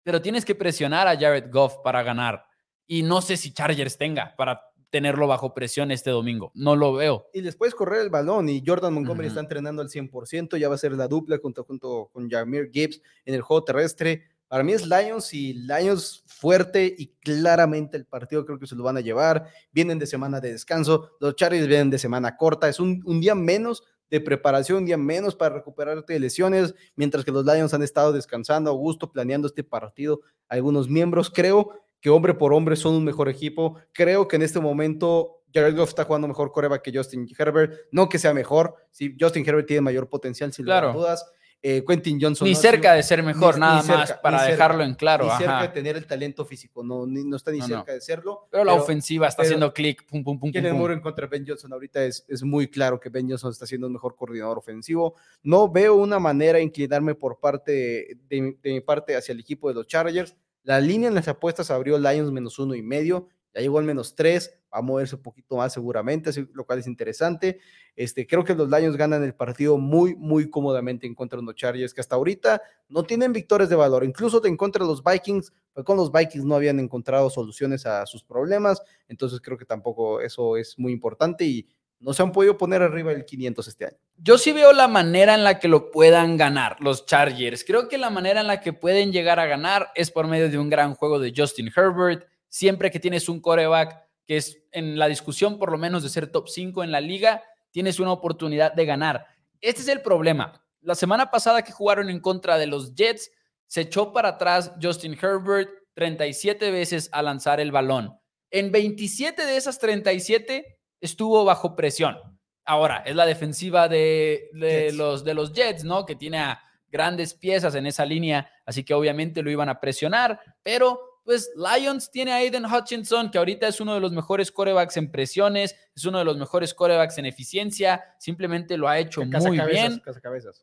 pero 0.03 0.21
tienes 0.21 0.45
que 0.45 0.55
presionar 0.55 1.07
a 1.07 1.17
Jared 1.17 1.51
Goff 1.51 1.77
para 1.85 2.03
ganar. 2.03 2.45
Y 2.89 3.03
no 3.03 3.23
sé 3.23 3.37
si 3.37 3.53
Chargers 3.53 3.99
tenga 3.99 4.35
para 4.37 4.61
tenerlo 4.97 5.27
bajo 5.27 5.53
presión 5.53 5.91
este 5.91 6.09
domingo. 6.09 6.53
No 6.55 6.75
lo 6.75 6.95
veo. 6.95 7.29
Y 7.35 7.43
les 7.43 7.55
puedes 7.55 7.75
correr 7.75 8.01
el 8.01 8.09
balón 8.09 8.49
y 8.49 8.63
Jordan 8.67 8.95
Montgomery 8.95 9.29
está 9.29 9.41
entrenando 9.41 9.83
al 9.83 9.91
100%, 9.91 10.57
ya 10.57 10.71
va 10.71 10.75
a 10.75 10.79
ser 10.79 10.93
la 10.93 11.07
dupla 11.07 11.37
junto, 11.37 11.65
junto 11.65 12.09
con 12.15 12.31
Jameer 12.31 12.71
Gibbs 12.73 13.03
en 13.27 13.35
el 13.35 13.43
juego 13.43 13.63
terrestre. 13.63 14.23
Para 14.49 14.65
mí 14.65 14.73
es 14.73 14.87
Lions 14.87 15.35
y 15.35 15.53
Lions 15.53 16.25
fuerte 16.27 16.95
y 16.97 17.09
claramente 17.21 17.99
el 17.99 18.07
partido 18.07 18.47
creo 18.47 18.59
que 18.59 18.67
se 18.67 18.75
lo 18.75 18.85
van 18.85 18.97
a 18.97 19.03
llevar. 19.03 19.49
Vienen 19.71 19.99
de 19.99 20.07
semana 20.07 20.41
de 20.41 20.53
descanso, 20.53 21.11
los 21.21 21.37
Chargers 21.37 21.67
vienen 21.67 21.91
de 21.91 21.99
semana 21.99 22.39
corta, 22.39 22.71
es 22.71 22.81
un, 22.81 23.03
un 23.05 23.21
día 23.21 23.35
menos 23.35 23.83
de 24.09 24.23
preparación, 24.23 24.79
un 24.79 24.87
día 24.87 24.97
menos 24.97 25.35
para 25.35 25.57
recuperarte 25.57 26.15
de 26.15 26.21
lesiones, 26.21 26.75
mientras 26.95 27.23
que 27.23 27.33
los 27.33 27.45
Lions 27.45 27.75
han 27.75 27.83
estado 27.83 28.15
descansando 28.15 28.71
a 28.71 28.75
gusto, 28.75 29.13
planeando 29.13 29.47
este 29.47 29.63
partido. 29.63 30.23
Algunos 30.49 30.89
miembros, 30.89 31.29
creo 31.29 31.86
que 32.01 32.11
hombre 32.11 32.35
por 32.35 32.53
hombre 32.53 32.77
son 32.77 32.95
un 32.95 33.05
mejor 33.05 33.29
equipo. 33.29 33.77
Creo 33.93 34.29
que 34.29 34.37
en 34.37 34.43
este 34.43 34.61
momento 34.61 35.43
Jared 35.53 35.77
Goff 35.77 35.89
está 35.91 36.05
jugando 36.05 36.29
mejor 36.29 36.53
coreback 36.53 36.83
que 36.83 36.93
Justin 36.97 37.27
Herbert. 37.39 37.73
No 37.91 38.09
que 38.09 38.19
sea 38.19 38.35
mejor, 38.35 38.75
si 38.91 39.17
Justin 39.19 39.45
Herbert 39.49 39.67
tiene 39.67 39.81
mayor 39.81 40.09
potencial, 40.09 40.53
sin 40.53 40.65
lugar 40.67 40.85
a 40.85 40.87
Claro. 40.89 40.99
dudas. 40.99 41.25
Eh, 41.63 41.83
Quentin 41.89 42.21
Johnson. 42.21 42.47
Ni 42.47 42.53
no 42.53 42.61
cerca 42.61 42.91
sido- 42.91 42.97
de 42.97 43.03
ser 43.03 43.23
mejor, 43.23 43.55
ni- 43.55 43.61
nada 43.61 43.77
ni 43.79 43.83
cerca, 43.83 43.99
más 44.01 44.13
para 44.23 44.39
cerca, 44.41 44.53
dejarlo 44.53 44.85
en 44.85 44.95
claro. 44.95 45.25
Ni 45.25 45.31
cerca 45.39 45.63
de 45.63 45.69
tener 45.69 45.97
el 45.97 46.07
talento 46.07 46.45
físico, 46.45 46.85
no, 46.85 47.07
ni- 47.07 47.25
no 47.25 47.35
está 47.37 47.51
ni 47.51 47.59
No, 47.59 47.67
cerca 47.67 47.93
de 47.95 48.01
serlo. 48.03 48.47
Pero 48.51 48.63
la 48.63 48.75
ofensiva 48.75 49.27
está 49.27 49.39
pero- 49.43 49.49
haciendo 49.49 49.73
clic, 49.73 50.05
pum, 50.07 50.23
pum, 50.23 50.39
pum, 50.39 50.53
Kellen. 50.53 50.77
Moore 50.77 50.95
en 50.95 51.01
contra 51.01 51.27
de 51.27 51.31
Ben 51.31 51.45
Johnson 51.49 51.73
ahorita 51.73 52.05
es, 52.05 52.25
es 52.29 52.43
muy 52.45 52.69
claro 52.69 53.01
que 53.01 53.09
Ben 53.09 53.29
Johnson 53.29 53.51
está 53.51 53.67
siendo 53.67 53.87
un 53.87 53.95
mejor 53.95 54.15
coordinador 54.15 54.59
ofensivo. 54.59 55.17
No 55.43 55.69
veo 55.69 55.95
una 55.97 56.19
manera 56.21 56.59
de 56.59 56.65
inclinarme 56.65 57.15
por 57.15 57.41
parte 57.41 58.17
de 58.29 58.57
mi 58.63 58.81
parte 58.83 59.17
hacia 59.17 59.33
el 59.33 59.41
equipo 59.41 59.69
de 59.69 59.75
los 59.75 59.87
Chargers. 59.89 60.37
La 60.67 60.81
línea 60.81 61.09
en 61.09 61.15
las 61.15 61.29
apuestas 61.29 61.71
abrió 61.71 61.97
Lions 61.97 62.33
menos 62.33 62.59
uno 62.59 62.75
y 62.75 62.83
medio, 62.83 63.29
ya 63.55 63.61
llegó 63.61 63.79
al 63.79 63.85
menos 63.85 64.17
tres, 64.17 64.51
va 64.75 64.81
a 64.81 64.83
moverse 64.83 65.15
un 65.15 65.23
poquito 65.23 65.57
más 65.57 65.73
seguramente, 65.73 66.33
lo 66.55 66.67
cual 66.67 66.81
es 66.81 66.89
interesante. 66.89 67.61
Este, 67.95 68.27
creo 68.27 68.43
que 68.43 68.53
los 68.53 68.69
Lions 68.69 68.97
ganan 68.97 69.23
el 69.23 69.33
partido 69.33 69.79
muy, 69.79 70.17
muy 70.17 70.51
cómodamente 70.51 71.07
en 71.07 71.15
contra 71.15 71.39
de 71.39 71.45
los 71.45 71.55
Chargers, 71.55 71.95
que 71.95 72.01
hasta 72.01 72.17
ahorita 72.17 72.61
no 72.89 73.05
tienen 73.05 73.33
victorias 73.33 73.71
de 73.71 73.77
valor. 73.77 74.03
Incluso 74.03 74.45
en 74.45 74.57
contra 74.57 74.85
de 74.85 74.91
los 74.91 75.05
Vikings, 75.05 75.53
fue 75.73 75.85
con 75.85 75.97
los 75.97 76.11
Vikings 76.11 76.45
no 76.45 76.57
habían 76.57 76.81
encontrado 76.81 77.31
soluciones 77.31 77.87
a 77.87 78.05
sus 78.05 78.25
problemas, 78.25 78.83
entonces 79.07 79.41
creo 79.41 79.57
que 79.57 79.67
tampoco 79.67 80.21
eso 80.21 80.57
es 80.57 80.77
muy 80.81 80.91
importante 80.91 81.45
y 81.45 81.69
no 81.99 82.13
se 82.13 82.23
han 82.23 82.33
podido 82.33 82.59
poner 82.59 82.83
arriba 82.83 83.13
del 83.13 83.25
500 83.25 83.69
este 83.69 83.87
año. 83.87 83.97
Yo 84.17 84.39
sí 84.39 84.53
veo 84.53 84.73
la 84.73 84.89
manera 84.89 85.35
en 85.35 85.45
la 85.45 85.59
que 85.59 85.69
lo 85.69 85.91
puedan 85.91 86.37
ganar 86.37 86.77
los 86.81 87.07
Chargers. 87.07 87.65
Creo 87.65 87.89
que 87.89 87.99
la 87.99 88.11
manera 88.11 88.41
en 88.41 88.47
la 88.47 88.61
que 88.61 88.73
pueden 88.73 89.13
llegar 89.13 89.41
a 89.41 89.47
ganar 89.47 89.91
es 89.95 90.11
por 90.11 90.27
medio 90.27 90.51
de 90.51 90.59
un 90.59 90.69
gran 90.69 90.95
juego 90.95 91.19
de 91.19 91.33
Justin 91.35 91.71
Herbert. 91.75 92.27
Siempre 92.49 92.91
que 92.91 93.01
tienes 93.01 93.29
un 93.29 93.41
coreback 93.41 94.07
que 94.27 94.37
es 94.37 94.63
en 94.73 94.99
la 94.99 95.07
discusión 95.09 95.59
por 95.59 95.71
lo 95.71 95.79
menos 95.79 96.03
de 96.03 96.09
ser 96.09 96.27
top 96.27 96.49
5 96.49 96.83
en 96.85 96.91
la 96.91 97.01
liga, 97.01 97.43
tienes 97.71 98.01
una 98.01 98.13
oportunidad 98.13 98.73
de 98.75 98.85
ganar. 98.85 99.27
Este 99.61 99.83
es 99.83 99.89
el 99.89 100.03
problema. 100.03 100.65
La 100.81 100.95
semana 100.95 101.31
pasada 101.31 101.63
que 101.63 101.73
jugaron 101.73 102.11
en 102.11 102.21
contra 102.21 102.59
de 102.59 102.67
los 102.67 102.95
Jets, 102.95 103.31
se 103.67 103.83
echó 103.83 104.13
para 104.13 104.31
atrás 104.31 104.73
Justin 104.81 105.17
Herbert 105.21 105.71
37 105.95 106.71
veces 106.71 107.09
a 107.13 107.23
lanzar 107.23 107.59
el 107.59 107.73
balón. 107.73 108.19
En 108.51 108.71
27 108.71 109.45
de 109.45 109.57
esas 109.57 109.79
37 109.79 110.76
estuvo 111.01 111.45
bajo 111.45 111.77
presión. 111.77 112.17
Ahora, 112.65 113.03
es 113.07 113.15
la 113.15 113.27
defensiva 113.27 113.89
de, 113.89 114.49
los, 114.95 115.25
de 115.25 115.35
los 115.35 115.53
Jets, 115.53 115.85
¿no? 115.85 116.05
Que 116.05 116.17
tiene 116.17 116.39
a 116.39 116.61
grandes 116.91 117.35
piezas 117.35 117.75
en 117.75 117.87
esa 117.87 118.05
línea, 118.05 118.51
así 118.65 118.85
que 118.85 118.95
obviamente 118.95 119.43
lo 119.43 119.51
iban 119.51 119.69
a 119.69 119.81
presionar, 119.81 120.41
pero 120.63 121.17
pues 121.27 121.51
Lions 121.57 122.11
tiene 122.13 122.33
a 122.33 122.37
Aiden 122.37 122.65
Hutchinson, 122.65 123.33
que 123.33 123.39
ahorita 123.39 123.67
es 123.67 123.81
uno 123.81 123.95
de 123.95 124.01
los 124.01 124.13
mejores 124.13 124.53
corebacks 124.53 124.97
en 124.97 125.11
presiones, 125.11 125.77
es 125.95 126.05
uno 126.05 126.21
de 126.21 126.25
los 126.25 126.37
mejores 126.37 126.73
corebacks 126.73 127.19
en 127.19 127.27
eficiencia, 127.27 128.15
simplemente 128.17 128.77
lo 128.77 128.89
ha 128.89 129.01
hecho 129.01 129.25
muy 129.25 129.59
bien. 129.69 130.01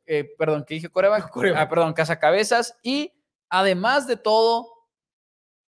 Eh, 0.06 0.30
perdón, 0.38 0.64
¿qué 0.66 0.76
dije 0.76 0.90
coreback? 0.90 1.32
Ah, 1.56 1.68
perdón, 1.68 1.94
cabezas. 1.94 2.80
Y 2.82 3.12
además 3.50 4.08
de 4.08 4.16
todo, 4.16 4.70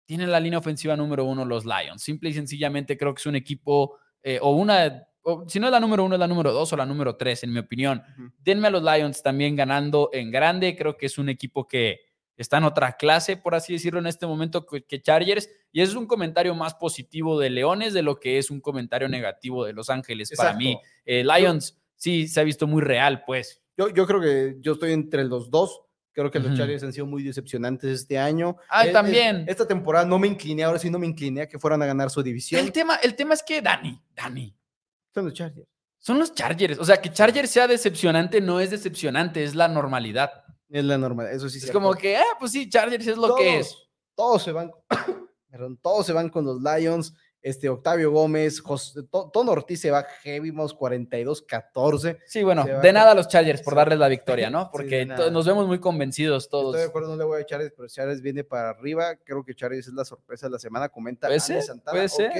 tienen 0.05 0.31
la 0.31 0.39
línea 0.39 0.57
ofensiva 0.57 0.97
número 0.97 1.23
uno 1.23 1.45
los 1.45 1.65
Lions. 1.65 2.01
Simple 2.01 2.31
y 2.31 2.33
sencillamente 2.33 2.97
creo 2.97 3.13
que 3.13 3.19
es 3.19 3.27
un 3.27 3.35
equipo 3.35 3.99
eh, 4.23 4.39
o 4.41 4.51
una 4.51 5.09
si 5.47 5.59
no 5.59 5.67
es 5.67 5.71
la 5.71 5.79
número 5.79 6.03
uno, 6.03 6.15
es 6.15 6.19
la 6.19 6.27
número 6.27 6.51
dos 6.51 6.71
o 6.73 6.77
la 6.77 6.85
número 6.85 7.15
tres, 7.15 7.43
en 7.43 7.53
mi 7.53 7.59
opinión. 7.59 8.01
Denme 8.39 8.67
a 8.67 8.71
los 8.71 8.83
Lions 8.83 9.21
también 9.21 9.55
ganando 9.55 10.09
en 10.13 10.31
grande. 10.31 10.75
Creo 10.75 10.97
que 10.97 11.05
es 11.05 11.17
un 11.17 11.29
equipo 11.29 11.67
que 11.67 11.99
está 12.37 12.57
en 12.57 12.63
otra 12.63 12.93
clase, 12.93 13.37
por 13.37 13.53
así 13.53 13.73
decirlo, 13.73 13.99
en 13.99 14.07
este 14.07 14.25
momento 14.25 14.65
que 14.65 15.01
Chargers. 15.01 15.49
Y 15.71 15.81
es 15.81 15.93
un 15.93 16.07
comentario 16.07 16.55
más 16.55 16.73
positivo 16.75 17.39
de 17.39 17.49
Leones 17.49 17.93
de 17.93 18.01
lo 18.01 18.19
que 18.19 18.37
es 18.37 18.49
un 18.49 18.61
comentario 18.61 19.09
negativo 19.09 19.65
de 19.65 19.73
Los 19.73 19.89
Ángeles 19.89 20.31
para 20.35 20.53
mí. 20.53 20.79
Eh, 21.05 21.23
Lions 21.23 21.79
sí 21.95 22.27
se 22.27 22.39
ha 22.39 22.43
visto 22.43 22.65
muy 22.65 22.81
real, 22.81 23.23
pues. 23.25 23.61
Yo, 23.77 23.89
yo 23.89 24.07
creo 24.07 24.21
que 24.21 24.57
yo 24.61 24.73
estoy 24.73 24.93
entre 24.93 25.25
los 25.25 25.49
dos. 25.51 25.81
Creo 26.19 26.31
que 26.31 26.39
los 26.39 26.57
Chargers 26.57 26.83
han 26.83 26.91
sido 26.91 27.05
muy 27.05 27.23
decepcionantes 27.23 28.01
este 28.01 28.17
año. 28.17 28.57
Ah, 28.69 28.85
también. 28.91 29.45
esta 29.47 29.65
temporada 29.65 30.05
no 30.05 30.19
me 30.19 30.27
incliné, 30.27 30.63
ahora 30.63 30.77
sí 30.77 30.89
no 30.89 30.99
me 30.99 31.07
incliné 31.07 31.43
a 31.43 31.47
que 31.47 31.57
fueran 31.57 31.81
a 31.81 31.85
ganar 31.85 32.09
su 32.09 32.21
división. 32.21 32.59
El 32.59 32.71
tema, 32.71 32.95
el 32.97 33.15
tema 33.15 33.33
es 33.33 33.43
que 33.43 33.61
Dani, 33.61 34.01
Dani, 34.13 34.53
son 35.13 35.25
los 35.25 35.33
Chargers. 35.33 35.67
Son 35.97 36.19
los 36.19 36.33
Chargers. 36.33 36.79
O 36.79 36.85
sea, 36.85 37.01
que 37.01 37.11
Chargers 37.11 37.49
sea 37.49 37.67
decepcionante 37.67 38.41
no 38.41 38.59
es 38.59 38.69
decepcionante, 38.71 39.43
es 39.43 39.55
la 39.55 39.67
normalidad. 39.67 40.31
Es 40.69 40.83
la 40.83 40.97
normalidad, 40.97 41.35
eso 41.35 41.49
sí. 41.49 41.59
Es 41.59 41.71
como 41.71 41.93
que, 41.93 42.17
ah, 42.17 42.37
pues 42.39 42.51
sí, 42.51 42.69
Chargers 42.69 43.07
es 43.07 43.17
lo 43.17 43.35
que 43.35 43.59
es. 43.59 43.75
Todos 44.15 44.43
se 44.43 44.51
van, 44.51 44.71
perdón, 45.49 45.77
todos 45.81 46.05
se 46.05 46.13
van 46.13 46.29
con 46.29 46.45
los 46.45 46.61
Lions. 46.61 47.13
Este 47.41 47.69
Octavio 47.69 48.11
Gómez, 48.11 48.59
José, 48.59 49.01
Tono 49.03 49.51
Ortiz 49.51 49.79
se 49.79 49.91
va 49.91 50.03
heavy, 50.23 50.51
42-14. 50.51 52.19
Sí, 52.25 52.43
bueno, 52.43 52.65
de 52.65 52.93
nada 52.93 53.11
a 53.11 53.15
los 53.15 53.29
Chargers 53.29 53.61
por 53.61 53.75
darles 53.75 53.97
la 53.97 54.09
victoria, 54.09 54.49
¿no? 54.51 54.69
Porque 54.71 55.05
nos 55.05 55.45
vemos 55.45 55.65
muy 55.67 55.79
convencidos 55.79 56.49
todos. 56.49 56.75
Estoy 56.75 56.81
de 56.81 56.87
acuerdo, 56.89 57.09
no 57.09 57.15
le 57.15 57.23
voy 57.23 57.41
a 57.41 57.45
Chargers, 57.45 57.73
pero 57.75 57.87
Chargers 57.87 58.21
viene 58.21 58.43
para 58.43 58.71
arriba. 58.71 59.15
Creo 59.23 59.45
que 59.45 59.55
Chargers 59.55 59.87
es 59.87 59.93
la 59.93 60.03
sorpresa 60.03 60.47
de 60.47 60.51
la 60.51 60.59
semana. 60.59 60.89
Comenta 60.89 61.27
¿Puede 61.27 61.39
ser? 61.39 61.63
¿Puede 61.89 62.09
ser? 62.09 62.31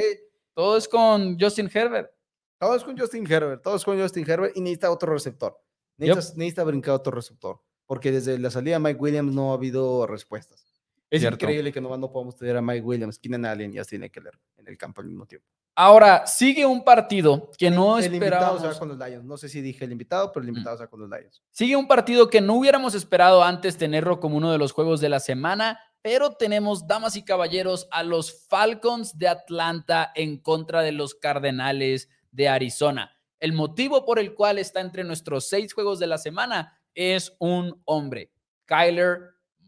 Todo 0.54 0.76
es 0.76 0.88
con 0.88 1.40
Justin 1.40 1.70
Herbert. 1.74 2.12
Todos 2.60 2.84
con 2.84 2.98
Justin 2.98 3.26
Herbert, 3.32 3.64
todos 3.64 3.86
con 3.86 3.98
Justin 3.98 4.30
Herbert 4.30 4.58
y 4.58 4.60
necesita 4.60 4.92
otro 4.92 5.14
receptor. 5.14 5.58
Necesita, 5.96 6.64
brincar 6.66 6.94
otro 6.94 7.14
receptor, 7.14 7.62
porque 7.86 8.12
desde 8.12 8.38
la 8.38 8.52
salida 8.52 8.76
de 8.76 8.80
Mike 8.80 9.00
Williams 9.00 9.34
no 9.34 9.52
ha 9.52 9.54
habido 9.54 10.06
respuestas. 10.08 10.66
Es 11.10 11.24
increíble 11.24 11.72
que 11.72 11.80
no, 11.80 11.96
no 11.98 12.12
podamos 12.12 12.36
tener 12.36 12.58
a 12.58 12.62
Mike 12.62 12.82
Williams, 12.82 13.18
Keenan 13.18 13.46
Allen 13.46 13.74
y 13.74 13.78
Austin 13.78 14.04
Eckler 14.04 14.38
en 14.60 14.68
el 14.68 14.78
campo 14.78 15.02
al 15.02 15.08
mismo 15.08 15.26
tiempo. 15.26 15.48
Ahora, 15.76 16.28
sigue 16.28 16.66
un 16.66 16.84
partido 16.84 17.52
que 17.58 17.72
no 17.72 18.00
el 18.00 18.04
esperábamos. 18.04 18.58
invitado 18.58 18.60
se 18.60 18.68
va 18.68 18.80
con 18.80 18.90
los 18.90 18.98
Lions. 18.98 19.24
No 19.24 19.38
sé 19.38 19.48
si 19.48 19.62
dije 19.62 19.86
el 19.86 19.94
invitado, 19.94 20.30
pero 20.32 20.44
el 20.44 20.50
invitado 20.50 20.76
se 20.76 20.84
va 20.84 20.90
con 20.90 21.00
los 21.00 21.10
Lions. 21.10 21.42
Sigue 21.52 21.78
un 21.78 21.88
partido 21.88 22.30
que 22.30 22.42
no 22.42 22.56
hubiéramos 22.56 22.96
esperado 22.96 23.44
antes 23.44 23.78
tenerlo 23.78 24.20
como 24.20 24.36
uno 24.36 24.52
de 24.52 24.58
los 24.58 24.74
juegos 24.74 25.00
de 25.00 25.08
la 25.08 25.22
semana, 25.22 25.80
pero 26.02 26.32
tenemos, 26.32 26.86
damas 26.86 27.16
y 27.16 27.24
caballeros, 27.24 27.88
a 27.92 28.04
los 28.04 28.46
Falcons 28.50 29.18
de 29.18 29.30
Atlanta 29.30 30.12
en 30.16 30.38
contra 30.38 30.82
de 30.82 30.92
los 30.92 31.16
Cardenales 31.16 32.10
de 32.32 32.50
Arizona. 32.50 33.16
El 33.40 33.54
motivo 33.54 34.06
por 34.06 34.20
el 34.20 34.34
cual 34.34 34.58
está 34.58 34.82
entre 34.82 35.06
nuestros 35.06 35.48
seis 35.48 35.74
juegos 35.74 35.98
de 36.00 36.08
la 36.08 36.18
semana 36.18 36.78
es 36.94 37.34
un 37.40 37.82
hombre, 37.86 38.34
Kyler 38.66 39.20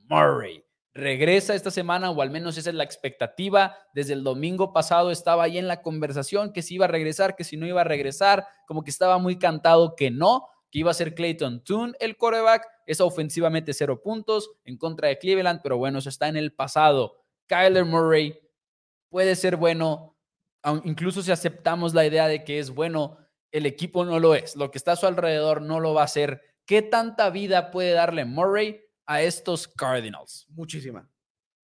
Murray. 0.10 0.66
Regresa 0.94 1.56
esta 1.56 1.72
semana, 1.72 2.12
o 2.12 2.22
al 2.22 2.32
menos 2.32 2.58
esa 2.58 2.70
es 2.70 2.76
la 2.76 2.84
expectativa. 2.84 3.78
Desde 3.94 4.14
el 4.14 4.24
domingo 4.24 4.74
pasado 4.74 5.12
estaba 5.12 5.44
ahí 5.44 5.58
en 5.58 5.68
la 5.68 5.82
conversación 5.82 6.52
que 6.52 6.62
si 6.62 6.76
iba 6.76 6.86
a 6.86 6.90
regresar, 6.90 7.36
que 7.38 7.46
si 7.46 7.56
no 7.56 7.66
iba 7.66 7.82
a 7.82 7.86
regresar, 7.86 8.46
como 8.68 8.84
que 8.84 8.90
estaba 8.90 9.18
muy 9.18 9.40
cantado 9.40 9.96
que 9.96 10.12
no, 10.12 10.48
que 10.70 10.80
iba 10.80 10.92
a 10.92 10.96
ser 10.96 11.16
Clayton 11.16 11.64
Toon 11.64 11.96
el 12.00 12.18
coreback. 12.18 12.68
Es 12.86 13.00
ofensivamente 13.00 13.74
cero 13.74 14.02
puntos 14.02 14.52
en 14.66 14.78
contra 14.78 15.08
de 15.08 15.18
Cleveland, 15.18 15.62
pero 15.64 15.78
bueno, 15.78 16.00
eso 16.00 16.10
está 16.10 16.28
en 16.28 16.36
el 16.36 16.54
pasado. 16.54 17.16
Kyler 17.48 17.86
Murray 17.86 18.38
puede 19.10 19.38
ser 19.38 19.56
bueno, 19.56 20.18
incluso 20.84 21.22
si 21.22 21.32
aceptamos 21.32 21.94
la 21.94 22.06
idea 22.06 22.28
de 22.28 22.44
que 22.44 22.60
es 22.60 22.70
bueno, 22.70 23.18
el 23.52 23.66
equipo 23.66 24.04
no 24.04 24.20
lo 24.20 24.36
es. 24.36 24.58
Lo 24.58 24.72
que 24.72 24.78
está 24.78 24.94
a 24.94 24.98
su 24.98 25.08
alrededor 25.08 25.62
no 25.62 25.80
lo 25.80 25.94
va 25.94 26.02
a 26.02 26.06
hacer. 26.06 26.42
¿Qué 26.66 26.82
tanta 26.82 27.30
vida 27.30 27.72
puede 27.72 27.92
darle 27.92 28.26
Murray 28.26 28.82
a 29.12 29.22
estos 29.22 29.68
Cardinals? 29.68 30.48
Muchísima, 30.52 31.06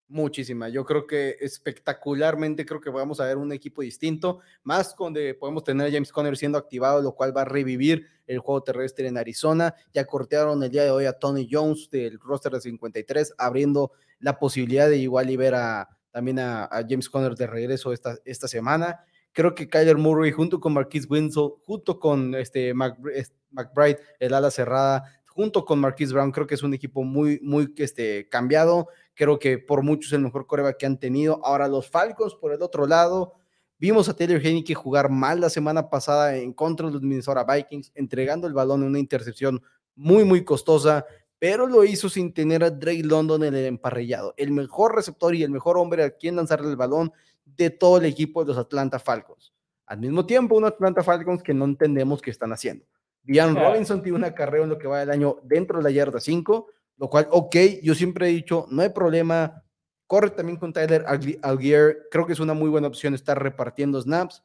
muchísima. 0.10 0.68
Yo 0.68 0.84
creo 0.84 1.08
que 1.08 1.38
espectacularmente 1.40 2.66
creo 2.66 2.82
que 2.82 2.90
vamos 2.90 3.22
a 3.22 3.26
ver 3.26 3.38
un 3.38 3.54
equipo 3.54 3.82
distinto, 3.82 4.40
más 4.64 4.94
donde 4.98 5.34
podemos 5.34 5.64
tener 5.64 5.88
a 5.88 5.92
James 5.92 6.12
Conner 6.12 6.36
siendo 6.36 6.58
activado, 6.58 7.02
lo 7.02 7.14
cual 7.14 7.36
va 7.36 7.44
a 7.44 7.46
revivir 7.46 8.06
el 8.28 8.40
juego 8.40 8.64
terrestre 8.64 9.08
en 9.08 9.18
Arizona. 9.18 9.74
Ya 9.94 10.04
cortearon 10.06 10.62
el 10.62 10.72
día 10.72 10.84
de 10.84 10.92
hoy 10.92 11.06
a 11.06 11.14
Tony 11.14 11.48
Jones 11.50 11.90
del 11.90 12.20
roster 12.20 12.52
de 12.52 12.60
53, 12.60 13.36
abriendo 13.38 13.94
la 14.20 14.40
posibilidad 14.40 14.90
de 14.90 14.98
igual 14.98 15.30
y 15.30 15.38
ver 15.38 15.56
a 15.56 15.88
también 16.12 16.40
a, 16.40 16.68
James 16.90 17.10
Conner 17.10 17.36
de 17.36 17.48
regreso 17.48 17.94
esta, 17.94 18.18
esta 18.26 18.50
semana. 18.50 19.06
Creo 19.32 19.56
que 19.56 19.70
Kyler 19.70 19.98
Murray 19.98 20.32
junto 20.32 20.60
con 20.60 20.74
Marquise 20.74 21.08
Winslow, 21.08 21.62
junto 21.64 22.00
con 22.00 22.36
este 22.36 22.74
McBride, 22.74 24.00
el 24.20 24.34
ala 24.34 24.50
cerrada, 24.52 25.22
junto 25.38 25.66
con 25.66 25.78
Marquise 25.78 26.14
Brown, 26.14 26.32
creo 26.32 26.48
que 26.48 26.56
es 26.56 26.64
un 26.64 26.74
equipo 26.74 27.04
muy, 27.04 27.40
muy 27.44 27.72
este, 27.78 28.28
cambiado. 28.28 28.88
Creo 29.14 29.38
que 29.38 29.60
por 29.60 29.84
muchos 29.84 30.12
el 30.14 30.22
mejor 30.22 30.48
coreback 30.48 30.78
que 30.78 30.88
han 30.88 31.00
tenido. 31.00 31.40
Ahora 31.46 31.68
los 31.68 31.88
Falcons 31.88 32.34
por 32.34 32.54
el 32.54 32.64
otro 32.64 32.88
lado. 32.88 33.36
Vimos 33.78 34.10
a 34.10 34.16
Taylor 34.16 34.44
Heineke 34.44 34.74
jugar 34.74 35.12
mal 35.12 35.40
la 35.40 35.52
semana 35.52 35.92
pasada 35.92 36.36
en 36.38 36.54
contra 36.54 36.88
de 36.88 36.94
los 36.94 37.04
Minnesota 37.04 37.44
Vikings, 37.44 37.92
entregando 37.94 38.48
el 38.48 38.54
balón 38.54 38.82
en 38.82 38.88
una 38.88 38.98
intercepción 38.98 39.62
muy, 39.94 40.24
muy 40.24 40.44
costosa 40.44 41.06
pero 41.38 41.68
lo 41.68 41.84
hizo 41.84 42.10
sin 42.10 42.34
tener 42.34 42.64
a 42.64 42.72
Drake 42.72 43.04
London 43.04 43.44
en 43.44 43.54
el 43.54 43.66
emparrillado, 43.66 44.34
el 44.38 44.50
mejor 44.50 44.96
receptor 44.96 45.36
y 45.36 45.44
el 45.44 45.52
mejor 45.52 45.78
hombre 45.78 46.04
a 46.04 46.10
quien 46.10 46.36
lanzarle 46.36 46.68
el 46.68 46.76
balón 46.76 47.14
de 47.46 47.70
todo 47.70 47.98
el 47.98 48.06
equipo 48.06 48.44
de 48.44 48.48
los 48.48 48.58
Atlanta 48.58 48.98
Falcons. 48.98 49.54
Al 49.86 50.00
mismo 50.00 50.26
tiempo, 50.26 50.56
un 50.56 50.66
Atlanta 50.66 51.04
Falcons 51.04 51.44
que 51.44 51.54
no 51.54 51.66
entendemos 51.66 52.22
qué 52.22 52.32
están 52.32 52.52
haciendo. 52.52 52.86
Diane 53.28 53.60
Robinson 53.60 54.02
tiene 54.02 54.18
una 54.18 54.34
carrera 54.34 54.64
en 54.64 54.70
lo 54.70 54.78
que 54.78 54.88
va 54.88 55.00
del 55.00 55.10
año 55.10 55.40
dentro 55.44 55.80
de 55.80 55.84
la 55.84 55.92
yarda 55.92 56.22
5, 56.22 56.68
lo 56.96 57.10
cual, 57.10 57.28
ok, 57.30 57.56
yo 57.84 57.94
siempre 57.94 58.30
he 58.30 58.32
dicho, 58.32 58.66
no 58.70 58.82
hay 58.82 58.90
problema, 58.90 59.64
corre 60.08 60.30
también 60.30 60.58
con 60.58 60.72
Tyler 60.72 61.04
Algier, 61.42 62.08
creo 62.10 62.26
que 62.26 62.32
es 62.32 62.40
una 62.40 62.54
muy 62.54 62.70
buena 62.70 62.88
opción 62.88 63.14
estar 63.14 63.42
repartiendo 63.42 64.02
snaps, 64.02 64.42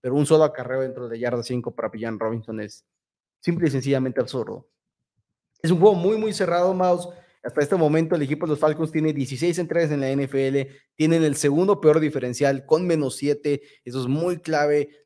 pero 0.00 0.14
un 0.14 0.24
solo 0.24 0.44
acarreo 0.44 0.82
dentro 0.82 1.08
de 1.08 1.16
la 1.16 1.20
yarda 1.20 1.42
5 1.42 1.74
para 1.74 1.88
Diane 1.88 2.16
Robinson 2.18 2.60
es 2.60 2.84
simple 3.40 3.66
y 3.66 3.70
sencillamente 3.72 4.20
absurdo. 4.20 4.68
Es 5.60 5.72
un 5.72 5.80
juego 5.80 5.96
muy, 5.96 6.16
muy 6.16 6.32
cerrado, 6.32 6.72
Mouse. 6.74 7.08
Hasta 7.42 7.60
este 7.60 7.74
momento 7.74 8.14
el 8.14 8.22
equipo 8.22 8.46
de 8.46 8.50
los 8.50 8.60
Falcons 8.60 8.92
tiene 8.92 9.12
16 9.12 9.58
entregas 9.58 9.90
en 9.90 10.00
la 10.00 10.12
NFL, 10.12 10.72
tienen 10.94 11.24
el 11.24 11.34
segundo 11.34 11.80
peor 11.80 11.98
diferencial 11.98 12.64
con 12.66 12.86
menos 12.86 13.16
7, 13.16 13.60
eso 13.84 14.00
es 14.00 14.06
muy 14.06 14.38
clave. 14.38 15.01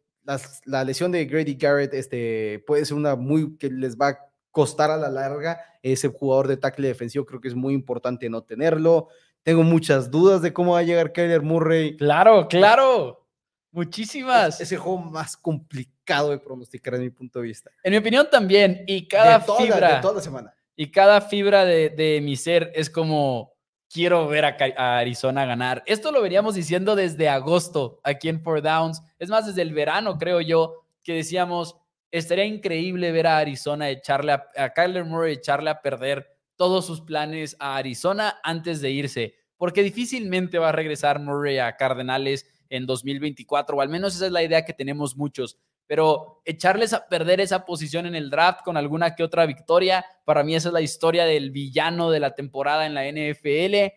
La 0.65 0.85
lesión 0.85 1.13
de 1.13 1.25
Grady 1.25 1.55
Garrett 1.55 1.95
este, 1.95 2.63
puede 2.67 2.85
ser 2.85 2.97
una 2.97 3.17
muy 3.17 3.57
que 3.57 3.71
les 3.71 3.97
va 3.97 4.09
a 4.09 4.19
costar 4.51 4.91
a 4.91 4.97
la 4.97 5.09
larga. 5.09 5.61
Ese 5.83 6.09
jugador 6.09 6.49
de 6.49 6.57
tackle 6.57 6.89
defensivo 6.89 7.27
creo 7.27 7.41
que 7.41 7.49
es 7.49 7.55
muy 7.55 7.75
importante 7.75 8.29
no 8.29 8.43
tenerlo. 8.43 9.09
Tengo 9.43 9.63
muchas 9.63 10.11
dudas 10.11 10.43
de 10.43 10.53
cómo 10.53 10.73
va 10.73 10.81
a 10.81 10.83
llegar 10.83 11.13
Kyler 11.13 11.43
Murray. 11.43 11.97
Claro, 11.97 12.49
claro. 12.49 13.27
Muchísimas. 13.71 14.55
Es, 14.55 14.63
ese 14.63 14.77
juego 14.79 14.99
más 14.99 15.37
complicado 15.37 16.31
de 16.31 16.39
pronosticar 16.39 16.95
en 16.95 17.03
mi 17.03 17.11
punto 17.11 17.41
de 17.41 17.45
vista. 17.45 17.71
En 17.85 17.93
mi 17.93 17.99
opinión 17.99 18.27
también. 18.31 18.83
Y 18.87 19.07
cada 19.07 19.41
fibra. 19.41 19.97
de 19.97 20.01
toda 20.01 20.15
la 20.15 20.23
semana. 20.23 20.55
Y 20.75 20.91
cada 20.91 21.21
fibra 21.21 21.65
de, 21.65 22.21
mi 22.23 22.37
ser 22.37 22.73
es 22.75 22.91
como 22.91 23.53
quiero 23.93 24.27
ver 24.29 24.45
a, 24.45 24.99
Arizona 24.99 25.45
ganar. 25.45 25.83
Esto 25.87 26.13
lo 26.13 26.23
veníamos 26.23 26.55
diciendo 26.55 26.97
desde 26.97 27.29
agosto 27.29 28.01
aquí 28.03 28.29
en 28.29 28.41
Four 28.41 28.63
Downs. 28.63 29.03
Es 29.19 29.29
más, 29.29 29.47
desde 29.47 29.63
el 29.63 29.75
verano, 29.75 30.19
creo 30.19 30.41
yo, 30.41 30.87
que 31.03 31.15
decíamos, 31.15 31.77
estaría 32.11 32.45
increíble 32.45 33.13
ver 33.13 33.27
a 33.27 33.39
Arizona 33.39 33.91
echarle 33.91 34.33
a, 34.33 34.47
a 34.57 34.71
Kyler 34.71 35.05
Murray 35.05 35.35
echarle 35.35 35.71
a 35.71 35.81
perder 35.81 36.27
todos 36.57 36.87
sus 36.87 37.01
planes 37.03 37.57
a 37.59 37.77
Arizona 37.77 38.41
antes 38.43 38.81
de 38.81 38.91
irse, 38.91 39.35
porque 39.57 39.83
difícilmente 39.83 40.59
va 40.59 40.71
a 40.71 40.73
regresar 40.73 41.21
Murray 41.21 41.59
a 41.59 41.77
Cardenales 41.77 42.47
en 42.69 42.87
2024, 42.87 43.77
o 43.77 43.81
al 43.81 43.89
menos 43.89 44.17
esa 44.17 44.27
es 44.27 44.33
la 44.33 44.43
idea 44.43 44.65
que 44.65 44.73
tenemos 44.73 45.17
muchos. 45.17 45.59
Pero 45.87 46.43
echarles 46.45 46.93
a 46.93 47.09
perder 47.09 47.41
esa 47.41 47.65
posición 47.65 48.07
en 48.07 48.15
el 48.15 48.31
draft 48.31 48.63
con 48.65 48.77
alguna 48.77 49.15
que 49.15 49.23
otra 49.23 49.47
victoria, 49.47 50.05
para 50.25 50.43
mí 50.43 50.55
esa 50.55 50.69
es 50.69 50.73
la 50.73 50.81
historia 50.81 51.25
del 51.25 51.51
villano 51.51 52.11
de 52.11 52.21
la 52.21 52.35
temporada 52.35 52.87
en 52.87 52.95
la 52.95 53.05
NFL. 53.05 53.93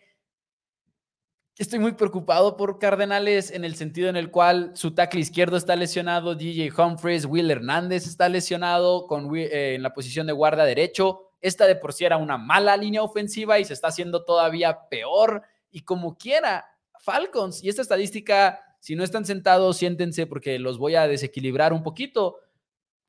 Estoy 1.60 1.78
muy 1.78 1.92
preocupado 1.92 2.56
por 2.56 2.78
Cardenales 2.78 3.50
en 3.50 3.66
el 3.66 3.76
sentido 3.76 4.08
en 4.08 4.16
el 4.16 4.30
cual 4.30 4.70
su 4.74 4.94
tackle 4.94 5.20
izquierdo 5.20 5.58
está 5.58 5.76
lesionado, 5.76 6.34
DJ 6.34 6.72
Humphries, 6.74 7.26
Will 7.26 7.50
Hernández 7.50 8.06
está 8.06 8.30
lesionado 8.30 9.06
con, 9.06 9.36
eh, 9.36 9.74
en 9.74 9.82
la 9.82 9.92
posición 9.92 10.26
de 10.26 10.32
guarda 10.32 10.64
derecho. 10.64 11.32
Esta 11.40 11.66
de 11.66 11.76
por 11.76 11.92
sí 11.92 12.06
era 12.06 12.16
una 12.16 12.38
mala 12.38 12.76
línea 12.78 13.02
ofensiva 13.02 13.58
y 13.58 13.66
se 13.66 13.74
está 13.74 13.88
haciendo 13.88 14.24
todavía 14.24 14.88
peor. 14.88 15.42
Y 15.70 15.82
como 15.82 16.16
quiera, 16.16 16.64
Falcons. 17.00 17.62
Y 17.62 17.68
esta 17.68 17.82
estadística, 17.82 18.58
si 18.80 18.96
no 18.96 19.04
están 19.04 19.24
sentados, 19.24 19.76
siéntense 19.76 20.26
porque 20.26 20.58
los 20.58 20.78
voy 20.78 20.96
a 20.96 21.06
desequilibrar 21.06 21.72
un 21.72 21.82
poquito. 21.82 22.38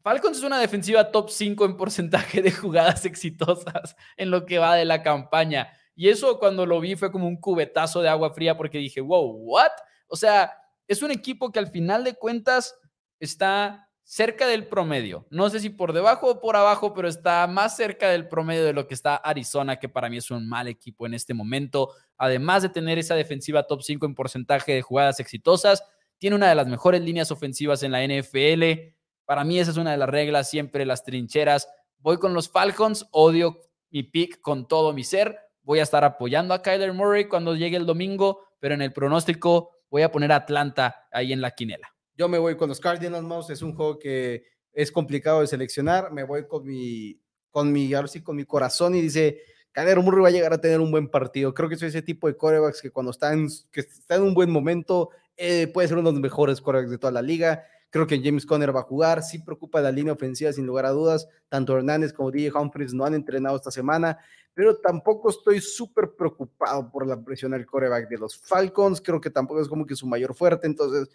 Falcons 0.03 0.37
es 0.37 0.43
una 0.43 0.59
defensiva 0.59 1.11
top 1.11 1.29
5 1.29 1.65
en 1.65 1.77
porcentaje 1.77 2.41
de 2.41 2.51
jugadas 2.51 3.05
exitosas 3.05 3.95
en 4.17 4.31
lo 4.31 4.45
que 4.45 4.59
va 4.59 4.75
de 4.75 4.85
la 4.85 5.01
campaña. 5.01 5.71
Y 5.95 6.09
eso 6.09 6.39
cuando 6.39 6.65
lo 6.65 6.79
vi 6.79 6.95
fue 6.95 7.11
como 7.11 7.27
un 7.27 7.37
cubetazo 7.37 8.01
de 8.01 8.09
agua 8.09 8.33
fría 8.33 8.57
porque 8.57 8.77
dije, 8.77 9.01
wow, 9.01 9.31
¿what? 9.31 9.71
O 10.07 10.15
sea, 10.15 10.51
es 10.87 11.01
un 11.01 11.11
equipo 11.11 11.51
que 11.51 11.59
al 11.59 11.67
final 11.67 12.03
de 12.03 12.15
cuentas 12.15 12.75
está 13.19 13.89
cerca 14.03 14.47
del 14.47 14.67
promedio. 14.67 15.25
No 15.29 15.49
sé 15.49 15.59
si 15.59 15.69
por 15.69 15.93
debajo 15.93 16.29
o 16.29 16.41
por 16.41 16.55
abajo, 16.55 16.93
pero 16.93 17.07
está 17.07 17.47
más 17.47 17.75
cerca 17.75 18.09
del 18.09 18.27
promedio 18.27 18.65
de 18.65 18.73
lo 18.73 18.87
que 18.87 18.93
está 18.93 19.15
Arizona, 19.15 19.77
que 19.77 19.89
para 19.89 20.09
mí 20.09 20.17
es 20.17 20.31
un 20.31 20.47
mal 20.47 20.67
equipo 20.67 21.05
en 21.05 21.13
este 21.13 21.33
momento. 21.33 21.93
Además 22.17 22.63
de 22.63 22.69
tener 22.69 22.97
esa 22.97 23.15
defensiva 23.15 23.67
top 23.67 23.81
5 23.81 24.05
en 24.05 24.15
porcentaje 24.15 24.73
de 24.73 24.81
jugadas 24.81 25.19
exitosas, 25.19 25.83
tiene 26.17 26.35
una 26.35 26.49
de 26.49 26.55
las 26.55 26.67
mejores 26.67 27.01
líneas 27.01 27.31
ofensivas 27.31 27.83
en 27.83 27.91
la 27.91 28.05
NFL. 28.05 28.93
Para 29.25 29.43
mí 29.43 29.59
esa 29.59 29.71
es 29.71 29.77
una 29.77 29.91
de 29.91 29.97
las 29.97 30.09
reglas, 30.09 30.49
siempre 30.49 30.85
las 30.85 31.03
trincheras. 31.03 31.67
Voy 31.97 32.17
con 32.17 32.33
los 32.33 32.49
Falcons, 32.49 33.07
odio 33.11 33.61
mi 33.89 34.03
pick 34.03 34.41
con 34.41 34.67
todo 34.67 34.93
mi 34.93 35.03
ser. 35.03 35.37
Voy 35.63 35.79
a 35.79 35.83
estar 35.83 36.03
apoyando 36.03 36.53
a 36.53 36.61
Kyler 36.61 36.93
Murray 36.93 37.27
cuando 37.27 37.55
llegue 37.55 37.77
el 37.77 37.85
domingo, 37.85 38.45
pero 38.59 38.73
en 38.73 38.81
el 38.81 38.93
pronóstico 38.93 39.83
voy 39.89 40.01
a 40.01 40.11
poner 40.11 40.31
a 40.31 40.37
Atlanta 40.37 41.07
ahí 41.11 41.33
en 41.33 41.41
la 41.41 41.51
quinela. 41.51 41.90
Yo 42.15 42.27
me 42.27 42.37
voy 42.37 42.55
con 42.57 42.69
los 42.69 42.79
Cardinals 42.79 43.23
Mouse, 43.23 43.49
es 43.49 43.61
un 43.61 43.75
juego 43.75 43.97
que 43.97 44.45
es 44.73 44.91
complicado 44.91 45.41
de 45.41 45.47
seleccionar. 45.47 46.11
Me 46.11 46.23
voy 46.23 46.47
con 46.47 46.65
mi, 46.65 47.19
con 47.49 47.71
mi, 47.71 47.93
ahora 47.93 48.07
sí, 48.07 48.21
con 48.21 48.35
mi 48.35 48.45
corazón 48.45 48.95
y 48.95 49.01
dice, 49.01 49.41
Kyler 49.71 49.99
Murray 49.99 50.21
va 50.21 50.27
a 50.27 50.31
llegar 50.31 50.53
a 50.53 50.61
tener 50.61 50.79
un 50.79 50.91
buen 50.91 51.09
partido. 51.09 51.53
Creo 51.53 51.69
que 51.69 51.77
soy 51.77 51.89
ese 51.89 52.01
tipo 52.01 52.27
de 52.27 52.35
corebacks 52.35 52.81
que 52.81 52.91
cuando 52.91 53.11
está 53.11 53.33
en, 53.33 53.47
que 53.71 53.81
está 53.81 54.15
en 54.15 54.23
un 54.23 54.33
buen 54.33 54.51
momento 54.51 55.09
eh, 55.37 55.67
puede 55.67 55.87
ser 55.87 55.97
uno 55.97 56.09
de 56.09 56.13
los 56.13 56.21
mejores 56.21 56.61
corebacks 56.61 56.91
de 56.91 56.97
toda 56.97 57.11
la 57.11 57.21
liga. 57.21 57.63
Creo 57.89 58.07
que 58.07 58.21
James 58.23 58.45
Conner 58.45 58.75
va 58.75 58.81
a 58.81 58.83
jugar. 58.83 59.23
Sí 59.23 59.39
preocupa 59.39 59.81
la 59.81 59.91
línea 59.91 60.13
ofensiva, 60.13 60.51
sin 60.53 60.65
lugar 60.65 60.85
a 60.85 60.91
dudas. 60.91 61.27
Tanto 61.49 61.75
Hernández 61.75 62.13
como 62.13 62.31
DJ 62.31 62.51
Humphries 62.53 62.93
no 62.93 63.05
han 63.05 63.13
entrenado 63.13 63.55
esta 63.55 63.71
semana, 63.71 64.17
pero 64.53 64.77
tampoco 64.77 65.29
estoy 65.29 65.59
súper 65.59 66.11
preocupado 66.15 66.89
por 66.89 67.05
la 67.05 67.21
presión 67.21 67.53
al 67.53 67.65
coreback 67.65 68.07
de 68.07 68.17
los 68.17 68.37
Falcons. 68.37 69.01
Creo 69.01 69.19
que 69.19 69.29
tampoco 69.29 69.61
es 69.61 69.67
como 69.67 69.85
que 69.85 69.95
su 69.95 70.07
mayor 70.07 70.33
fuerte. 70.35 70.67
Entonces, 70.67 71.09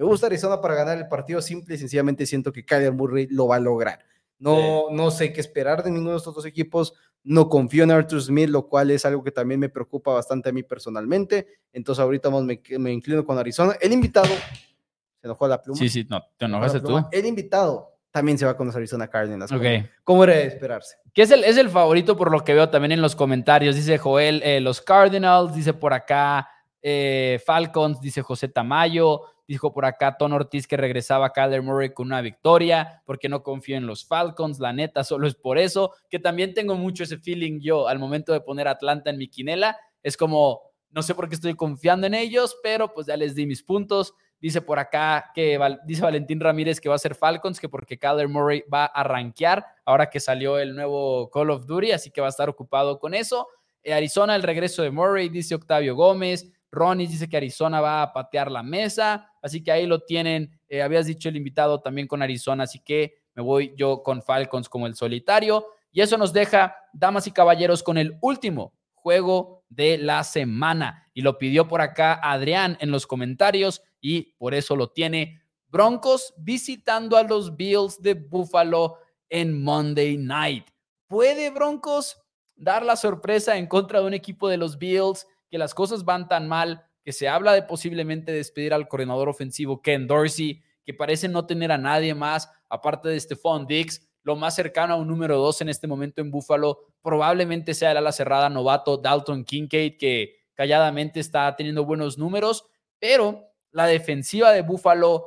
me 0.00 0.06
gusta 0.06 0.28
Arizona 0.28 0.62
para 0.62 0.74
ganar 0.74 0.96
el 0.96 1.08
partido. 1.08 1.42
Simple 1.42 1.74
y 1.74 1.78
sencillamente 1.78 2.24
siento 2.24 2.52
que 2.52 2.64
Kyler 2.64 2.92
Murray 2.92 3.26
lo 3.26 3.48
va 3.48 3.56
a 3.56 3.60
lograr. 3.60 4.00
No, 4.38 4.90
no 4.90 5.10
sé 5.10 5.30
qué 5.30 5.42
esperar 5.42 5.82
de 5.82 5.90
ninguno 5.90 6.12
de 6.12 6.16
estos 6.16 6.34
dos 6.34 6.46
equipos. 6.46 6.94
No 7.22 7.50
confío 7.50 7.84
en 7.84 7.90
Arthur 7.90 8.22
Smith, 8.22 8.48
lo 8.48 8.66
cual 8.66 8.90
es 8.90 9.04
algo 9.04 9.22
que 9.22 9.30
también 9.30 9.60
me 9.60 9.68
preocupa 9.68 10.10
bastante 10.14 10.48
a 10.48 10.52
mí 10.52 10.62
personalmente. 10.62 11.60
Entonces, 11.74 12.02
ahorita 12.02 12.30
me, 12.30 12.62
me 12.78 12.92
inclino 12.92 13.26
con 13.26 13.36
Arizona. 13.36 13.76
El 13.78 13.92
invitado 13.92 14.24
se 14.24 15.26
enojó 15.26 15.46
la 15.46 15.60
pluma. 15.60 15.78
Sí, 15.78 15.90
sí, 15.90 16.06
no, 16.08 16.24
te 16.38 16.46
enojaste 16.46 16.80
tú. 16.80 16.98
El 17.12 17.26
invitado 17.26 17.98
también 18.10 18.38
se 18.38 18.46
va 18.46 18.56
con 18.56 18.68
los 18.68 18.76
Arizona 18.76 19.06
Cardinals. 19.06 19.52
Ok. 19.52 19.64
¿Cómo 20.02 20.24
era 20.24 20.32
de 20.32 20.46
esperarse? 20.46 20.96
Que 21.12 21.20
es 21.20 21.30
el, 21.30 21.44
es 21.44 21.58
el 21.58 21.68
favorito 21.68 22.16
por 22.16 22.30
lo 22.30 22.42
que 22.42 22.54
veo 22.54 22.70
también 22.70 22.92
en 22.92 23.02
los 23.02 23.14
comentarios. 23.14 23.76
Dice 23.76 23.98
Joel, 23.98 24.42
eh, 24.44 24.62
los 24.62 24.80
Cardinals, 24.80 25.54
dice 25.54 25.74
por 25.74 25.92
acá 25.92 26.48
eh, 26.82 27.40
Falcons, 27.44 28.00
dice 28.00 28.22
José 28.22 28.48
Tamayo, 28.48 29.22
dijo 29.46 29.72
por 29.72 29.84
acá 29.84 30.16
Ton 30.16 30.32
Ortiz 30.32 30.66
que 30.66 30.76
regresaba 30.76 31.32
a 31.34 31.60
Murray 31.60 31.92
con 31.92 32.06
una 32.06 32.20
victoria, 32.20 33.02
porque 33.04 33.28
no 33.28 33.42
confío 33.42 33.76
en 33.76 33.86
los 33.86 34.06
Falcons, 34.06 34.60
la 34.60 34.72
neta, 34.72 35.02
solo 35.02 35.26
es 35.26 35.34
por 35.34 35.58
eso, 35.58 35.92
que 36.08 36.18
también 36.18 36.54
tengo 36.54 36.76
mucho 36.76 37.02
ese 37.02 37.18
feeling 37.18 37.60
yo 37.60 37.88
al 37.88 37.98
momento 37.98 38.32
de 38.32 38.40
poner 38.40 38.68
Atlanta 38.68 39.10
en 39.10 39.18
mi 39.18 39.28
quinela, 39.28 39.76
es 40.02 40.16
como, 40.16 40.60
no 40.90 41.02
sé 41.02 41.14
por 41.14 41.28
qué 41.28 41.34
estoy 41.34 41.54
confiando 41.54 42.06
en 42.06 42.14
ellos, 42.14 42.56
pero 42.62 42.92
pues 42.94 43.06
ya 43.06 43.16
les 43.16 43.34
di 43.34 43.46
mis 43.46 43.62
puntos. 43.62 44.14
Dice 44.40 44.62
por 44.62 44.78
acá 44.78 45.32
que 45.34 45.58
dice 45.84 46.00
Valentín 46.00 46.40
Ramírez 46.40 46.80
que 46.80 46.88
va 46.88 46.94
a 46.94 46.98
ser 46.98 47.14
Falcons, 47.14 47.60
que 47.60 47.68
porque 47.68 47.98
Kyler 47.98 48.26
Murray 48.26 48.64
va 48.72 48.86
a 48.86 49.04
rankear 49.04 49.66
ahora 49.84 50.08
que 50.08 50.18
salió 50.18 50.58
el 50.58 50.74
nuevo 50.74 51.28
Call 51.30 51.50
of 51.50 51.66
Duty, 51.66 51.92
así 51.92 52.10
que 52.10 52.22
va 52.22 52.28
a 52.28 52.30
estar 52.30 52.48
ocupado 52.48 52.98
con 52.98 53.12
eso. 53.12 53.48
Eh, 53.82 53.92
Arizona, 53.92 54.34
el 54.36 54.42
regreso 54.42 54.82
de 54.82 54.90
Murray, 54.90 55.28
dice 55.28 55.54
Octavio 55.54 55.94
Gómez. 55.94 56.50
Ronnie 56.72 57.06
dice 57.06 57.28
que 57.28 57.36
Arizona 57.36 57.80
va 57.80 58.02
a 58.02 58.12
patear 58.12 58.50
la 58.50 58.62
mesa, 58.62 59.32
así 59.42 59.62
que 59.62 59.72
ahí 59.72 59.86
lo 59.86 60.00
tienen. 60.00 60.60
Eh, 60.68 60.82
habías 60.82 61.06
dicho 61.06 61.28
el 61.28 61.36
invitado 61.36 61.80
también 61.80 62.06
con 62.06 62.22
Arizona, 62.22 62.64
así 62.64 62.78
que 62.80 63.14
me 63.34 63.42
voy 63.42 63.74
yo 63.76 64.02
con 64.02 64.22
Falcons 64.22 64.68
como 64.68 64.86
el 64.86 64.94
solitario. 64.94 65.66
Y 65.92 66.00
eso 66.00 66.16
nos 66.16 66.32
deja, 66.32 66.76
damas 66.92 67.26
y 67.26 67.32
caballeros, 67.32 67.82
con 67.82 67.98
el 67.98 68.16
último 68.20 68.74
juego 68.94 69.64
de 69.68 69.98
la 69.98 70.22
semana. 70.24 71.10
Y 71.14 71.22
lo 71.22 71.38
pidió 71.38 71.66
por 71.66 71.80
acá 71.80 72.20
Adrián 72.22 72.76
en 72.80 72.90
los 72.90 73.06
comentarios 73.06 73.82
y 74.00 74.34
por 74.36 74.54
eso 74.54 74.76
lo 74.76 74.90
tiene. 74.90 75.42
Broncos 75.68 76.34
visitando 76.36 77.16
a 77.16 77.22
los 77.22 77.56
Bills 77.56 78.00
de 78.00 78.14
Buffalo 78.14 78.98
en 79.28 79.62
Monday 79.62 80.16
Night. 80.16 80.66
¿Puede 81.06 81.50
Broncos 81.50 82.20
dar 82.56 82.84
la 82.84 82.96
sorpresa 82.96 83.56
en 83.56 83.66
contra 83.66 84.00
de 84.00 84.06
un 84.06 84.14
equipo 84.14 84.48
de 84.48 84.56
los 84.56 84.78
Bills 84.78 85.26
que 85.50 85.58
las 85.58 85.74
cosas 85.74 86.04
van 86.04 86.28
tan 86.28 86.48
mal 86.48 86.86
que 87.04 87.12
se 87.12 87.28
habla 87.28 87.52
de 87.52 87.62
posiblemente 87.62 88.32
despedir 88.32 88.72
al 88.72 88.88
coordinador 88.88 89.28
ofensivo 89.28 89.82
Ken 89.82 90.06
Dorsey, 90.06 90.62
que 90.84 90.94
parece 90.94 91.28
no 91.28 91.46
tener 91.46 91.72
a 91.72 91.78
nadie 91.78 92.14
más 92.14 92.50
aparte 92.68 93.08
de 93.08 93.18
Stephon 93.18 93.66
Diggs? 93.66 94.06
Lo 94.22 94.36
más 94.36 94.54
cercano 94.54 94.94
a 94.94 94.96
un 94.96 95.08
número 95.08 95.38
dos 95.38 95.60
en 95.60 95.68
este 95.68 95.86
momento 95.86 96.20
en 96.20 96.30
Buffalo 96.30 96.78
probablemente 97.02 97.74
sea 97.74 97.92
el 97.92 97.96
ala 97.96 98.12
cerrada 98.12 98.50
novato 98.50 98.98
Dalton 98.98 99.44
Kincaid, 99.44 99.96
que 99.98 100.36
calladamente 100.54 101.20
está 101.20 101.56
teniendo 101.56 101.84
buenos 101.84 102.18
números, 102.18 102.66
pero 102.98 103.46
la 103.72 103.86
defensiva 103.86 104.52
de 104.52 104.62
Buffalo 104.62 105.26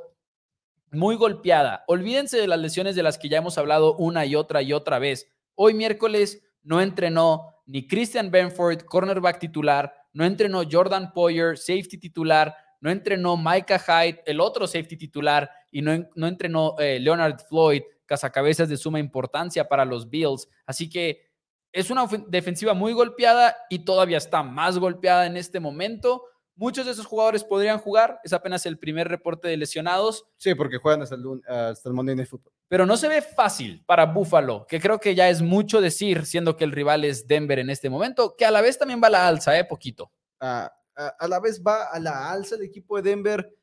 muy 0.92 1.16
golpeada. 1.16 1.84
Olvídense 1.88 2.38
de 2.38 2.48
las 2.48 2.60
lesiones 2.60 2.96
de 2.96 3.02
las 3.02 3.18
que 3.18 3.30
ya 3.30 3.40
hemos 3.40 3.58
hablado 3.58 3.96
una 3.96 4.26
y 4.26 4.36
otra 4.36 4.62
y 4.62 4.74
otra 4.74 5.00
vez. 5.00 5.28
Hoy 5.56 5.74
miércoles 5.74 6.44
no 6.62 6.82
entrenó 6.82 7.62
ni 7.66 7.88
Christian 7.88 8.30
Benford, 8.30 8.84
cornerback 8.84 9.40
titular, 9.40 9.94
no 10.14 10.26
entrenó 10.26 10.64
Jordan 10.70 11.12
Poyer, 11.12 11.58
safety 11.58 11.98
titular, 11.98 12.56
no 12.80 12.92
entrenó 12.92 13.38
Micah 13.38 13.80
Hyde, 13.80 14.22
el 14.26 14.40
otro 14.40 14.68
safety 14.68 14.98
titular, 14.98 15.50
y 15.72 15.82
no, 15.82 16.08
no 16.16 16.28
entrenó 16.28 16.76
eh, 16.80 17.00
Leonard 17.00 17.40
Floyd, 17.48 17.82
cazacabezas 18.06 18.70
de 18.70 18.78
suma 18.78 19.00
importancia 19.00 19.68
para 19.68 19.86
los 19.86 20.10
Bills. 20.10 20.48
Así 20.66 20.90
que 20.90 21.34
es 21.72 21.90
una 21.90 22.06
defensiva 22.28 22.74
muy 22.74 22.94
golpeada 22.94 23.56
y 23.70 23.80
todavía 23.80 24.18
está 24.18 24.44
más 24.44 24.78
golpeada 24.78 25.26
en 25.26 25.38
este 25.38 25.60
momento. 25.60 26.24
Muchos 26.56 26.86
de 26.86 26.92
esos 26.92 27.06
jugadores 27.06 27.44
podrían 27.44 27.80
jugar, 27.80 28.20
es 28.24 28.32
apenas 28.32 28.66
el 28.66 28.78
primer 28.78 29.08
reporte 29.08 29.48
de 29.48 29.58
lesionados. 29.58 30.26
Sí, 30.38 30.54
porque 30.54 30.78
juegan 30.78 31.02
hasta 31.02 31.16
el, 31.16 31.24
hasta 31.48 31.90
el 31.90 31.96
Monday 31.96 32.16
Night 32.16 32.30
Football. 32.30 32.54
Pero 32.68 32.86
no 32.86 32.96
se 32.98 33.08
ve 33.08 33.22
fácil 33.22 33.84
para 33.86 34.06
Buffalo, 34.06 34.66
que 34.68 34.80
creo 34.80 35.00
que 35.00 35.16
ya 35.16 35.30
es 35.30 35.42
mucho 35.42 35.82
decir, 35.82 36.26
siendo 36.26 36.56
que 36.56 36.64
el 36.64 36.72
rival 36.72 37.06
es 37.06 37.28
Denver 37.28 37.60
en 37.60 37.70
este 37.70 37.90
momento, 37.90 38.36
que 38.38 38.46
a 38.46 38.52
la 38.52 38.62
vez 38.62 38.78
también 38.78 39.02
va 39.02 39.08
a 39.08 39.12
la 39.12 39.28
alza, 39.28 39.58
¿eh? 39.58 39.66
Poquito. 39.66 40.12
a, 40.40 40.72
a 40.96 41.28
la 41.28 41.40
vez 41.40 41.62
va 41.66 41.86
a 41.86 42.00
la 42.00 42.32
alza 42.32 42.56
el 42.56 42.64
equipo 42.64 42.98
de 42.98 43.10
Denver. 43.10 43.56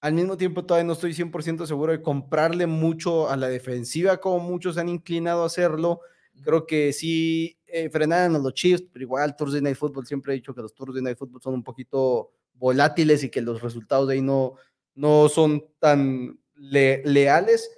Al 0.00 0.12
mismo 0.12 0.36
tiempo, 0.36 0.64
todavía 0.64 0.86
no 0.86 0.92
estoy 0.92 1.14
100% 1.14 1.66
seguro 1.66 1.90
de 1.90 2.02
comprarle 2.02 2.66
mucho 2.66 3.28
a 3.28 3.36
la 3.36 3.48
defensiva, 3.48 4.18
como 4.18 4.38
muchos 4.38 4.78
han 4.78 4.88
inclinado 4.88 5.42
a 5.42 5.46
hacerlo. 5.46 6.00
Creo 6.44 6.66
que 6.66 6.92
sí 6.92 7.55
eh, 7.66 7.90
frenaron 7.90 8.36
a 8.36 8.38
los 8.38 8.54
Chiefs, 8.54 8.84
pero 8.92 9.02
igual 9.02 9.36
Thursday 9.36 9.60
Night 9.60 9.76
Football 9.76 10.06
siempre 10.06 10.32
he 10.32 10.36
dicho 10.36 10.54
que 10.54 10.62
los 10.62 10.74
Thursday 10.74 11.02
Night 11.02 11.18
Football 11.18 11.42
son 11.42 11.54
un 11.54 11.64
poquito 11.64 12.32
volátiles 12.54 13.22
y 13.24 13.30
que 13.30 13.40
los 13.40 13.60
resultados 13.60 14.08
de 14.08 14.14
ahí 14.14 14.22
no, 14.22 14.54
no 14.94 15.28
son 15.28 15.64
tan 15.78 16.38
leales. 16.54 17.70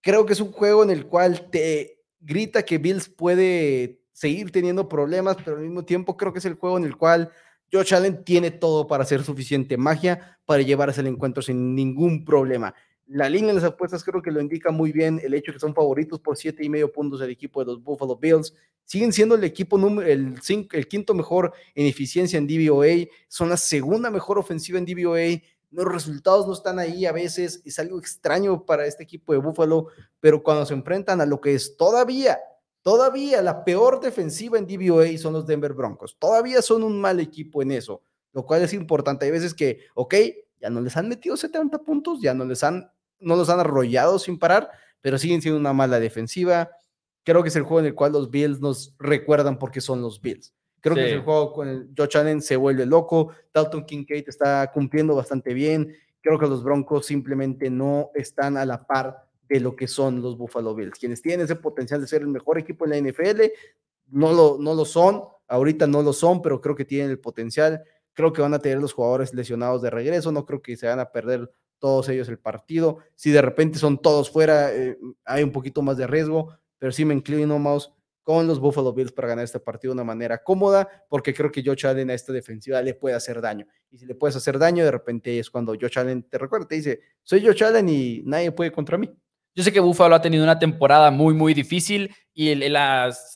Creo 0.00 0.26
que 0.26 0.34
es 0.34 0.40
un 0.40 0.52
juego 0.52 0.82
en 0.82 0.90
el 0.90 1.06
cual 1.06 1.48
te 1.50 2.02
grita 2.20 2.64
que 2.64 2.78
Bills 2.78 3.08
puede 3.08 4.00
seguir 4.12 4.50
teniendo 4.52 4.88
problemas, 4.88 5.36
pero 5.44 5.56
al 5.56 5.62
mismo 5.62 5.84
tiempo 5.84 6.16
creo 6.16 6.32
que 6.32 6.38
es 6.38 6.44
el 6.44 6.54
juego 6.54 6.76
en 6.78 6.84
el 6.84 6.96
cual 6.96 7.30
Josh 7.72 7.94
Allen 7.94 8.24
tiene 8.24 8.50
todo 8.50 8.86
para 8.86 9.02
hacer 9.02 9.24
suficiente 9.24 9.76
magia 9.76 10.38
para 10.44 10.62
llevarse 10.62 11.00
el 11.00 11.08
encuentro 11.08 11.42
sin 11.42 11.74
ningún 11.74 12.24
problema. 12.24 12.74
La 13.06 13.28
línea 13.28 13.48
de 13.48 13.54
las 13.60 13.64
apuestas 13.64 14.02
creo 14.02 14.22
que 14.22 14.30
lo 14.30 14.40
indica 14.40 14.70
muy 14.70 14.90
bien 14.90 15.20
el 15.22 15.34
hecho 15.34 15.52
que 15.52 15.58
son 15.58 15.74
favoritos 15.74 16.20
por 16.20 16.38
siete 16.38 16.64
y 16.64 16.70
medio 16.70 16.90
puntos 16.90 17.20
del 17.20 17.30
equipo 17.30 17.60
de 17.60 17.66
los 17.66 17.82
Buffalo 17.82 18.16
Bills. 18.16 18.54
Siguen 18.84 19.12
siendo 19.12 19.34
el 19.34 19.44
equipo 19.44 19.76
número, 19.76 20.08
el, 20.08 20.34
el 20.72 20.88
quinto 20.88 21.14
mejor 21.14 21.52
en 21.74 21.86
eficiencia 21.86 22.38
en 22.38 22.46
DVOA, 22.46 23.06
son 23.28 23.50
la 23.50 23.58
segunda 23.58 24.10
mejor 24.10 24.38
ofensiva 24.38 24.78
en 24.78 24.86
DVOA. 24.86 25.40
Los 25.70 25.86
resultados 25.86 26.46
no 26.46 26.54
están 26.54 26.78
ahí 26.78 27.04
a 27.04 27.12
veces, 27.12 27.60
es 27.64 27.78
algo 27.78 27.98
extraño 27.98 28.64
para 28.64 28.86
este 28.86 29.02
equipo 29.02 29.32
de 29.32 29.38
Buffalo, 29.38 29.88
pero 30.20 30.42
cuando 30.42 30.64
se 30.64 30.72
enfrentan 30.72 31.20
a 31.20 31.26
lo 31.26 31.40
que 31.40 31.54
es 31.54 31.76
todavía, 31.76 32.38
todavía 32.80 33.42
la 33.42 33.64
peor 33.64 34.00
defensiva 34.00 34.58
en 34.58 34.66
DVOA 34.66 35.18
son 35.18 35.34
los 35.34 35.46
Denver 35.46 35.74
Broncos. 35.74 36.16
Todavía 36.18 36.62
son 36.62 36.82
un 36.82 36.98
mal 37.00 37.20
equipo 37.20 37.60
en 37.60 37.72
eso, 37.72 38.02
lo 38.32 38.46
cual 38.46 38.62
es 38.62 38.72
importante. 38.72 39.26
Hay 39.26 39.32
veces 39.32 39.52
que, 39.52 39.80
ok, 39.94 40.14
ya 40.60 40.70
no 40.70 40.80
les 40.80 40.96
han 40.96 41.08
metido 41.08 41.36
70 41.36 41.78
puntos, 41.80 42.22
ya 42.22 42.32
no 42.32 42.46
les 42.46 42.62
han 42.64 42.90
no 43.24 43.36
los 43.36 43.48
han 43.48 43.60
arrollado 43.60 44.18
sin 44.18 44.38
parar, 44.38 44.70
pero 45.00 45.18
siguen 45.18 45.42
siendo 45.42 45.58
una 45.58 45.72
mala 45.72 45.98
defensiva. 46.00 46.70
Creo 47.24 47.42
que 47.42 47.48
es 47.48 47.56
el 47.56 47.62
juego 47.62 47.80
en 47.80 47.86
el 47.86 47.94
cual 47.94 48.12
los 48.12 48.30
Bills 48.30 48.60
nos 48.60 48.94
recuerdan 48.98 49.58
por 49.58 49.70
qué 49.70 49.80
son 49.80 50.02
los 50.02 50.20
Bills. 50.20 50.54
Creo 50.80 50.96
que 50.96 51.06
es 51.06 51.12
el 51.12 51.22
juego 51.22 51.52
con 51.54 51.66
el 51.66 51.88
Josh 51.96 52.18
Allen 52.18 52.42
se 52.42 52.56
vuelve 52.56 52.84
loco. 52.84 53.30
Dalton 53.54 53.86
Kincaid 53.86 54.28
está 54.28 54.70
cumpliendo 54.70 55.16
bastante 55.16 55.54
bien. 55.54 55.96
Creo 56.20 56.38
que 56.38 56.46
los 56.46 56.62
Broncos 56.62 57.06
simplemente 57.06 57.70
no 57.70 58.10
están 58.14 58.58
a 58.58 58.66
la 58.66 58.86
par 58.86 59.24
de 59.48 59.60
lo 59.60 59.74
que 59.76 59.88
son 59.88 60.20
los 60.20 60.36
Buffalo 60.36 60.74
Bills. 60.74 60.98
Quienes 60.98 61.22
tienen 61.22 61.46
ese 61.46 61.56
potencial 61.56 62.02
de 62.02 62.06
ser 62.06 62.20
el 62.20 62.28
mejor 62.28 62.58
equipo 62.58 62.84
en 62.84 62.90
la 62.90 63.10
NFL, 63.10 63.40
no 64.08 64.32
lo, 64.34 64.58
no 64.60 64.74
lo 64.74 64.84
son. 64.84 65.22
Ahorita 65.48 65.86
no 65.86 66.02
lo 66.02 66.12
son, 66.12 66.42
pero 66.42 66.60
creo 66.60 66.74
que 66.74 66.84
tienen 66.84 67.10
el 67.10 67.18
potencial. 67.18 67.82
Creo 68.12 68.34
que 68.34 68.42
van 68.42 68.52
a 68.52 68.58
tener 68.58 68.78
los 68.78 68.92
jugadores 68.92 69.32
lesionados 69.32 69.80
de 69.80 69.88
regreso. 69.88 70.32
No 70.32 70.44
creo 70.44 70.60
que 70.60 70.76
se 70.76 70.86
van 70.86 71.00
a 71.00 71.10
perder 71.10 71.50
todos 71.84 72.08
ellos 72.08 72.30
el 72.30 72.38
partido. 72.38 73.00
Si 73.14 73.30
de 73.30 73.42
repente 73.42 73.78
son 73.78 73.98
todos 73.98 74.30
fuera, 74.30 74.74
eh, 74.74 74.96
hay 75.22 75.42
un 75.42 75.52
poquito 75.52 75.82
más 75.82 75.98
de 75.98 76.06
riesgo, 76.06 76.48
pero 76.78 76.90
sí 76.92 77.04
me 77.04 77.12
inclino 77.12 77.58
más 77.58 77.92
con 78.22 78.46
los 78.46 78.58
Buffalo 78.58 78.94
Bills 78.94 79.12
para 79.12 79.28
ganar 79.28 79.44
este 79.44 79.60
partido 79.60 79.92
de 79.92 79.96
una 79.96 80.04
manera 80.04 80.42
cómoda, 80.42 80.88
porque 81.10 81.34
creo 81.34 81.52
que 81.52 81.62
Josh 81.62 81.86
Allen 81.86 82.08
a 82.08 82.14
esta 82.14 82.32
defensiva 82.32 82.80
le 82.80 82.94
puede 82.94 83.14
hacer 83.14 83.38
daño. 83.42 83.66
Y 83.90 83.98
si 83.98 84.06
le 84.06 84.14
puedes 84.14 84.34
hacer 84.34 84.58
daño, 84.58 84.82
de 84.82 84.92
repente 84.92 85.38
es 85.38 85.50
cuando 85.50 85.74
Josh 85.78 85.98
Allen 85.98 86.22
te 86.22 86.38
recuerda, 86.38 86.66
te 86.66 86.76
dice, 86.76 87.00
soy 87.22 87.44
Josh 87.44 87.62
Allen 87.62 87.86
y 87.86 88.22
nadie 88.24 88.50
puede 88.50 88.72
contra 88.72 88.96
mí. 88.96 89.10
Yo 89.54 89.62
sé 89.62 89.70
que 89.70 89.80
Buffalo 89.80 90.14
ha 90.14 90.22
tenido 90.22 90.42
una 90.42 90.58
temporada 90.58 91.10
muy, 91.10 91.34
muy 91.34 91.52
difícil 91.52 92.14
y 92.32 92.48
el, 92.48 92.62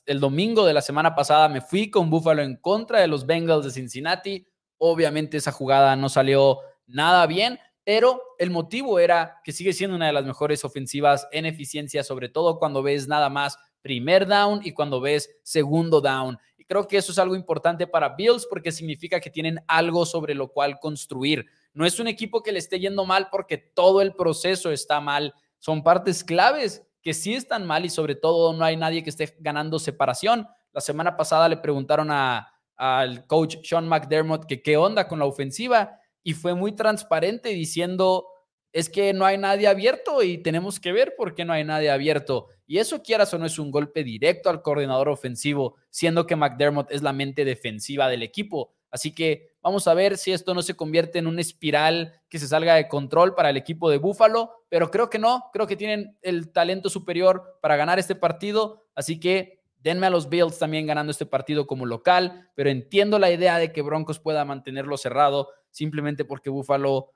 el 0.06 0.20
domingo 0.20 0.64
de 0.64 0.72
la 0.72 0.80
semana 0.80 1.14
pasada 1.14 1.50
me 1.50 1.60
fui 1.60 1.90
con 1.90 2.08
Buffalo 2.08 2.40
en 2.40 2.56
contra 2.56 3.00
de 3.00 3.08
los 3.08 3.26
Bengals 3.26 3.66
de 3.66 3.72
Cincinnati. 3.72 4.48
Obviamente 4.78 5.36
esa 5.36 5.52
jugada 5.52 5.96
no 5.96 6.08
salió 6.08 6.60
nada 6.86 7.26
bien, 7.26 7.58
pero 7.88 8.20
el 8.38 8.50
motivo 8.50 8.98
era 8.98 9.40
que 9.42 9.50
sigue 9.50 9.72
siendo 9.72 9.96
una 9.96 10.08
de 10.08 10.12
las 10.12 10.26
mejores 10.26 10.62
ofensivas 10.62 11.26
en 11.32 11.46
eficiencia, 11.46 12.04
sobre 12.04 12.28
todo 12.28 12.58
cuando 12.58 12.82
ves 12.82 13.08
nada 13.08 13.30
más 13.30 13.56
primer 13.80 14.26
down 14.26 14.60
y 14.62 14.72
cuando 14.72 15.00
ves 15.00 15.38
segundo 15.42 16.02
down. 16.02 16.38
Y 16.58 16.66
creo 16.66 16.86
que 16.86 16.98
eso 16.98 17.12
es 17.12 17.18
algo 17.18 17.34
importante 17.34 17.86
para 17.86 18.10
Bills 18.10 18.46
porque 18.50 18.72
significa 18.72 19.20
que 19.20 19.30
tienen 19.30 19.60
algo 19.66 20.04
sobre 20.04 20.34
lo 20.34 20.48
cual 20.52 20.78
construir. 20.78 21.46
No 21.72 21.86
es 21.86 21.98
un 21.98 22.08
equipo 22.08 22.42
que 22.42 22.52
le 22.52 22.58
esté 22.58 22.78
yendo 22.78 23.06
mal 23.06 23.28
porque 23.30 23.56
todo 23.56 24.02
el 24.02 24.12
proceso 24.12 24.70
está 24.70 25.00
mal. 25.00 25.32
Son 25.58 25.82
partes 25.82 26.22
claves 26.22 26.86
que 27.00 27.14
sí 27.14 27.32
están 27.32 27.66
mal 27.66 27.86
y 27.86 27.88
sobre 27.88 28.16
todo 28.16 28.52
no 28.52 28.66
hay 28.66 28.76
nadie 28.76 29.02
que 29.02 29.08
esté 29.08 29.34
ganando 29.40 29.78
separación. 29.78 30.46
La 30.74 30.82
semana 30.82 31.16
pasada 31.16 31.48
le 31.48 31.56
preguntaron 31.56 32.10
al 32.10 33.26
coach 33.26 33.56
Sean 33.64 33.88
McDermott 33.88 34.44
que 34.44 34.60
qué 34.60 34.76
onda 34.76 35.08
con 35.08 35.20
la 35.20 35.24
ofensiva 35.24 35.98
y 36.28 36.34
fue 36.34 36.54
muy 36.54 36.72
transparente 36.72 37.48
diciendo 37.48 38.26
es 38.70 38.90
que 38.90 39.14
no 39.14 39.24
hay 39.24 39.38
nadie 39.38 39.66
abierto 39.66 40.22
y 40.22 40.36
tenemos 40.36 40.78
que 40.78 40.92
ver 40.92 41.14
por 41.16 41.34
qué 41.34 41.46
no 41.46 41.54
hay 41.54 41.64
nadie 41.64 41.88
abierto. 41.88 42.48
Y 42.66 42.76
eso 42.76 43.02
quieras 43.02 43.32
o 43.32 43.38
no 43.38 43.46
es 43.46 43.58
un 43.58 43.70
golpe 43.70 44.04
directo 44.04 44.50
al 44.50 44.60
coordinador 44.60 45.08
ofensivo, 45.08 45.76
siendo 45.88 46.26
que 46.26 46.36
McDermott 46.36 46.92
es 46.92 47.00
la 47.00 47.14
mente 47.14 47.46
defensiva 47.46 48.10
del 48.10 48.22
equipo. 48.22 48.74
Así 48.90 49.14
que 49.14 49.52
vamos 49.62 49.88
a 49.88 49.94
ver 49.94 50.18
si 50.18 50.32
esto 50.32 50.52
no 50.52 50.60
se 50.60 50.76
convierte 50.76 51.18
en 51.18 51.28
una 51.28 51.40
espiral 51.40 52.20
que 52.28 52.38
se 52.38 52.46
salga 52.46 52.74
de 52.74 52.88
control 52.88 53.34
para 53.34 53.48
el 53.48 53.56
equipo 53.56 53.88
de 53.88 53.96
Buffalo, 53.96 54.52
pero 54.68 54.90
creo 54.90 55.08
que 55.08 55.18
no, 55.18 55.48
creo 55.54 55.66
que 55.66 55.76
tienen 55.76 56.18
el 56.20 56.52
talento 56.52 56.90
superior 56.90 57.58
para 57.62 57.76
ganar 57.76 57.98
este 57.98 58.14
partido, 58.14 58.84
así 58.94 59.18
que 59.18 59.57
denme 59.78 60.06
a 60.06 60.10
los 60.10 60.28
Bills 60.28 60.58
también 60.58 60.86
ganando 60.86 61.10
este 61.10 61.26
partido 61.26 61.66
como 61.66 61.86
local, 61.86 62.50
pero 62.54 62.70
entiendo 62.70 63.18
la 63.18 63.30
idea 63.30 63.58
de 63.58 63.72
que 63.72 63.82
Broncos 63.82 64.18
pueda 64.18 64.44
mantenerlo 64.44 64.96
cerrado 64.96 65.48
simplemente 65.70 66.24
porque 66.24 66.50
Buffalo 66.50 67.12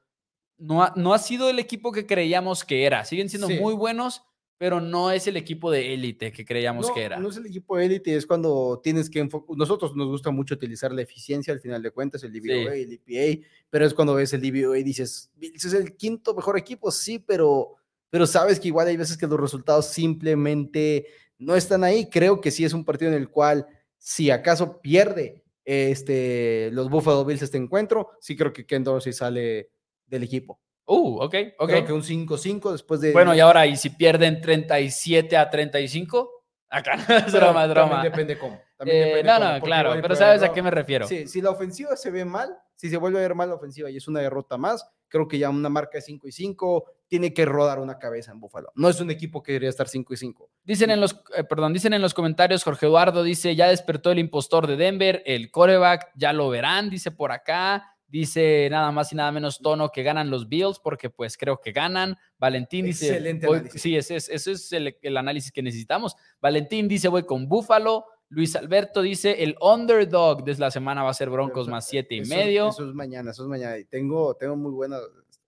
no 0.58 0.82
ha, 0.82 0.92
no 0.96 1.12
ha 1.12 1.18
sido 1.18 1.50
el 1.50 1.58
equipo 1.58 1.90
que 1.90 2.06
creíamos 2.06 2.64
que 2.64 2.84
era. 2.84 3.04
Siguen 3.04 3.28
siendo 3.28 3.48
Sí. 3.48 3.58
muy 3.58 3.74
buenos, 3.74 4.22
pero 4.58 4.80
no 4.80 5.10
es 5.10 5.26
el 5.26 5.36
equipo 5.36 5.72
de 5.72 5.92
élite 5.92 6.30
que 6.30 6.44
creíamos 6.44 6.86
no, 6.86 6.94
que 6.94 7.02
era. 7.02 7.18
no 7.18 7.30
es 7.30 7.36
el 7.36 7.46
equipo 7.46 7.76
de 7.76 7.86
élite, 7.86 8.14
es 8.14 8.26
cuando 8.26 8.80
tienes 8.80 9.10
que 9.10 9.18
enfocar. 9.18 9.56
Nosotros 9.56 9.96
nos 9.96 10.06
gusta 10.06 10.30
mucho 10.30 10.54
utilizar 10.54 10.92
la 10.92 11.02
eficiencia 11.02 11.52
al 11.52 11.58
final 11.58 11.82
de 11.82 11.90
cuentas, 11.90 12.22
el 12.22 12.32
DVOA, 12.32 12.74
el 12.76 12.92
EPA, 12.92 13.44
pero 13.70 13.84
es 13.84 13.92
cuando 13.92 14.14
ves 14.14 14.32
el 14.34 14.40
DVOA 14.40 14.78
y 14.78 14.84
dices, 14.84 15.32
Bills 15.34 15.64
es 15.64 15.74
el 15.74 15.96
quinto 15.96 16.32
mejor 16.32 16.56
equipo, 16.56 16.92
sí, 16.92 17.18
pero, 17.18 17.74
pero 18.08 18.24
sabes 18.24 18.60
que 18.60 18.68
igual 18.68 18.86
hay 18.86 18.96
veces 18.96 19.16
que 19.16 19.26
los 19.26 19.40
resultados 19.40 19.86
simplemente 19.86 21.06
no 21.42 21.54
están 21.56 21.84
ahí. 21.84 22.08
Creo 22.08 22.40
que 22.40 22.50
sí 22.50 22.64
es 22.64 22.72
un 22.72 22.84
partido 22.84 23.10
en 23.10 23.16
el 23.16 23.28
cual, 23.28 23.66
si 23.98 24.30
acaso 24.30 24.80
pierde 24.80 25.42
este, 25.64 26.70
los 26.72 26.90
Buffalo 26.90 27.24
Bills 27.24 27.42
este 27.42 27.58
encuentro, 27.58 28.10
sí 28.20 28.36
creo 28.36 28.52
que 28.52 28.66
Ken 28.66 28.84
Dorsey 28.84 29.12
sale 29.12 29.70
del 30.06 30.22
equipo. 30.22 30.60
Uh, 30.84 31.22
ok, 31.22 31.34
ok. 31.58 31.68
Creo 31.68 31.84
que 31.86 31.92
un 31.92 32.02
5-5 32.02 32.72
después 32.72 33.00
de. 33.00 33.12
Bueno, 33.12 33.34
y 33.34 33.40
ahora, 33.40 33.66
¿y 33.66 33.76
si 33.76 33.90
pierden 33.90 34.40
37 34.40 35.36
a 35.36 35.48
35? 35.48 36.41
Acá 36.72 36.96
no 36.96 37.16
es 37.26 37.32
broma, 37.32 38.02
depende 38.02 38.38
cómo. 38.38 38.58
también 38.78 38.96
Eh, 38.96 39.06
depende 39.08 39.30
no, 39.30 39.38
cómo, 39.38 39.52
no, 39.52 39.60
claro, 39.60 39.94
pero 40.00 40.16
¿sabes 40.16 40.42
a 40.42 40.52
qué 40.52 40.62
me 40.62 40.70
refiero? 40.70 41.06
Sí, 41.06 41.28
si 41.28 41.42
la 41.42 41.50
ofensiva 41.50 41.94
se 41.96 42.10
ve 42.10 42.24
mal, 42.24 42.56
si 42.74 42.88
se 42.88 42.96
vuelve 42.96 43.18
a 43.18 43.22
ver 43.22 43.34
mal 43.34 43.50
la 43.50 43.56
ofensiva 43.56 43.90
y 43.90 43.98
es 43.98 44.08
una 44.08 44.20
derrota 44.20 44.56
más, 44.56 44.88
creo 45.08 45.28
que 45.28 45.38
ya 45.38 45.50
una 45.50 45.68
marca 45.68 45.98
de 45.98 46.00
5 46.00 46.26
y 46.26 46.32
5 46.32 46.84
tiene 47.06 47.34
que 47.34 47.44
rodar 47.44 47.78
una 47.78 47.98
cabeza 47.98 48.32
en 48.32 48.40
Buffalo. 48.40 48.72
No 48.74 48.88
es 48.88 48.98
un 49.02 49.10
equipo 49.10 49.42
que 49.42 49.52
debería 49.52 49.68
estar 49.68 49.86
5 49.86 50.14
y 50.14 50.16
5. 50.16 50.50
Dicen 50.64 50.90
en 50.90 50.98
los, 50.98 51.22
eh, 51.36 51.44
perdón, 51.44 51.74
dicen 51.74 51.92
en 51.92 52.00
los 52.00 52.14
comentarios, 52.14 52.64
Jorge 52.64 52.86
Eduardo 52.86 53.22
dice, 53.22 53.54
ya 53.54 53.68
despertó 53.68 54.10
el 54.10 54.18
impostor 54.18 54.66
de 54.66 54.76
Denver, 54.76 55.22
el 55.26 55.50
coreback, 55.50 56.10
ya 56.16 56.32
lo 56.32 56.48
verán, 56.48 56.88
dice 56.88 57.10
por 57.10 57.32
acá. 57.32 57.91
Dice 58.12 58.68
nada 58.70 58.92
más 58.92 59.10
y 59.10 59.16
nada 59.16 59.32
menos 59.32 59.58
tono 59.58 59.88
que 59.90 60.02
ganan 60.02 60.28
los 60.28 60.46
Bills 60.46 60.78
porque 60.78 61.08
pues 61.08 61.38
creo 61.38 61.58
que 61.62 61.72
ganan. 61.72 62.18
Valentín 62.38 62.84
dice, 62.84 63.06
Excelente 63.08 63.46
voy- 63.46 63.56
análisis. 63.60 63.80
sí, 63.80 63.96
ese 63.96 64.16
es, 64.16 64.28
ese 64.28 64.52
es 64.52 64.70
el, 64.74 64.94
el 65.00 65.16
análisis 65.16 65.50
que 65.50 65.62
necesitamos. 65.62 66.14
Valentín 66.38 66.88
dice 66.88 67.08
voy 67.08 67.22
con 67.22 67.48
Buffalo. 67.48 68.04
Luis 68.28 68.54
Alberto 68.54 69.00
dice 69.00 69.42
el 69.42 69.56
underdog 69.62 70.44
de 70.44 70.54
la 70.56 70.70
semana 70.70 71.02
va 71.02 71.08
a 71.10 71.14
ser 71.14 71.30
Broncos 71.30 71.68
más 71.68 71.86
siete 71.88 72.14
y 72.16 72.18
Eso- 72.20 72.34
medio. 72.36 72.68
Eso 72.68 72.86
es 72.86 72.94
mañana, 72.94 73.30
eso 73.30 73.44
es 73.44 73.48
mañana. 73.48 73.78
Y 73.78 73.86
tengo, 73.86 74.34
tengo 74.34 74.56
muy 74.56 74.72
buena, 74.72 74.98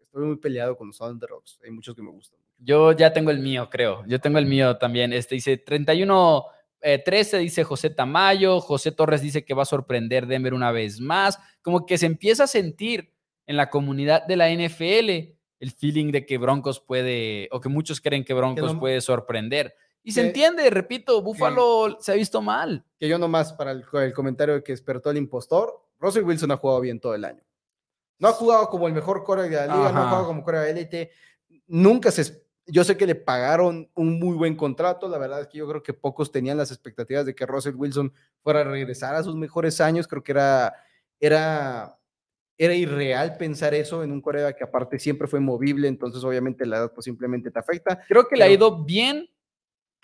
estoy 0.03 0.25
muy 0.25 0.37
peleado 0.37 0.75
con 0.75 0.87
los 0.87 0.99
underdogs. 1.03 1.61
Hay 1.63 1.71
muchos 1.71 1.95
que 1.95 2.01
me 2.01 2.11
gustan. 2.13 2.41
Yo 2.59 2.93
ya 2.93 3.13
tengo 3.13 3.31
el 3.31 3.41
mío, 3.41 3.69
creo. 3.71 4.03
Yo 4.07 4.19
tengo 4.21 4.39
el 4.39 4.47
mío 4.47 4.79
también. 4.79 5.13
Este 5.13 5.35
dice 5.35 5.59
31 5.59 6.47
eh, 6.85 7.03
13, 7.05 7.39
dice 7.39 7.65
José 7.65 7.91
Tamayo. 7.91 8.61
José 8.61 8.93
Torres 8.93 9.23
dice 9.23 9.45
que 9.45 9.55
va 9.55 9.63
a 9.63 9.67
sorprender 9.67 10.27
Denver 10.27 10.55
una 10.55 10.71
vez 10.71 11.01
más. 11.01 11.39
Como 11.63 11.87
que 11.87 11.99
se 11.99 12.07
empieza 12.07 12.45
a 12.45 12.47
sentir 12.47 13.13
en 13.47 13.57
la 13.57 13.71
comunidad 13.71 14.25
de 14.27 14.37
la 14.37 14.51
NFL 14.51 15.35
el 15.61 15.71
feeling 15.71 16.13
de 16.13 16.27
que 16.27 16.37
Broncos 16.39 16.81
puede, 16.81 17.49
o 17.51 17.61
que 17.61 17.69
muchos 17.71 18.01
creen 18.01 18.25
que 18.25 18.35
Broncos 18.35 18.75
no- 18.75 18.81
puede 18.81 19.01
sorprender. 19.01 19.75
Y 20.03 20.13
se 20.13 20.21
entiende, 20.27 20.69
repito, 20.69 21.23
Buffalo 21.23 21.97
se 21.99 22.13
ha 22.13 22.15
visto 22.15 22.43
mal. 22.43 22.85
Que 22.99 23.09
yo 23.09 23.19
nomás 23.19 23.55
para 23.55 23.71
el, 23.71 23.83
el 23.95 24.13
comentario 24.13 24.55
de 24.57 24.63
que 24.63 24.73
despertó 24.73 25.11
el 25.11 25.17
impostor, 25.17 25.83
Russell 25.99 26.25
Wilson 26.25 26.51
ha 26.51 26.59
jugado 26.59 26.83
bien 26.83 27.01
todo 27.01 27.15
el 27.15 27.25
año. 27.25 27.43
No 28.19 28.29
ha 28.29 28.33
jugado 28.33 28.69
como 28.69 28.87
el 28.87 28.93
mejor 28.93 29.25
core 29.25 29.49
de 29.49 29.57
la 29.57 29.63
liga, 29.67 29.93
no 29.93 30.03
ha 30.03 30.09
jugado 30.09 30.27
como 30.27 30.43
core 30.45 30.59
de 30.59 30.71
élite. 30.71 31.11
Nunca 31.69 32.11
se... 32.11 32.44
Yo 32.67 32.83
sé 32.83 32.97
que 32.97 33.07
le 33.07 33.15
pagaron 33.15 33.91
un 33.95 34.19
muy 34.19 34.37
buen 34.37 34.57
contrato. 34.57 35.09
La 35.09 35.19
verdad 35.19 35.43
es 35.43 35.49
que 35.49 35.59
yo 35.59 35.69
creo 35.69 35.83
que 35.83 35.93
pocos 35.93 36.33
tenían 36.33 36.57
las 36.57 36.71
expectativas 36.71 37.27
de 37.27 37.35
que 37.35 37.47
Russell 37.47 37.75
Wilson 37.75 38.13
fuera 38.43 38.61
a 38.61 38.65
regresar 38.65 39.15
a 39.15 39.23
sus 39.23 39.37
mejores 39.37 39.81
años. 39.81 40.09
Creo 40.09 40.23
que 40.23 40.33
era, 40.33 40.75
era, 41.21 41.99
era 42.57 42.75
irreal 42.75 43.37
pensar 43.37 43.75
eso 43.75 44.03
en 44.03 44.13
un 44.13 44.23
coreback 44.23 44.57
que 44.57 44.65
aparte 44.65 44.99
siempre 44.99 45.29
fue 45.29 45.41
movible. 45.41 45.89
Entonces, 45.89 46.25
obviamente, 46.25 46.65
la 46.65 46.79
edad 46.79 46.93
pues 46.95 47.05
simplemente 47.05 47.51
te 47.51 47.59
afecta. 47.59 48.03
Creo 48.09 48.27
que 48.27 48.37
le 48.37 48.45
ha 48.45 48.51
ido 48.51 48.83
bien, 48.83 49.29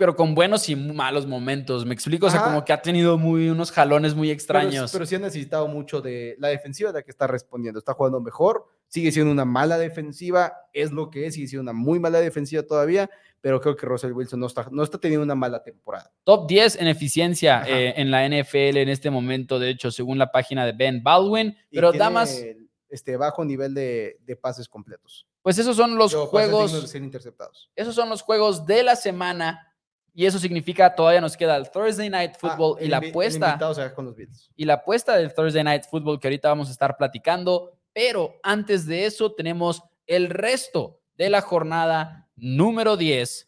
pero 0.01 0.17
con 0.17 0.35
buenos 0.35 0.67
y 0.71 0.77
malos 0.77 1.27
momentos. 1.27 1.85
Me 1.85 1.93
explico, 1.93 2.25
o 2.25 2.31
sea, 2.31 2.43
como 2.43 2.65
que 2.65 2.73
ha 2.73 2.81
tenido 2.81 3.19
muy, 3.19 3.51
unos 3.51 3.71
jalones 3.71 4.15
muy 4.15 4.31
extraños. 4.31 4.91
Pero, 4.91 5.05
sí 5.05 5.17
ha 5.17 5.19
necesitado 5.19 5.69
mucho 5.69 6.01
de 6.01 6.37
la 6.39 6.49
defensiva 6.49 6.91
de 6.91 7.01
la 7.01 7.03
que 7.03 7.11
está 7.11 7.27
respondiendo. 7.27 7.79
Está 7.79 7.93
jugando 7.93 8.19
mejor, 8.19 8.65
sigue 8.89 9.13
siendo 9.13 9.31
una 9.31 9.45
mala 9.45 9.77
defensiva, 9.77 10.55
es 10.73 10.91
lo 10.91 11.11
que 11.11 11.27
es, 11.27 11.35
sigue 11.35 11.49
siendo 11.49 11.71
una 11.71 11.75
muy 11.75 12.01
mala 12.01 12.19
defensiva 12.23 12.63
todavía, 12.63 13.11
pero 13.43 13.61
creo 13.61 13.77
que 13.77 13.85
Russell 13.85 14.13
Wilson 14.13 14.41
no 14.41 14.47
está, 14.47 14.69
no 14.71 14.83
está 14.83 14.97
teniendo 14.97 15.23
una 15.23 15.35
mala 15.35 15.63
temporada. 15.63 16.11
Top 16.25 16.49
10 16.49 16.77
en 16.77 16.87
eficiencia 16.87 17.63
eh, 17.69 17.93
en 17.99 18.11
la 18.11 18.27
NFL 18.27 18.79
en 18.79 18.89
este 18.89 19.11
momento, 19.11 19.59
de 19.59 19.69
hecho, 19.69 19.91
según 19.91 20.17
la 20.17 20.33
página 20.33 20.65
de 20.65 20.73
Ben 20.73 21.03
Baldwin. 21.03 21.55
Pero 21.71 21.93
damas, 21.93 22.43
Este 22.89 23.19
bajo 23.19 23.45
nivel 23.45 23.75
de, 23.75 24.17
de 24.25 24.35
pases 24.35 24.67
completos. 24.67 25.27
pues 25.43 25.59
esos 25.59 25.77
son 25.77 25.97
los 25.97 26.11
Yo, 26.13 26.25
juegos, 26.27 26.89
ser 26.89 27.03
interceptados. 27.03 27.71
esos 27.77 27.95
son 27.95 28.09
los 28.09 28.23
juegos 28.23 28.65
de 28.65 28.83
la 28.83 28.97
semana. 28.97 29.67
Y 30.15 30.27
eso 30.27 30.39
significa 30.39 30.95
todavía 30.95 31.21
nos 31.21 31.37
queda 31.37 31.57
el 31.57 31.71
Thursday 31.71 32.11
Night 32.11 32.35
Football 32.39 32.77
Ah, 32.79 32.81
y 32.83 32.85
el 32.85 32.91
la 32.91 32.97
apuesta. 32.99 33.59
con 33.95 34.05
los 34.07 34.17
y 34.57 34.65
la 34.65 34.75
apuesta 34.75 35.17
del 35.17 35.33
Thursday 35.35 35.65
Night 35.65 35.85
Football 35.91 36.19
que 36.21 36.29
ahorita 36.29 36.49
vamos 36.49 36.69
a 36.69 36.73
estar 36.73 36.97
platicando. 36.97 37.73
Pero 37.93 38.35
antes 38.43 38.87
de 38.87 39.07
eso, 39.07 39.33
tenemos 39.33 39.83
el 40.07 40.29
resto 40.31 41.01
de 41.17 41.31
la 41.31 41.41
jornada 41.41 42.29
número 42.37 42.97
10 42.97 43.47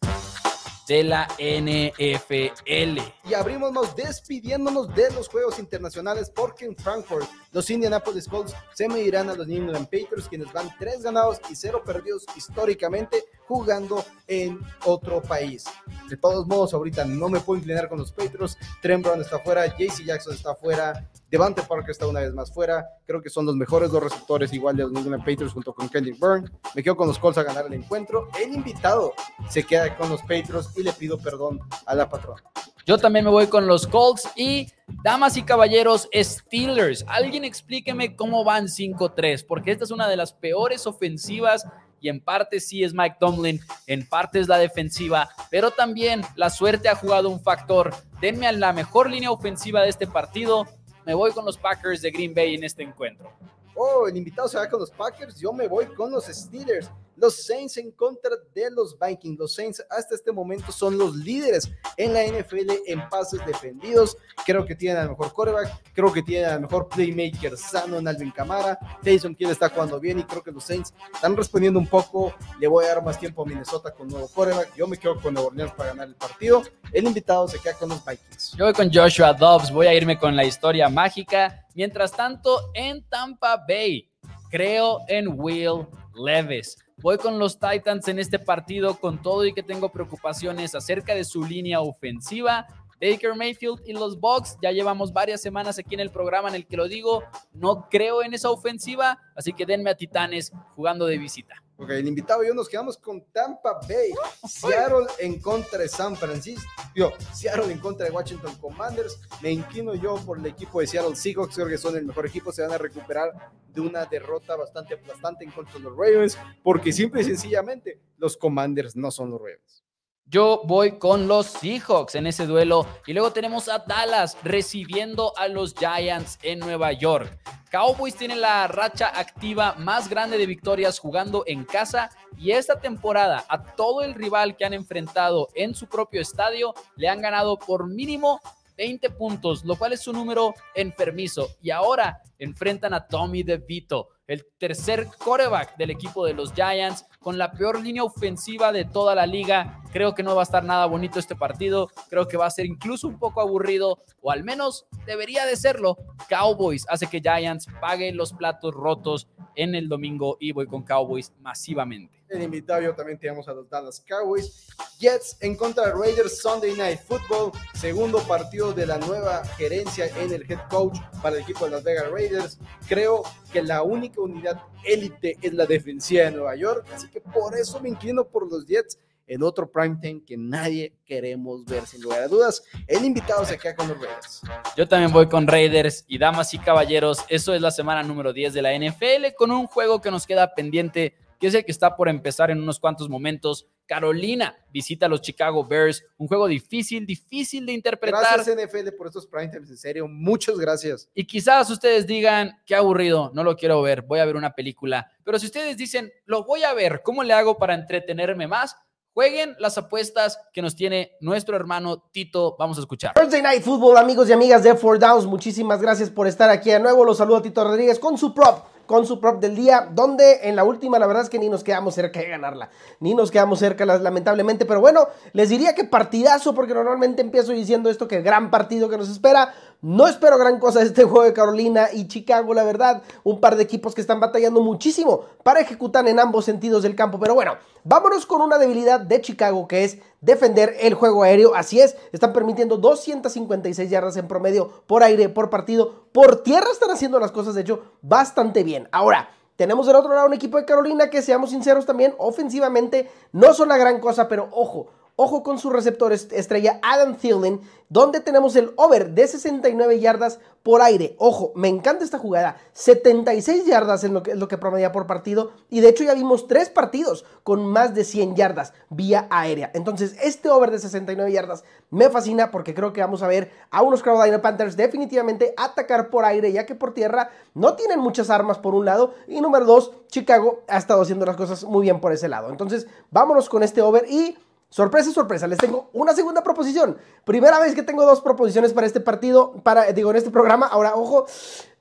de 0.87 1.03
la 1.03 1.27
NFL. 1.37 2.99
Y 3.23 3.33
abrimos 3.33 3.95
despidiéndonos 3.95 4.93
de 4.93 5.11
los 5.11 5.27
juegos 5.29 5.59
internacionales 5.59 6.31
porque 6.33 6.65
en 6.65 6.75
Frankfurt 6.75 7.27
los 7.51 7.69
Indianapolis 7.69 8.27
Colts 8.27 8.53
se 8.73 8.87
medirán 8.87 9.29
a 9.29 9.35
los 9.35 9.47
New 9.47 9.63
England 9.63 9.85
Patriots 9.85 10.27
quienes 10.27 10.51
van 10.51 10.69
tres 10.79 11.03
ganados 11.03 11.39
y 11.49 11.55
cero 11.55 11.83
perdidos 11.85 12.25
históricamente 12.35 13.23
jugando 13.47 14.03
en 14.27 14.59
otro 14.85 15.21
país. 15.21 15.65
De 16.09 16.17
todos 16.17 16.47
modos, 16.47 16.73
ahorita 16.73 17.05
no 17.05 17.29
me 17.29 17.39
puedo 17.39 17.59
inclinar 17.59 17.89
con 17.89 17.99
los 17.99 18.11
Patriots. 18.11 18.57
Trent 18.81 19.03
Brown 19.03 19.21
está 19.21 19.39
fuera, 19.39 19.65
JC 19.67 20.05
Jackson 20.05 20.33
está 20.33 20.55
fuera, 20.55 21.09
Devante 21.33 21.63
Parker 21.63 21.89
está 21.89 22.05
una 22.05 22.19
vez 22.19 22.31
más 22.31 22.53
fuera. 22.53 22.87
Creo 23.07 23.19
que 23.19 23.27
son 23.31 23.47
los 23.47 23.55
mejores 23.55 23.89
dos 23.89 24.03
receptores, 24.03 24.53
igual 24.53 24.77
de 24.77 24.83
los 24.83 24.91
New 24.91 25.01
England 25.01 25.25
Patriots 25.25 25.51
junto 25.51 25.73
con 25.73 25.89
Kendrick 25.89 26.19
Byrne. 26.19 26.47
Me 26.75 26.83
quedo 26.83 26.95
con 26.95 27.07
los 27.07 27.17
Colts 27.17 27.39
a 27.39 27.43
ganar 27.43 27.65
el 27.65 27.73
encuentro. 27.73 28.29
El 28.39 28.53
invitado 28.53 29.13
se 29.49 29.63
queda 29.63 29.97
con 29.97 30.09
los 30.09 30.21
Patriots 30.21 30.77
y 30.77 30.83
le 30.83 30.93
pido 30.93 31.17
perdón 31.17 31.59
a 31.87 31.95
la 31.95 32.07
patrona. 32.07 32.43
Yo 32.85 32.99
también 32.99 33.25
me 33.25 33.31
voy 33.31 33.47
con 33.47 33.65
los 33.65 33.87
Colts 33.87 34.29
y 34.35 34.67
damas 35.03 35.35
y 35.35 35.41
caballeros, 35.41 36.07
Steelers. 36.13 37.03
Alguien 37.07 37.45
explíqueme 37.45 38.15
cómo 38.15 38.43
van 38.43 38.65
5-3, 38.67 39.43
porque 39.47 39.71
esta 39.71 39.85
es 39.85 39.89
una 39.89 40.07
de 40.07 40.17
las 40.17 40.33
peores 40.33 40.85
ofensivas 40.85 41.65
y 41.99 42.09
en 42.09 42.19
parte 42.19 42.59
sí 42.59 42.83
es 42.83 42.93
Mike 42.93 43.17
Tomlin, 43.19 43.59
en 43.87 44.07
parte 44.07 44.39
es 44.39 44.47
la 44.47 44.59
defensiva, 44.59 45.29
pero 45.49 45.71
también 45.71 46.21
la 46.35 46.51
suerte 46.51 46.89
ha 46.89 46.95
jugado 46.95 47.29
un 47.29 47.41
factor. 47.41 47.91
Denme 48.21 48.45
a 48.45 48.51
la 48.51 48.71
mejor 48.71 49.09
línea 49.09 49.31
ofensiva 49.31 49.81
de 49.81 49.89
este 49.89 50.05
partido. 50.05 50.67
Me 51.05 51.13
voy 51.13 51.31
con 51.31 51.45
los 51.45 51.57
Packers 51.57 52.01
de 52.01 52.11
Green 52.11 52.33
Bay 52.33 52.55
en 52.55 52.63
este 52.63 52.83
encuentro. 52.83 53.31
Oh, 53.75 54.07
el 54.07 54.15
invitado 54.15 54.47
se 54.47 54.57
va 54.57 54.69
con 54.69 54.79
los 54.79 54.91
Packers, 54.91 55.39
yo 55.39 55.51
me 55.51 55.67
voy 55.67 55.87
con 55.87 56.11
los 56.11 56.25
Steelers. 56.25 56.89
Los 57.15 57.45
Saints 57.45 57.77
en 57.77 57.91
contra 57.91 58.31
de 58.53 58.71
los 58.71 58.97
Vikings. 58.99 59.37
Los 59.37 59.53
Saints 59.53 59.83
hasta 59.89 60.15
este 60.15 60.31
momento 60.31 60.71
son 60.71 60.97
los 60.97 61.15
líderes 61.15 61.71
en 61.97 62.13
la 62.13 62.23
NFL 62.23 62.71
en 62.87 63.07
pases 63.09 63.45
defendidos. 63.45 64.17
Creo 64.45 64.65
que 64.65 64.75
tienen 64.75 64.97
al 64.97 65.09
mejor 65.09 65.33
quarterback, 65.33 65.93
creo 65.93 66.11
que 66.11 66.23
tienen 66.23 66.49
al 66.49 66.61
mejor 66.61 66.89
playmaker 66.89 67.57
sano 67.57 67.97
en 67.97 68.07
Alvin 68.07 68.31
Camara. 68.31 68.77
Taysom 69.03 69.35
quien 69.35 69.51
está 69.51 69.69
jugando 69.69 69.99
bien 69.99 70.19
y 70.19 70.23
creo 70.23 70.43
que 70.43 70.51
los 70.51 70.63
Saints 70.63 70.93
están 71.13 71.35
respondiendo 71.35 71.79
un 71.79 71.87
poco. 71.87 72.33
Le 72.59 72.67
voy 72.67 72.85
a 72.85 72.89
dar 72.89 73.03
más 73.03 73.19
tiempo 73.19 73.43
a 73.43 73.45
Minnesota 73.45 73.91
con 73.91 74.07
nuevo 74.07 74.27
quarterback. 74.27 74.75
Yo 74.75 74.87
me 74.87 74.97
quedo 74.97 75.19
con 75.21 75.33
Nueva 75.33 75.49
Orleans 75.49 75.73
para 75.73 75.89
ganar 75.89 76.07
el 76.07 76.15
partido. 76.15 76.63
El 76.91 77.05
invitado 77.05 77.47
se 77.47 77.59
queda 77.59 77.73
con 77.73 77.89
los 77.89 78.03
Vikings. 78.05 78.53
Yo 78.57 78.65
voy 78.65 78.73
con 78.73 78.91
Joshua 78.91 79.33
Dobbs. 79.33 79.71
Voy 79.71 79.87
a 79.87 79.93
irme 79.93 80.17
con 80.17 80.35
la 80.35 80.43
historia 80.43 80.89
mágica. 80.89 81.65
Mientras 81.75 82.11
tanto, 82.11 82.71
en 82.73 83.03
Tampa 83.09 83.63
Bay, 83.67 84.09
creo 84.49 84.99
en 85.07 85.39
Will 85.39 85.87
Levis. 86.15 86.77
Voy 86.97 87.17
con 87.17 87.39
los 87.39 87.59
Titans 87.59 88.07
en 88.07 88.19
este 88.19 88.39
partido 88.39 88.99
con 88.99 89.21
todo 89.21 89.45
y 89.45 89.53
que 89.53 89.63
tengo 89.63 89.89
preocupaciones 89.89 90.75
acerca 90.75 91.15
de 91.15 91.25
su 91.25 91.43
línea 91.43 91.81
ofensiva. 91.81 92.67
Baker 93.01 93.35
Mayfield 93.35 93.81
y 93.85 93.93
los 93.93 94.19
Bucks, 94.19 94.57
ya 94.61 94.71
llevamos 94.71 95.11
varias 95.11 95.41
semanas 95.41 95.77
aquí 95.77 95.95
en 95.95 95.99
el 95.99 96.09
programa 96.09 96.47
en 96.47 96.55
el 96.55 96.65
que 96.65 96.77
lo 96.77 96.87
digo, 96.87 97.23
no 97.53 97.89
creo 97.89 98.23
en 98.23 98.33
esa 98.33 98.49
ofensiva, 98.49 99.19
así 99.35 99.51
que 99.51 99.65
denme 99.65 99.89
a 99.89 99.95
Titanes 99.95 100.53
jugando 100.75 101.05
de 101.05 101.17
visita. 101.17 101.61
Ok, 101.75 101.89
el 101.89 102.07
invitado 102.07 102.43
y 102.43 102.47
yo 102.47 102.53
nos 102.53 102.69
quedamos 102.69 102.97
con 102.97 103.25
Tampa 103.31 103.79
Bay, 103.87 104.11
Seattle 104.47 105.07
en 105.19 105.39
contra 105.39 105.79
de 105.79 105.89
San 105.89 106.15
Francisco, 106.15 106.69
yo, 106.95 107.11
Seattle 107.33 107.71
en 107.71 107.79
contra 107.79 108.05
de 108.05 108.11
Washington 108.11 108.55
Commanders, 108.61 109.19
me 109.41 109.51
inclino 109.51 109.95
yo 109.95 110.15
por 110.17 110.37
el 110.37 110.45
equipo 110.45 110.81
de 110.81 110.87
Seattle 110.87 111.15
Seahawks, 111.15 111.55
creo 111.55 111.67
que 111.67 111.79
son 111.79 111.97
el 111.97 112.05
mejor 112.05 112.27
equipo, 112.27 112.51
se 112.51 112.61
van 112.61 112.73
a 112.73 112.77
recuperar 112.77 113.31
de 113.73 113.81
una 113.81 114.05
derrota 114.05 114.55
bastante 114.55 114.93
aplastante 114.93 115.43
en 115.43 115.51
contra 115.51 115.73
de 115.73 115.79
los 115.79 115.97
Ravens, 115.97 116.37
porque 116.61 116.91
simple 116.91 117.21
y 117.21 117.25
sencillamente 117.25 117.99
los 118.17 118.37
Commanders 118.37 118.95
no 118.95 119.09
son 119.09 119.31
los 119.31 119.39
Ravens. 119.39 119.83
Yo 120.25 120.61
voy 120.65 120.97
con 120.97 121.27
los 121.27 121.47
Seahawks 121.47 122.15
en 122.15 122.27
ese 122.27 122.47
duelo. 122.47 122.87
Y 123.05 123.13
luego 123.13 123.31
tenemos 123.31 123.69
a 123.69 123.79
Dallas 123.79 124.37
recibiendo 124.43 125.37
a 125.37 125.47
los 125.47 125.75
Giants 125.75 126.39
en 126.41 126.59
Nueva 126.59 126.91
York. 126.91 127.37
Cowboys 127.71 128.15
tiene 128.15 128.35
la 128.35 128.67
racha 128.67 129.11
activa 129.19 129.75
más 129.77 130.07
grande 130.09 130.37
de 130.37 130.45
victorias 130.45 130.99
jugando 130.99 131.43
en 131.47 131.65
casa 131.65 132.09
y 132.37 132.51
esta 132.51 132.79
temporada 132.79 133.43
a 133.49 133.63
todo 133.63 134.01
el 134.01 134.13
rival 134.13 134.55
que 134.55 134.65
han 134.65 134.73
enfrentado 134.73 135.49
en 135.55 135.73
su 135.73 135.87
propio 135.87 136.21
estadio 136.21 136.73
le 136.95 137.09
han 137.09 137.21
ganado 137.21 137.57
por 137.57 137.87
mínimo 137.87 138.39
20 138.77 139.09
puntos, 139.11 139.63
lo 139.65 139.75
cual 139.75 139.93
es 139.93 140.07
un 140.07 140.15
número 140.15 140.53
enfermizo. 140.75 141.49
Y 141.61 141.71
ahora 141.71 142.21
enfrentan 142.39 142.93
a 142.93 143.07
Tommy 143.07 143.43
DeVito, 143.43 144.09
el 144.27 144.45
tercer 144.57 145.07
coreback 145.17 145.77
del 145.77 145.89
equipo 145.89 146.25
de 146.25 146.33
los 146.33 146.53
Giants, 146.53 147.05
con 147.19 147.37
la 147.37 147.51
peor 147.51 147.81
línea 147.81 148.03
ofensiva 148.03 148.71
de 148.71 148.85
toda 148.85 149.15
la 149.15 149.25
liga. 149.25 149.81
Creo 149.91 150.15
que 150.15 150.23
no 150.23 150.35
va 150.35 150.41
a 150.41 150.43
estar 150.43 150.63
nada 150.63 150.85
bonito 150.85 151.19
este 151.19 151.35
partido. 151.35 151.89
Creo 152.09 152.27
que 152.27 152.37
va 152.37 152.45
a 152.45 152.51
ser 152.51 152.65
incluso 152.65 153.07
un 153.07 153.19
poco 153.19 153.41
aburrido, 153.41 153.97
o 154.21 154.31
al 154.31 154.43
menos 154.43 154.85
debería 155.05 155.45
de 155.45 155.55
serlo. 155.55 155.97
Cowboys 156.29 156.85
hace 156.89 157.07
que 157.07 157.21
Giants 157.21 157.67
pague 157.81 158.11
los 158.11 158.33
platos 158.33 158.73
rotos 158.73 159.27
en 159.55 159.75
el 159.75 159.89
domingo 159.89 160.37
y 160.39 160.51
voy 160.51 160.67
con 160.67 160.83
Cowboys 160.83 161.33
masivamente. 161.39 162.23
El 162.29 162.41
invitado 162.41 162.81
yo 162.81 162.95
también 162.95 163.19
tenemos 163.19 163.47
a 163.47 163.53
los 163.53 163.69
Dallas 163.69 164.03
Cowboys. 164.07 164.69
Jets 165.03 165.35
en 165.41 165.57
contra 165.57 165.87
de 165.87 165.91
Raiders 165.91 166.39
Sunday 166.39 166.73
Night 166.75 167.01
Football. 167.01 167.51
Segundo 167.73 168.19
partido 168.19 168.71
de 168.71 168.85
la 168.85 168.97
nueva 168.99 169.43
gerencia 169.57 170.07
en 170.17 170.31
el 170.31 170.49
head 170.49 170.61
coach 170.69 170.97
para 171.21 171.35
el 171.35 171.41
equipo 171.41 171.65
de 171.65 171.71
Las 171.71 171.83
Vegas 171.83 172.09
Raiders. 172.09 172.57
Creo 172.87 173.23
que 173.51 173.61
la 173.61 173.83
única 173.83 174.21
unidad 174.21 174.61
élite 174.85 175.37
es 175.41 175.53
la 175.53 175.65
defensiva 175.65 176.23
de 176.23 176.31
Nueva 176.31 176.55
York. 176.55 176.87
Así 176.95 177.09
que 177.09 177.19
por 177.19 177.53
eso 177.57 177.81
me 177.81 177.89
inclino 177.89 178.23
por 178.23 178.49
los 178.49 178.65
Jets. 178.65 178.97
El 179.27 179.43
otro 179.43 179.69
prime 179.69 179.97
time 180.01 180.21
que 180.25 180.37
nadie 180.37 180.93
queremos 181.05 181.65
ver 181.65 181.85
sin 181.85 182.01
lugar 182.01 182.21
a 182.21 182.27
dudas. 182.29 182.63
El 182.87 183.03
invitado 183.03 183.43
se 183.43 183.57
queda 183.57 183.75
con 183.75 183.89
los 183.89 183.97
Raiders. 183.97 184.41
Yo 184.77 184.87
también 184.87 185.11
voy 185.11 185.27
con 185.27 185.47
Raiders 185.47 186.05
y 186.07 186.17
damas 186.17 186.53
y 186.53 186.59
caballeros, 186.59 187.25
eso 187.27 187.53
es 187.53 187.61
la 187.61 187.71
semana 187.71 188.03
número 188.03 188.31
10 188.31 188.53
de 188.53 188.61
la 188.61 188.73
NFL 188.73 189.35
con 189.37 189.51
un 189.51 189.67
juego 189.67 189.99
que 189.99 190.11
nos 190.11 190.25
queda 190.25 190.53
pendiente 190.55 191.15
que 191.39 191.47
es 191.47 191.53
el 191.53 191.65
que 191.65 191.71
está 191.71 191.95
por 191.95 192.09
empezar 192.09 192.51
en 192.51 192.61
unos 192.61 192.79
cuantos 192.79 193.09
momentos. 193.09 193.67
Carolina 193.85 194.55
visita 194.71 195.05
a 195.05 195.09
los 195.09 195.21
Chicago 195.21 195.65
Bears, 195.65 196.03
un 196.17 196.27
juego 196.27 196.47
difícil, 196.47 197.05
difícil 197.05 197.65
de 197.65 197.73
interpretar. 197.73 198.21
Gracias 198.21 198.55
NFL 198.55 198.95
por 198.97 199.07
estos 199.07 199.27
prime 199.27 199.49
times, 199.49 199.69
en 199.69 199.77
serio, 199.77 200.07
muchas 200.07 200.57
gracias. 200.57 201.09
Y 201.13 201.25
quizás 201.25 201.69
ustedes 201.69 202.07
digan, 202.07 202.61
qué 202.65 202.75
aburrido, 202.75 203.31
no 203.33 203.43
lo 203.43 203.55
quiero 203.55 203.81
ver, 203.81 204.03
voy 204.03 204.19
a 204.19 204.25
ver 204.25 204.35
una 204.35 204.55
película. 204.55 205.11
Pero 205.23 205.37
si 205.39 205.47
ustedes 205.47 205.77
dicen, 205.77 206.11
lo 206.25 206.45
voy 206.45 206.63
a 206.63 206.73
ver, 206.73 207.01
¿cómo 207.03 207.23
le 207.23 207.33
hago 207.33 207.57
para 207.57 207.73
entretenerme 207.73 208.47
más? 208.47 208.75
Jueguen 209.13 209.55
las 209.59 209.77
apuestas 209.77 210.39
que 210.51 210.63
nos 210.63 210.75
tiene 210.75 211.11
nuestro 211.21 211.55
hermano 211.55 212.09
Tito. 212.11 212.55
Vamos 212.57 212.79
a 212.79 212.81
escuchar. 212.81 213.13
Thursday 213.13 213.43
Night 213.43 213.61
Football, 213.61 213.97
amigos 213.97 214.27
y 214.27 214.33
amigas 214.33 214.63
de 214.63 214.73
Four 214.73 214.97
Downs. 214.97 215.27
Muchísimas 215.27 215.79
gracias 215.79 216.09
por 216.09 216.25
estar 216.25 216.49
aquí 216.49 216.71
de 216.71 216.79
nuevo. 216.79 217.05
Los 217.05 217.17
saludo 217.19 217.37
a 217.37 217.41
Tito 217.43 217.63
Rodríguez 217.63 217.99
con 217.99 218.17
su 218.17 218.33
prop 218.33 218.72
con 218.85 219.05
su 219.05 219.19
prop 219.19 219.39
del 219.39 219.55
día, 219.55 219.89
donde 219.91 220.41
en 220.43 220.55
la 220.55 220.63
última 220.63 220.99
la 220.99 221.07
verdad 221.07 221.23
es 221.23 221.29
que 221.29 221.39
ni 221.39 221.49
nos 221.49 221.63
quedamos 221.63 221.95
cerca 221.95 222.19
de 222.19 222.29
ganarla, 222.29 222.69
ni 222.99 223.13
nos 223.13 223.31
quedamos 223.31 223.59
cerca 223.59 223.85
lamentablemente, 223.85 224.65
pero 224.65 224.81
bueno, 224.81 225.07
les 225.31 225.49
diría 225.49 225.73
que 225.75 225.83
partidazo, 225.83 226.53
porque 226.53 226.73
normalmente 226.73 227.21
empiezo 227.21 227.51
diciendo 227.51 227.89
esto, 227.89 228.07
que 228.07 228.21
gran 228.21 228.51
partido 228.51 228.89
que 228.89 228.97
nos 228.97 229.09
espera, 229.09 229.53
no 229.83 230.07
espero 230.07 230.37
gran 230.37 230.59
cosa 230.59 230.79
de 230.79 230.85
este 230.85 231.03
juego 231.03 231.23
de 231.23 231.33
Carolina 231.33 231.89
y 231.91 232.07
Chicago, 232.07 232.53
la 232.53 232.63
verdad. 232.63 233.03
Un 233.23 233.41
par 233.41 233.57
de 233.57 233.63
equipos 233.63 233.93
que 233.93 233.99
están 233.99 234.21
batallando 234.21 234.61
muchísimo 234.61 235.25
para 235.43 235.59
ejecutar 235.59 236.07
en 236.07 236.19
ambos 236.19 236.45
sentidos 236.45 236.83
del 236.83 236.95
campo. 236.95 237.19
Pero 237.19 237.35
bueno, 237.35 237.57
vámonos 237.83 238.25
con 238.25 238.41
una 238.41 238.57
debilidad 238.57 239.01
de 239.01 239.19
Chicago 239.19 239.67
que 239.67 239.83
es 239.83 239.97
defender 240.21 240.73
el 240.79 240.93
juego 240.93 241.23
aéreo. 241.23 241.53
Así 241.53 241.81
es, 241.81 241.97
están 242.13 242.31
permitiendo 242.31 242.77
256 242.77 243.89
yardas 243.89 244.15
en 244.15 244.29
promedio 244.29 244.69
por 244.87 245.03
aire, 245.03 245.27
por 245.27 245.49
partido. 245.49 246.05
Por 246.13 246.43
tierra 246.43 246.67
están 246.71 246.91
haciendo 246.91 247.19
las 247.19 247.31
cosas, 247.31 247.53
de 247.53 247.61
hecho, 247.61 247.83
bastante 248.01 248.63
bien. 248.63 248.87
Ahora, 248.93 249.31
tenemos 249.57 249.85
del 249.85 249.97
otro 249.97 250.13
lado 250.13 250.27
un 250.27 250.33
equipo 250.33 250.57
de 250.57 250.65
Carolina 250.65 251.09
que, 251.09 251.21
seamos 251.21 251.49
sinceros 251.49 251.85
también, 251.85 252.15
ofensivamente 252.17 253.11
no 253.33 253.53
son 253.53 253.67
la 253.67 253.77
gran 253.77 253.99
cosa, 253.99 254.29
pero 254.29 254.47
ojo, 254.51 254.87
Ojo 255.15 255.43
con 255.43 255.59
su 255.59 255.69
receptor 255.69 256.11
estrella 256.11 256.79
Adam 256.81 257.17
Thielen, 257.17 257.61
donde 257.87 258.19
tenemos 258.19 258.55
el 258.55 258.71
over 258.77 259.11
de 259.11 259.27
69 259.27 259.99
yardas 259.99 260.39
por 260.63 260.81
aire. 260.81 261.15
Ojo, 261.19 261.51
me 261.53 261.67
encanta 261.67 262.03
esta 262.03 262.17
jugada. 262.17 262.57
76 262.71 263.67
yardas 263.67 264.03
es 264.03 264.09
lo 264.09 264.23
que, 264.23 264.33
lo 264.33 264.47
que 264.47 264.57
promedia 264.57 264.91
por 264.91 265.05
partido. 265.05 265.51
Y 265.69 265.81
de 265.81 265.89
hecho 265.89 266.03
ya 266.03 266.15
vimos 266.15 266.47
tres 266.47 266.71
partidos 266.71 267.25
con 267.43 267.63
más 267.67 267.93
de 267.93 268.05
100 268.05 268.35
yardas 268.35 268.73
vía 268.89 269.27
aérea. 269.29 269.69
Entonces 269.75 270.15
este 270.19 270.49
over 270.49 270.71
de 270.71 270.79
69 270.79 271.31
yardas 271.31 271.63
me 271.91 272.09
fascina 272.09 272.49
porque 272.49 272.73
creo 272.73 272.91
que 272.91 273.01
vamos 273.01 273.21
a 273.21 273.27
ver 273.27 273.51
a 273.69 273.83
unos 273.83 274.01
Carolina 274.01 274.41
Panthers 274.41 274.75
definitivamente 274.75 275.53
atacar 275.57 276.09
por 276.09 276.25
aire, 276.25 276.51
ya 276.51 276.65
que 276.65 276.73
por 276.73 276.95
tierra 276.95 277.29
no 277.53 277.75
tienen 277.75 277.99
muchas 277.99 278.31
armas 278.31 278.57
por 278.57 278.73
un 278.73 278.85
lado. 278.85 279.13
Y 279.27 279.41
número 279.41 279.65
dos, 279.65 279.91
Chicago 280.07 280.63
ha 280.67 280.79
estado 280.79 281.03
haciendo 281.03 281.27
las 281.27 281.35
cosas 281.35 281.65
muy 281.65 281.83
bien 281.83 282.01
por 282.01 282.11
ese 282.13 282.27
lado. 282.29 282.49
Entonces 282.49 282.87
vámonos 283.11 283.47
con 283.47 283.61
este 283.61 283.83
over 283.83 284.07
y... 284.09 284.35
Sorpresa, 284.73 285.11
sorpresa, 285.11 285.45
les 285.45 285.59
tengo 285.59 285.91
una 285.93 286.15
segunda 286.15 286.41
proposición. 286.41 286.97
Primera 287.25 287.59
vez 287.59 287.75
que 287.75 287.83
tengo 287.83 288.07
dos 288.07 288.21
proposiciones 288.21 288.73
para 288.73 288.87
este 288.87 288.99
partido, 288.99 289.53
para, 289.61 289.91
digo, 289.91 290.09
en 290.09 290.15
este 290.15 290.31
programa. 290.31 290.65
Ahora, 290.65 290.95
ojo, 290.95 291.27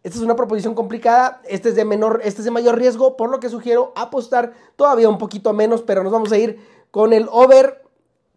esta 0.02 0.18
es 0.18 0.22
una 0.22 0.36
proposición 0.36 0.74
complicada, 0.74 1.40
este 1.46 1.70
es 1.70 1.74
de 1.74 1.86
menor, 1.86 2.20
este 2.22 2.42
es 2.42 2.44
de 2.44 2.50
mayor 2.50 2.76
riesgo, 2.76 3.16
por 3.16 3.30
lo 3.30 3.40
que 3.40 3.48
sugiero 3.48 3.94
apostar 3.96 4.52
todavía 4.76 5.08
un 5.08 5.16
poquito 5.16 5.54
menos, 5.54 5.80
pero 5.80 6.02
nos 6.02 6.12
vamos 6.12 6.32
a 6.32 6.36
ir 6.36 6.60
con 6.90 7.14
el 7.14 7.30
over, 7.32 7.82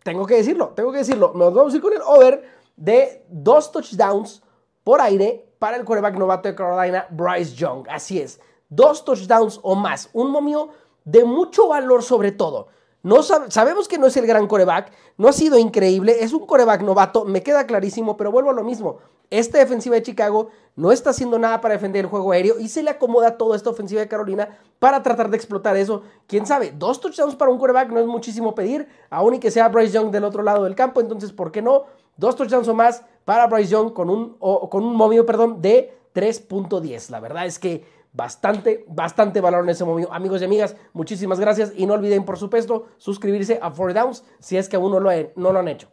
tengo 0.03 0.25
que 0.25 0.35
decirlo, 0.35 0.69
tengo 0.69 0.93
que 0.93 0.99
decirlo, 0.99 1.33
nos 1.35 1.53
vamos 1.53 1.73
a 1.73 1.75
ir 1.75 1.81
con 1.81 1.91
el 1.91 2.01
over 2.03 2.49
de 2.77 3.25
dos 3.27 3.73
touchdowns 3.73 4.41
por 4.85 5.01
aire 5.01 5.51
para 5.59 5.75
el 5.75 5.83
quarterback 5.83 6.15
novato 6.15 6.47
de 6.47 6.55
Carolina, 6.55 7.07
Bryce 7.09 7.55
Young. 7.55 7.87
Así 7.89 8.21
es, 8.21 8.39
dos 8.69 9.03
touchdowns 9.03 9.59
o 9.63 9.75
más, 9.75 10.09
un 10.13 10.31
momio 10.31 10.69
de 11.03 11.25
mucho 11.25 11.67
valor 11.67 12.03
sobre 12.03 12.31
todo. 12.31 12.69
No 13.05 13.21
sabemos 13.21 13.87
que 13.87 13.99
no 13.99 14.07
es 14.07 14.17
el 14.17 14.25
gran 14.25 14.47
coreback, 14.47 14.91
no 15.19 15.27
ha 15.27 15.31
sido 15.31 15.59
increíble, 15.59 16.23
es 16.23 16.33
un 16.33 16.47
coreback 16.47 16.81
novato, 16.81 17.23
me 17.23 17.43
queda 17.43 17.67
clarísimo, 17.67 18.17
pero 18.17 18.31
vuelvo 18.31 18.49
a 18.49 18.53
lo 18.53 18.63
mismo. 18.63 18.97
esta 19.29 19.59
defensiva 19.59 19.93
de 19.95 20.01
Chicago 20.01 20.49
no 20.75 20.91
está 20.91 21.11
haciendo 21.11 21.37
nada 21.37 21.61
para 21.61 21.75
defender 21.75 22.05
el 22.05 22.09
juego 22.09 22.31
aéreo 22.31 22.59
y 22.59 22.67
se 22.67 22.81
le 22.81 22.89
acomoda 22.89 23.37
toda 23.37 23.55
esta 23.57 23.69
ofensiva 23.69 24.01
de 24.01 24.07
Carolina 24.07 24.57
para 24.79 25.03
tratar 25.03 25.29
de 25.29 25.37
explotar 25.37 25.77
eso. 25.77 26.01
Quién 26.25 26.47
sabe, 26.47 26.73
dos 26.75 26.99
touchdowns 26.99 27.35
para 27.35 27.51
un 27.51 27.59
quarterback 27.59 27.91
no 27.91 27.99
es 27.99 28.07
muchísimo 28.07 28.55
pedir, 28.55 28.87
aún 29.11 29.35
y 29.35 29.39
que 29.39 29.51
sea 29.51 29.69
Bryce 29.69 29.93
Young 29.93 30.09
del 30.09 30.23
otro 30.23 30.41
lado 30.41 30.63
del 30.63 30.73
campo, 30.73 30.99
entonces, 30.99 31.31
¿por 31.31 31.51
qué 31.51 31.61
no? 31.61 31.83
Dos 32.17 32.35
touchdowns 32.35 32.67
o 32.69 32.73
más 32.73 33.03
para 33.23 33.45
Bryce 33.45 33.69
Young 33.69 33.93
con 33.93 34.09
un, 34.09 34.33
con 34.39 34.83
un 34.83 34.95
momio 34.95 35.27
perdón, 35.27 35.61
de 35.61 35.95
3.10. 36.15 37.11
La 37.11 37.19
verdad 37.19 37.45
es 37.45 37.59
que 37.59 37.85
bastante, 38.15 38.85
bastante 38.87 39.41
valor 39.41 39.63
en 39.63 39.69
ese 39.69 39.83
momento. 39.83 40.11
Amigos 40.13 40.41
y 40.41 40.45
amigas, 40.45 40.75
muchísimas 40.93 41.39
gracias 41.39 41.73
y 41.75 41.85
no 41.85 41.93
olviden, 41.93 42.23
por 42.23 42.37
supuesto, 42.37 42.87
suscribirse 42.97 43.59
a 43.61 43.71
Four 43.71 43.93
Downs 43.93 44.23
si 44.39 44.57
es 44.57 44.69
que 44.69 44.77
aún 44.77 44.91
no 44.91 44.99
lo, 44.99 45.11
no 45.35 45.51
lo 45.51 45.59
han 45.59 45.67
hecho. 45.67 45.91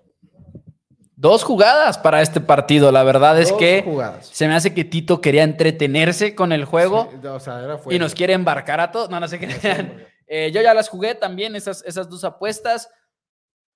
Dos 1.16 1.45
jugadas 1.45 1.99
para 1.99 2.20
este 2.23 2.41
partido. 2.41 2.91
La 2.91 3.05
verdad 3.05 3.39
es 3.41 3.53
que 3.53 3.85
se 4.23 4.49
me 4.49 4.55
hace 4.55 4.75
que 4.75 4.85
Tito 4.85 5.20
quería 5.20 5.45
entretenerse 5.45 6.35
con 6.35 6.53
el 6.53 6.64
juego 6.64 7.11
y 7.91 7.99
nos 7.99 8.14
quiere 8.14 8.33
embarcar 8.33 8.81
a 8.81 8.91
todos. 8.91 9.11
No, 9.11 9.20
no 9.20 9.29
sé 9.29 9.39
qué. 9.39 9.49
Eh, 10.35 10.51
yo 10.51 10.62
ya 10.62 10.73
las 10.73 10.89
jugué 10.89 11.14
también, 11.14 11.55
esas, 11.57 11.85
esas 11.85 12.09
dos 12.09 12.25
apuestas. 12.25 12.89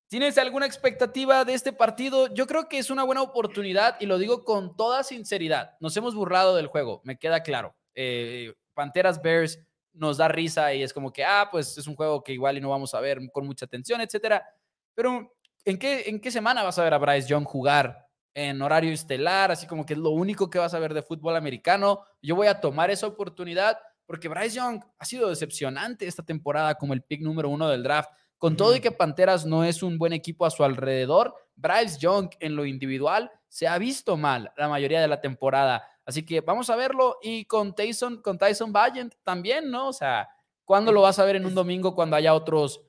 ¿Tienes 0.09 0.38
alguna 0.38 0.64
expectativa 0.64 1.44
de 1.44 1.53
este 1.53 1.70
partido? 1.70 2.32
Yo 2.32 2.47
creo 2.47 2.66
que 2.66 2.78
es 2.78 2.88
una 2.88 3.05
buena 3.05 3.20
oportunidad 3.20 3.97
y 4.01 4.07
lo 4.07 4.16
digo 4.16 4.42
con 4.42 4.74
toda 4.74 5.03
sinceridad. 5.03 5.72
Nos 5.80 5.94
hemos 5.99 6.14
burlado 6.14 6.57
del 6.57 6.68
juego, 6.68 7.03
me 7.05 7.18
queda 7.18 7.42
claro. 7.42 7.76
Eh, 7.97 8.55
Panteras 8.74 9.20
Bears 9.20 9.59
nos 9.92 10.18
da 10.18 10.28
risa 10.28 10.72
y 10.74 10.82
es 10.82 10.92
como 10.92 11.12
que, 11.12 11.24
ah, 11.24 11.49
pues 11.51 11.76
es 11.76 11.86
un 11.88 11.97
juego 11.97 12.22
que 12.22 12.32
igual 12.32 12.57
y 12.59 12.61
no 12.61 12.70
vamos 12.70 12.94
a 12.94 13.01
ver 13.01 13.18
con 13.32 13.47
mucha 13.47 13.64
atención, 13.64 14.01
etcétera. 14.01 14.47
Pero, 14.94 15.34
¿en 15.64 15.78
qué, 15.78 16.05
¿en 16.07 16.20
qué 16.20 16.30
semana 16.30 16.62
vas 16.62 16.78
a 16.78 16.84
ver 16.84 16.94
a 16.94 16.99
Bryce 16.99 17.26
Young 17.26 17.44
jugar? 17.44 18.07
En 18.34 18.61
horario 18.61 18.92
estelar, 18.92 19.51
así 19.51 19.66
como 19.66 19.86
que 19.86 19.94
es 19.94 19.99
lo 19.99 20.11
único 20.11 20.51
que 20.51 20.59
vas 20.59 20.74
a 20.74 20.78
ver 20.78 20.92
de 20.92 21.03
fútbol 21.03 21.36
americano. 21.36 22.03
Yo 22.20 22.36
voy 22.36 22.49
a 22.49 22.61
tomar 22.61 22.90
esa 22.90 23.07
oportunidad 23.07 23.78
porque 24.05 24.28
Bryce 24.28 24.57
Young 24.57 24.82
ha 24.99 25.05
sido 25.07 25.30
decepcionante 25.30 26.07
esta 26.07 26.22
temporada 26.22 26.74
como 26.74 26.92
el 26.92 27.03
pick 27.03 27.22
número 27.22 27.49
uno 27.49 27.68
del 27.68 27.82
draft. 27.82 28.11
Con 28.38 28.57
todo 28.57 28.76
y 28.76 28.80
que 28.80 28.92
Panteras 28.92 29.47
no 29.47 29.64
es 29.64 29.82
un 29.82 29.97
buen 29.97 30.12
equipo 30.12 30.44
a 30.44 30.51
su 30.51 30.62
alrededor, 30.62 31.34
Bryce 31.55 31.99
Young 31.99 32.28
en 32.38 32.55
lo 32.55 32.66
individual 32.66 33.30
se 33.49 33.66
ha 33.66 33.78
visto 33.78 34.18
mal 34.18 34.53
la 34.59 34.68
mayoría 34.68 35.01
de 35.01 35.09
la 35.09 35.22
temporada. 35.22 35.88
Así 36.07 36.24
que 36.24 36.40
vamos 36.40 36.70
a 36.70 36.76
verlo 36.76 37.18
y 37.20 37.44
con 37.46 37.74
Tyson, 37.74 38.22
con 38.22 38.38
Tyson 38.38 38.72
Valiant 38.72 39.12
también, 39.24 39.70
¿no? 39.70 39.88
O 39.88 39.92
sea, 39.92 40.28
¿cuándo 40.64 40.92
lo 40.92 41.02
vas 41.02 41.18
a 41.18 41.24
ver 41.24 41.36
en 41.36 41.44
un 41.44 41.54
domingo 41.54 41.96
cuando 41.96 42.14
haya 42.14 42.32
otros 42.32 42.80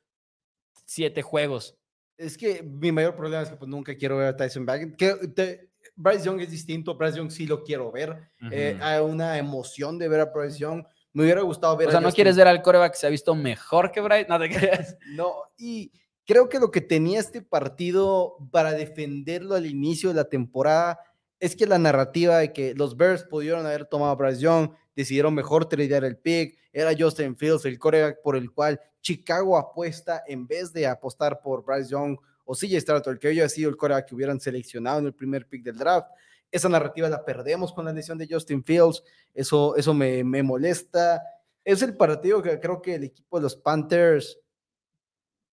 siete 0.85 1.23
juegos? 1.23 1.75
Es 2.15 2.37
que 2.37 2.61
mi 2.61 2.91
mayor 2.91 3.15
problema 3.15 3.41
es 3.41 3.49
que 3.49 3.55
pues, 3.55 3.69
nunca 3.69 3.95
quiero 3.95 4.17
ver 4.17 4.27
a 4.27 4.37
Tyson 4.37 4.65
Valiant. 4.65 4.95
Que 4.95 5.67
Bryce 5.95 6.25
Young 6.25 6.41
es 6.41 6.51
distinto, 6.51 6.95
Bryce 6.95 7.17
Young 7.17 7.31
sí 7.31 7.47
lo 7.47 7.63
quiero 7.63 7.91
ver. 7.91 8.31
Eh, 8.51 8.77
hay 8.79 9.01
una 9.01 9.37
emoción 9.39 9.97
de 9.97 10.07
ver 10.07 10.21
a 10.21 10.25
Bryce 10.25 10.59
Young. 10.59 10.83
Me 11.11 11.23
hubiera 11.23 11.41
gustado 11.41 11.75
ver. 11.75 11.87
O 11.87 11.91
sea, 11.91 11.99
¿no 11.99 12.11
quieres 12.11 12.35
ver 12.35 12.47
al 12.47 12.61
coreback 12.61 12.91
que 12.91 12.99
se 12.99 13.07
ha 13.07 13.09
visto 13.09 13.33
mejor 13.33 13.91
que 13.91 14.01
Bryce? 14.01 14.27
No 14.29 14.39
te 14.39 14.49
creas. 14.49 14.95
no, 15.15 15.33
y 15.57 15.91
creo 16.25 16.49
que 16.49 16.59
lo 16.59 16.69
que 16.69 16.81
tenía 16.81 17.19
este 17.19 17.41
partido 17.41 18.37
para 18.51 18.73
defenderlo 18.73 19.55
al 19.55 19.65
inicio 19.65 20.09
de 20.09 20.15
la 20.15 20.29
temporada 20.29 20.99
es 21.39 21.55
que 21.55 21.65
la 21.65 21.77
narrativa 21.77 22.37
de 22.39 22.53
que 22.53 22.73
los 22.73 22.97
Bears 22.97 23.23
pudieron 23.23 23.65
haber 23.65 23.85
tomado 23.85 24.11
a 24.11 24.15
Bryce 24.15 24.41
Young, 24.41 24.71
decidieron 24.95 25.33
mejor 25.33 25.67
tradear 25.69 26.03
el 26.03 26.17
pick, 26.17 26.57
era 26.71 26.91
Justin 26.97 27.35
Fields 27.35 27.65
el 27.65 27.77
coreback 27.77 28.21
por 28.21 28.35
el 28.35 28.51
cual 28.51 28.79
Chicago 29.01 29.57
apuesta 29.57 30.23
en 30.27 30.47
vez 30.47 30.73
de 30.73 30.87
apostar 30.87 31.39
por 31.41 31.63
Bryce 31.63 31.91
Young 31.91 32.17
o 32.45 32.55
CJ 32.55 32.79
Stroud, 32.81 33.19
que 33.19 33.27
haya 33.27 33.47
sido 33.49 33.69
el 33.69 33.77
coreback 33.77 34.07
que 34.07 34.15
hubieran 34.15 34.39
seleccionado 34.39 34.99
en 34.99 35.05
el 35.07 35.13
primer 35.13 35.47
pick 35.47 35.63
del 35.63 35.77
draft 35.77 36.07
esa 36.51 36.69
narrativa 36.69 37.09
la 37.09 37.25
perdemos 37.25 37.73
con 37.73 37.85
la 37.85 37.93
lesión 37.93 38.17
de 38.17 38.27
Justin 38.29 38.63
Fields, 38.63 39.03
eso, 39.33 39.75
eso 39.75 39.93
me, 39.93 40.23
me 40.23 40.43
molesta. 40.43 41.21
Es 41.63 41.81
el 41.81 41.95
partido 41.97 42.41
que 42.41 42.59
creo 42.59 42.81
que 42.81 42.95
el 42.95 43.03
equipo 43.03 43.37
de 43.37 43.43
los 43.43 43.55
Panthers 43.55 44.39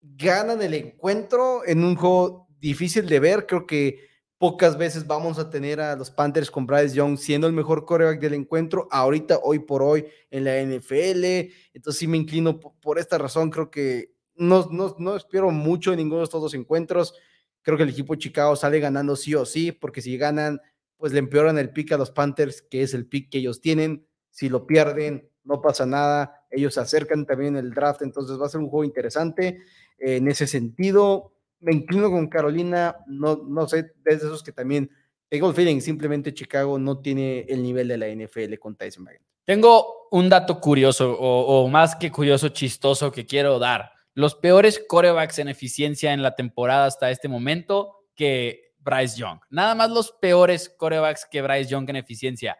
ganan 0.00 0.62
el 0.62 0.74
encuentro 0.74 1.66
en 1.66 1.82
un 1.82 1.96
juego 1.96 2.48
difícil 2.60 3.08
de 3.08 3.20
ver. 3.20 3.46
Creo 3.46 3.66
que 3.66 3.98
pocas 4.44 4.76
veces 4.76 5.06
vamos 5.06 5.38
a 5.38 5.48
tener 5.48 5.80
a 5.80 5.96
los 5.96 6.10
Panthers 6.10 6.50
con 6.50 6.66
Bryce 6.66 6.94
Young 6.94 7.16
siendo 7.16 7.46
el 7.46 7.54
mejor 7.54 7.86
coreback 7.86 8.20
del 8.20 8.34
encuentro, 8.34 8.86
ahorita, 8.90 9.40
hoy 9.42 9.60
por 9.60 9.82
hoy, 9.82 10.04
en 10.30 10.44
la 10.44 10.60
NFL. 10.60 11.24
Entonces 11.72 11.98
sí 11.98 12.06
me 12.06 12.18
inclino 12.18 12.60
por, 12.60 12.98
esta 12.98 13.16
razón. 13.16 13.48
Creo 13.48 13.70
que 13.70 14.12
no, 14.34 14.68
no, 14.70 14.96
no 14.98 15.16
espero 15.16 15.50
mucho 15.50 15.92
en 15.92 15.96
ninguno 15.96 16.18
de 16.18 16.24
estos 16.24 16.42
dos 16.42 16.52
encuentros. 16.52 17.14
Creo 17.62 17.78
que 17.78 17.84
el 17.84 17.88
equipo 17.88 18.16
Chicago 18.16 18.54
sale 18.54 18.80
ganando 18.80 19.16
sí 19.16 19.34
o 19.34 19.46
sí, 19.46 19.72
porque 19.72 20.02
si 20.02 20.18
ganan 20.18 20.60
pues 20.98 21.14
le 21.14 21.20
empeoran 21.20 21.56
el 21.56 21.70
pick 21.70 21.92
a 21.92 21.96
los 21.96 22.10
Panthers, 22.10 22.60
que 22.60 22.82
es 22.82 22.92
el 22.92 23.06
pick 23.06 23.30
que 23.30 23.38
ellos 23.38 23.62
tienen. 23.62 24.06
Si 24.28 24.50
lo 24.50 24.66
pierden, 24.66 25.26
no 25.42 25.62
pasa 25.62 25.86
nada. 25.86 26.44
Ellos 26.50 26.74
se 26.74 26.80
acercan 26.80 27.24
también 27.24 27.56
el 27.56 27.70
draft, 27.70 28.02
entonces 28.02 28.38
va 28.38 28.44
a 28.44 28.50
ser 28.50 28.60
un 28.60 28.68
juego 28.68 28.84
interesante. 28.84 29.62
en 29.96 30.28
ese 30.28 30.46
sentido, 30.46 31.33
me 31.64 31.72
inclino 31.72 32.10
con 32.10 32.28
Carolina, 32.28 32.96
no, 33.06 33.36
no 33.36 33.66
sé, 33.66 33.92
desde 34.04 34.26
esos 34.26 34.42
que 34.42 34.52
también 34.52 34.90
tengo 35.28 35.48
el 35.48 35.54
feeling, 35.54 35.80
simplemente 35.80 36.34
Chicago 36.34 36.78
no 36.78 37.00
tiene 37.00 37.40
el 37.48 37.62
nivel 37.62 37.88
de 37.88 37.98
la 37.98 38.08
NFL 38.08 38.54
con 38.60 38.76
Tyson 38.76 39.04
Bagent. 39.04 39.24
Tengo 39.44 40.08
un 40.10 40.28
dato 40.28 40.60
curioso, 40.60 41.12
o, 41.12 41.62
o, 41.64 41.68
más 41.68 41.96
que 41.96 42.10
curioso, 42.10 42.50
chistoso 42.50 43.10
que 43.10 43.26
quiero 43.26 43.58
dar. 43.58 43.90
Los 44.14 44.34
peores 44.34 44.82
corebacks 44.86 45.38
en 45.38 45.48
eficiencia 45.48 46.12
en 46.12 46.22
la 46.22 46.34
temporada 46.34 46.86
hasta 46.86 47.10
este 47.10 47.28
momento, 47.28 48.04
que 48.14 48.74
Bryce 48.78 49.18
Young. 49.18 49.40
Nada 49.50 49.74
más 49.74 49.90
los 49.90 50.12
peores 50.12 50.68
corebacks 50.68 51.26
que 51.30 51.42
Bryce 51.42 51.70
Young 51.70 51.88
en 51.90 51.96
eficiencia. 51.96 52.56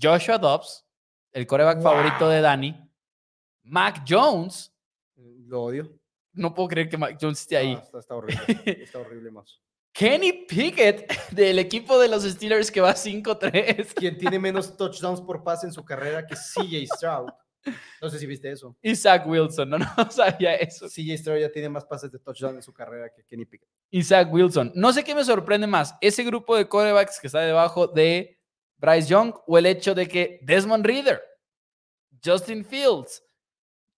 Joshua 0.00 0.38
Dobbs, 0.38 0.84
el 1.32 1.46
coreback 1.46 1.82
favorito 1.82 2.28
de 2.28 2.40
Danny. 2.40 2.90
Mac 3.62 4.04
Jones. 4.08 4.72
Lo 5.14 5.62
odio. 5.62 5.92
No 6.36 6.54
puedo 6.54 6.68
creer 6.68 6.88
que 6.88 6.96
Mac 6.96 7.18
Jones 7.20 7.40
esté 7.40 7.56
ahí. 7.56 7.78
está, 7.98 8.14
horrible. 8.14 8.44
Está 8.64 8.98
horrible 9.00 9.30
más. 9.30 9.60
Kenny 9.92 10.44
Pickett 10.46 11.30
del 11.30 11.58
equipo 11.58 11.98
de 11.98 12.08
los 12.08 12.22
Steelers 12.22 12.70
que 12.70 12.82
va 12.82 12.94
5-3. 12.94 13.94
Quien 13.94 14.18
tiene 14.18 14.38
menos 14.38 14.76
touchdowns 14.76 15.22
por 15.22 15.42
pase 15.42 15.66
en 15.66 15.72
su 15.72 15.82
carrera 15.84 16.26
que 16.26 16.34
CJ 16.34 16.86
Stroud. 16.94 17.30
No 18.00 18.10
sé 18.10 18.18
si 18.18 18.26
viste 18.26 18.50
eso. 18.50 18.76
Isaac 18.82 19.26
Wilson, 19.26 19.70
no, 19.70 19.78
no 19.96 20.10
sabía 20.10 20.54
eso. 20.54 20.86
CJ 20.88 21.16
Stroud 21.16 21.40
ya 21.40 21.50
tiene 21.50 21.70
más 21.70 21.86
pases 21.86 22.12
de 22.12 22.18
touchdown 22.18 22.56
en 22.56 22.62
su 22.62 22.74
carrera 22.74 23.10
que 23.10 23.24
Kenny 23.24 23.46
Pickett. 23.46 23.70
Isaac 23.90 24.28
Wilson. 24.30 24.70
No 24.74 24.92
sé 24.92 25.02
qué 25.02 25.14
me 25.14 25.24
sorprende 25.24 25.66
más, 25.66 25.94
ese 26.02 26.22
grupo 26.24 26.56
de 26.56 26.68
corebacks 26.68 27.18
que 27.18 27.28
está 27.28 27.40
debajo 27.40 27.86
de 27.86 28.38
Bryce 28.76 29.08
Young 29.08 29.34
o 29.46 29.56
el 29.56 29.64
hecho 29.64 29.94
de 29.94 30.06
que 30.06 30.40
Desmond 30.42 30.84
Reader, 30.84 31.22
Justin 32.22 32.64
Fields, 32.64 33.22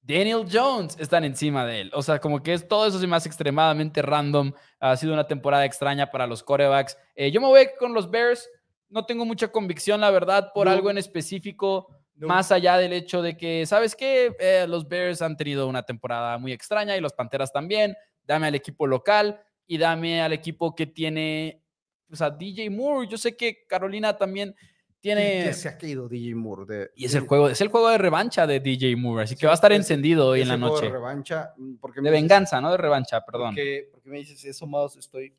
Daniel 0.02 0.46
Jones 0.50 0.96
están 0.98 1.24
encima 1.24 1.66
de 1.66 1.82
él. 1.82 1.90
O 1.94 2.02
sea, 2.02 2.18
como 2.18 2.42
que 2.42 2.54
es 2.54 2.66
todo 2.66 2.86
eso 2.86 2.98
es 2.98 3.06
más 3.06 3.26
extremadamente 3.26 4.00
random. 4.02 4.52
Ha 4.80 4.96
sido 4.96 5.12
una 5.12 5.26
temporada 5.26 5.64
extraña 5.64 6.10
para 6.10 6.26
los 6.26 6.42
corebacks. 6.42 6.96
Eh, 7.14 7.30
yo 7.30 7.40
me 7.40 7.48
voy 7.48 7.68
con 7.78 7.92
los 7.92 8.10
Bears. 8.10 8.48
No 8.88 9.04
tengo 9.04 9.24
mucha 9.24 9.48
convicción, 9.48 10.00
la 10.00 10.10
verdad, 10.10 10.50
por 10.54 10.68
algo 10.68 10.90
en 10.90 10.98
específico. 10.98 11.88
Más 12.14 12.50
allá 12.50 12.78
del 12.78 12.92
hecho 12.92 13.22
de 13.22 13.36
que, 13.36 13.64
¿sabes 13.66 13.94
qué? 13.94 14.34
Eh, 14.40 14.66
los 14.68 14.88
Bears 14.88 15.22
han 15.22 15.36
tenido 15.36 15.68
una 15.68 15.82
temporada 15.82 16.38
muy 16.38 16.52
extraña 16.52 16.96
y 16.96 17.00
los 17.00 17.12
Panteras 17.12 17.52
también. 17.52 17.94
Dame 18.24 18.46
al 18.48 18.54
equipo 18.54 18.86
local 18.86 19.40
y 19.66 19.78
dame 19.78 20.22
al 20.22 20.32
equipo 20.32 20.74
que 20.74 20.86
tiene 20.86 21.62
pues, 22.08 22.22
a 22.22 22.30
DJ 22.30 22.70
Moore. 22.70 23.06
Yo 23.08 23.18
sé 23.18 23.36
que 23.36 23.66
Carolina 23.66 24.16
también 24.16 24.56
tiene. 25.00 25.52
Se 25.52 25.68
ha 25.68 25.78
caído 25.78 26.08
DJ 26.08 26.34
Moore. 26.34 26.90
y 26.96 27.04
es 27.04 27.14
el 27.14 27.26
juego, 27.26 27.48
es 27.48 27.60
el 27.60 27.68
juego 27.68 27.88
de 27.88 27.98
revancha 27.98 28.46
de 28.46 28.60
DJ 28.60 28.96
Moore, 28.96 29.24
así 29.24 29.36
que 29.36 29.46
va 29.46 29.52
a 29.52 29.54
estar 29.54 29.72
encendido 29.72 30.28
hoy 30.28 30.42
en 30.42 30.48
la 30.48 30.56
noche. 30.56 30.86
De 30.86 30.92
revancha, 30.92 31.54
mm, 31.56 31.76
porque 31.76 32.00
de 32.00 32.10
venganza, 32.10 32.60
no 32.60 32.70
de 32.70 32.76
revancha, 32.76 33.24
perdón. 33.24 33.50
Porque, 33.50 33.88
porque 33.92 34.08
me 34.08 34.18
dices 34.18 34.44
eso, 34.44 34.66
más 34.66 34.96
estoy, 34.96 35.34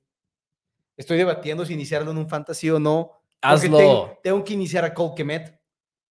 estoy 0.97 1.17
debatiendo 1.17 1.65
si 1.65 1.73
iniciarlo 1.73 2.11
en 2.11 2.17
un 2.17 2.29
fantasy 2.29 2.69
o 2.69 2.79
no. 2.79 3.11
Hazlo. 3.41 3.77
Tengo, 3.77 4.19
tengo, 4.21 4.43
que 4.43 4.53
iniciar 4.53 4.83
a 4.83 4.93
Cole 4.93 5.13
Kemet. 5.15 5.59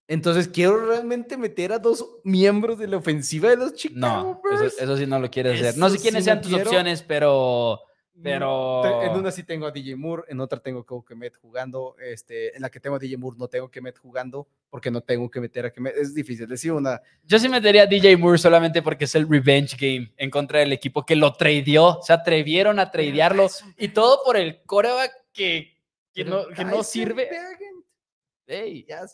Entonces, 0.07 0.49
quiero 0.49 0.87
realmente 0.87 1.37
meter 1.37 1.71
a 1.73 1.79
dos 1.79 2.21
miembros 2.25 2.79
de 2.79 2.89
la 2.89 2.97
ofensiva 2.97 3.51
de 3.51 3.57
los 3.57 3.75
Chicago 3.75 4.41
No, 4.43 4.63
eso, 4.65 4.97
sí 4.97 5.07
no 5.07 5.21
lo 5.21 5.31
quieres 5.31 5.61
hacer. 5.61 5.77
No 5.77 5.91
sé 5.91 5.99
quiénes 5.99 6.25
sean 6.25 6.41
tus 6.41 6.55
opciones, 6.55 7.03
pero... 7.03 7.81
Pero... 8.23 9.03
En 9.03 9.13
una 9.13 9.31
sí 9.31 9.43
tengo 9.43 9.67
a 9.67 9.71
DJ 9.71 9.97
Moore, 9.97 10.25
en 10.29 10.41
otra 10.41 10.59
tengo 10.61 10.81
a 10.81 11.05
Kemet 11.07 11.37
jugando. 11.37 11.97
Este, 11.99 12.55
en 12.55 12.63
la 12.63 12.71
que 12.71 12.81
tengo 12.81 12.97
a 12.97 12.99
DJ 12.99 13.17
Moore 13.17 13.37
no 13.39 13.49
tengo 13.49 13.71
Kemet 13.71 13.99
jugando 13.99 14.49
porque 14.71 14.91
no 14.91 15.01
tengo 15.01 15.31
que 15.31 15.41
meter 15.41 15.67
a 15.67 15.73
Kemet. 15.73 15.97
Es 15.97 16.15
difícil 16.15 16.47
decir 16.49 16.73
una... 16.73 17.01
Yo 17.25 17.39
sí 17.39 17.49
metería 17.49 17.83
a 17.83 17.87
DJ 17.87 18.17
Moore 18.17 18.39
solamente 18.39 18.83
porque 18.83 19.05
es 19.05 19.15
el 19.15 19.29
revenge 19.29 19.77
game 19.79 20.13
en 20.17 20.31
contra 20.31 20.61
del 20.61 20.73
equipo 20.73 21.05
que 21.05 21.17
lo 21.17 21.33
tradeó. 21.33 22.01
Se 22.03 22.13
atrevieron 22.13 22.79
a 22.79 22.91
tradearlo 22.91 23.49
y 23.77 23.89
todo 23.89 24.21
por 24.25 24.37
el 24.37 24.63
coreback 24.65 25.13
que, 25.33 25.77
que, 26.13 26.25
no, 26.25 26.47
que 26.49 26.65
no 26.65 26.83
sirve. 26.83 27.29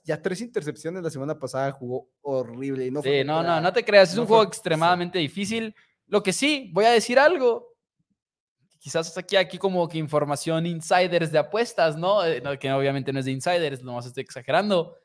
Ya, 0.05 0.23
tres 0.23 0.41
intercepciones 0.41 1.03
la 1.03 1.11
semana 1.11 1.37
pasada 1.37 1.73
jugó 1.73 2.09
horrible. 2.23 2.87
Y 2.87 2.91
no 2.91 3.03
sí, 3.03 3.25
no, 3.25 3.43
no, 3.43 3.61
no 3.61 3.73
te 3.73 3.85
creas, 3.85 4.13
es 4.13 4.19
un 4.19 4.27
juego 4.27 4.45
extremadamente 4.45 5.19
difícil. 5.19 5.75
Lo 6.07 6.23
que 6.23 6.33
sí, 6.33 6.71
voy 6.73 6.85
a 6.85 6.91
decir 6.91 7.19
algo. 7.19 7.74
Quizás 8.85 9.17
aquí, 9.17 9.35
aquí 9.37 9.57
como 9.57 9.89
que 9.89 9.97
información 9.97 10.67
insiders 10.67 11.33
de 11.33 11.39
apuestas, 11.39 11.97
¿no? 11.97 12.23
Eh, 12.23 12.43
no, 12.43 12.59
que 12.59 12.71
obviamente 12.71 13.15
no 13.15 13.19
es 13.19 13.25
de 13.25 13.31
insiders, 13.31 13.83
nomás 13.83 14.05
estoy 14.05 14.21
exagerando. 14.25 14.99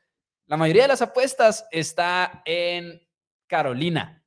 La 0.46 0.58
mayoría 0.58 0.82
de 0.82 0.88
las 0.88 1.00
apuestas 1.00 1.66
está 1.70 2.42
en 2.44 3.00
Carolina. 3.46 4.22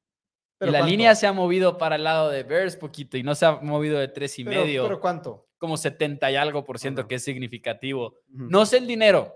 y 0.60 0.72
la 0.72 0.82
línea 0.82 1.14
se 1.14 1.28
ha 1.28 1.34
movido 1.34 1.78
para 1.78 1.98
el 1.98 2.04
lado 2.04 2.32
de 2.32 2.42
Bears 2.42 2.78
poquito 2.78 3.16
y 3.16 3.22
no 3.22 3.36
se 3.36 3.46
ha 3.46 3.58
movido 3.58 4.00
de 4.00 4.08
tres 4.08 4.40
y 4.40 4.44
medio. 4.44 4.86
¿Pero 4.86 5.00
cuánto? 5.00 5.48
Como 5.60 5.78
70 5.78 6.32
y 6.32 6.36
algo 6.36 6.64
por 6.66 6.80
ciento, 6.80 7.08
que 7.08 7.16
es 7.16 7.24
significativo. 7.24 8.22
No 8.30 8.66
sé 8.66 8.80
el 8.80 8.88
dinero, 8.88 9.36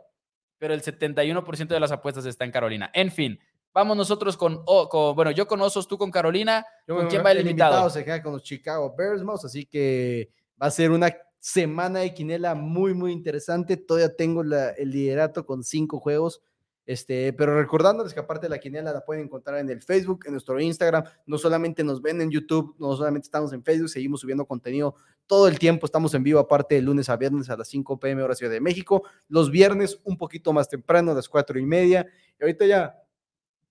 pero 0.57 0.73
el 0.73 0.81
71% 0.81 1.67
de 1.67 1.79
las 1.79 1.91
apuestas 1.91 2.25
está 2.25 2.43
en 2.43 2.51
Carolina. 2.51 2.89
En 2.91 3.11
fin, 3.11 3.39
vamos 3.77 3.95
nosotros 3.95 4.35
con, 4.35 4.63
bueno, 4.65 5.29
yo 5.29 5.45
con 5.45 5.61
Osos, 5.61 5.87
tú 5.87 5.99
con 5.99 6.09
Carolina. 6.09 6.65
¿Con 6.87 7.07
quién 7.07 7.23
va 7.23 7.31
el, 7.31 7.41
invitado? 7.41 7.87
se 7.91 8.03
queda 8.03 8.23
con 8.23 8.33
los 8.33 8.41
Chicago 8.41 8.95
Bears, 8.97 9.21
así 9.45 9.67
que 9.67 10.31
va 10.59 10.65
a 10.65 10.71
ser 10.71 10.89
una 10.89 11.15
semana 11.39 11.99
de 11.99 12.11
quinela 12.11 12.55
muy, 12.55 12.95
muy 12.95 13.11
interesante. 13.11 13.77
Todavía 13.77 14.15
tengo 14.15 14.41
el 14.41 14.89
liderato 14.89 15.45
con 15.45 15.63
cinco 15.63 15.99
juegos. 15.99 16.41
Este, 16.87 17.33
pero 17.33 17.59
recordándoles 17.59 18.13
que 18.13 18.21
aparte 18.21 18.45
de 18.45 18.49
la 18.49 18.59
quiniela 18.59 18.93
la 18.93 19.03
pueden 19.03 19.25
encontrar 19.25 19.59
en 19.59 19.69
el 19.69 19.83
Facebook, 19.83 20.21
en 20.25 20.31
nuestro 20.31 20.59
Instagram, 20.59 21.03
no 21.25 21.37
solamente 21.37 21.83
nos 21.83 22.01
ven 22.01 22.21
en 22.21 22.31
YouTube, 22.31 22.75
no 22.79 22.95
solamente 22.95 23.25
estamos 23.25 23.51
en 23.51 23.61
Facebook, 23.61 23.89
seguimos 23.89 24.21
subiendo 24.21 24.45
contenido 24.45 24.95
todo 25.27 25.49
el 25.49 25.59
tiempo, 25.59 25.85
estamos 25.85 26.13
en 26.13 26.23
vivo 26.23 26.39
aparte 26.39 26.75
de 26.75 26.81
lunes 26.81 27.09
a 27.09 27.17
viernes 27.17 27.49
a 27.49 27.57
las 27.57 27.67
5 27.67 27.99
pm 27.99 28.23
hora 28.23 28.35
Ciudad 28.35 28.53
de 28.53 28.61
México, 28.61 29.03
los 29.27 29.51
viernes 29.51 29.99
un 30.05 30.17
poquito 30.17 30.53
más 30.53 30.69
temprano, 30.69 31.11
a 31.11 31.15
las 31.15 31.27
4 31.27 31.59
y 31.59 31.65
media, 31.65 32.07
y 32.39 32.43
ahorita 32.43 32.65
ya 32.65 32.95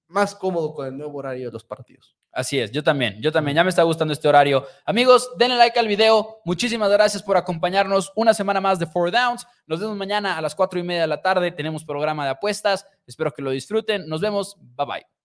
más 0.09 0.35
cómodo 0.35 0.75
con 0.75 0.87
el 0.87 0.97
nuevo 0.97 1.19
horario 1.19 1.47
de 1.47 1.53
los 1.53 1.65
partidos. 1.65 2.17
Así 2.33 2.59
es, 2.59 2.71
yo 2.71 2.85
también, 2.85 3.21
yo 3.23 3.33
también, 3.33 3.57
ya 3.57 3.65
me 3.65 3.71
está 3.71 3.83
gustando 3.83 4.13
este 4.13 4.29
horario. 4.29 4.67
Amigos, 4.85 5.31
denle 5.39 5.57
like 5.57 5.79
al 5.79 5.89
video, 5.89 6.41
muchísimas 6.45 6.91
gracias 6.91 7.23
por 7.23 7.37
acompañarnos 7.37 8.13
una 8.15 8.35
semana 8.35 8.61
más 8.61 8.79
de 8.79 8.87
Four 8.87 9.11
Downs. 9.11 9.47
Nos 9.67 9.81
vemos 9.81 9.97
mañana 9.97 10.37
a 10.37 10.43
las 10.43 10.55
cuatro 10.55 10.79
y 10.79 10.83
media 10.83 11.03
de 11.03 11.07
la 11.07 11.23
tarde, 11.23 11.51
tenemos 11.51 11.85
programa 11.85 12.25
de 12.25 12.33
apuestas, 12.33 12.87
espero 13.07 13.33
que 13.33 13.43
lo 13.43 13.51
disfruten, 13.51 14.07
nos 14.07 14.21
vemos, 14.21 14.57
bye 14.77 14.87
bye. 14.87 15.16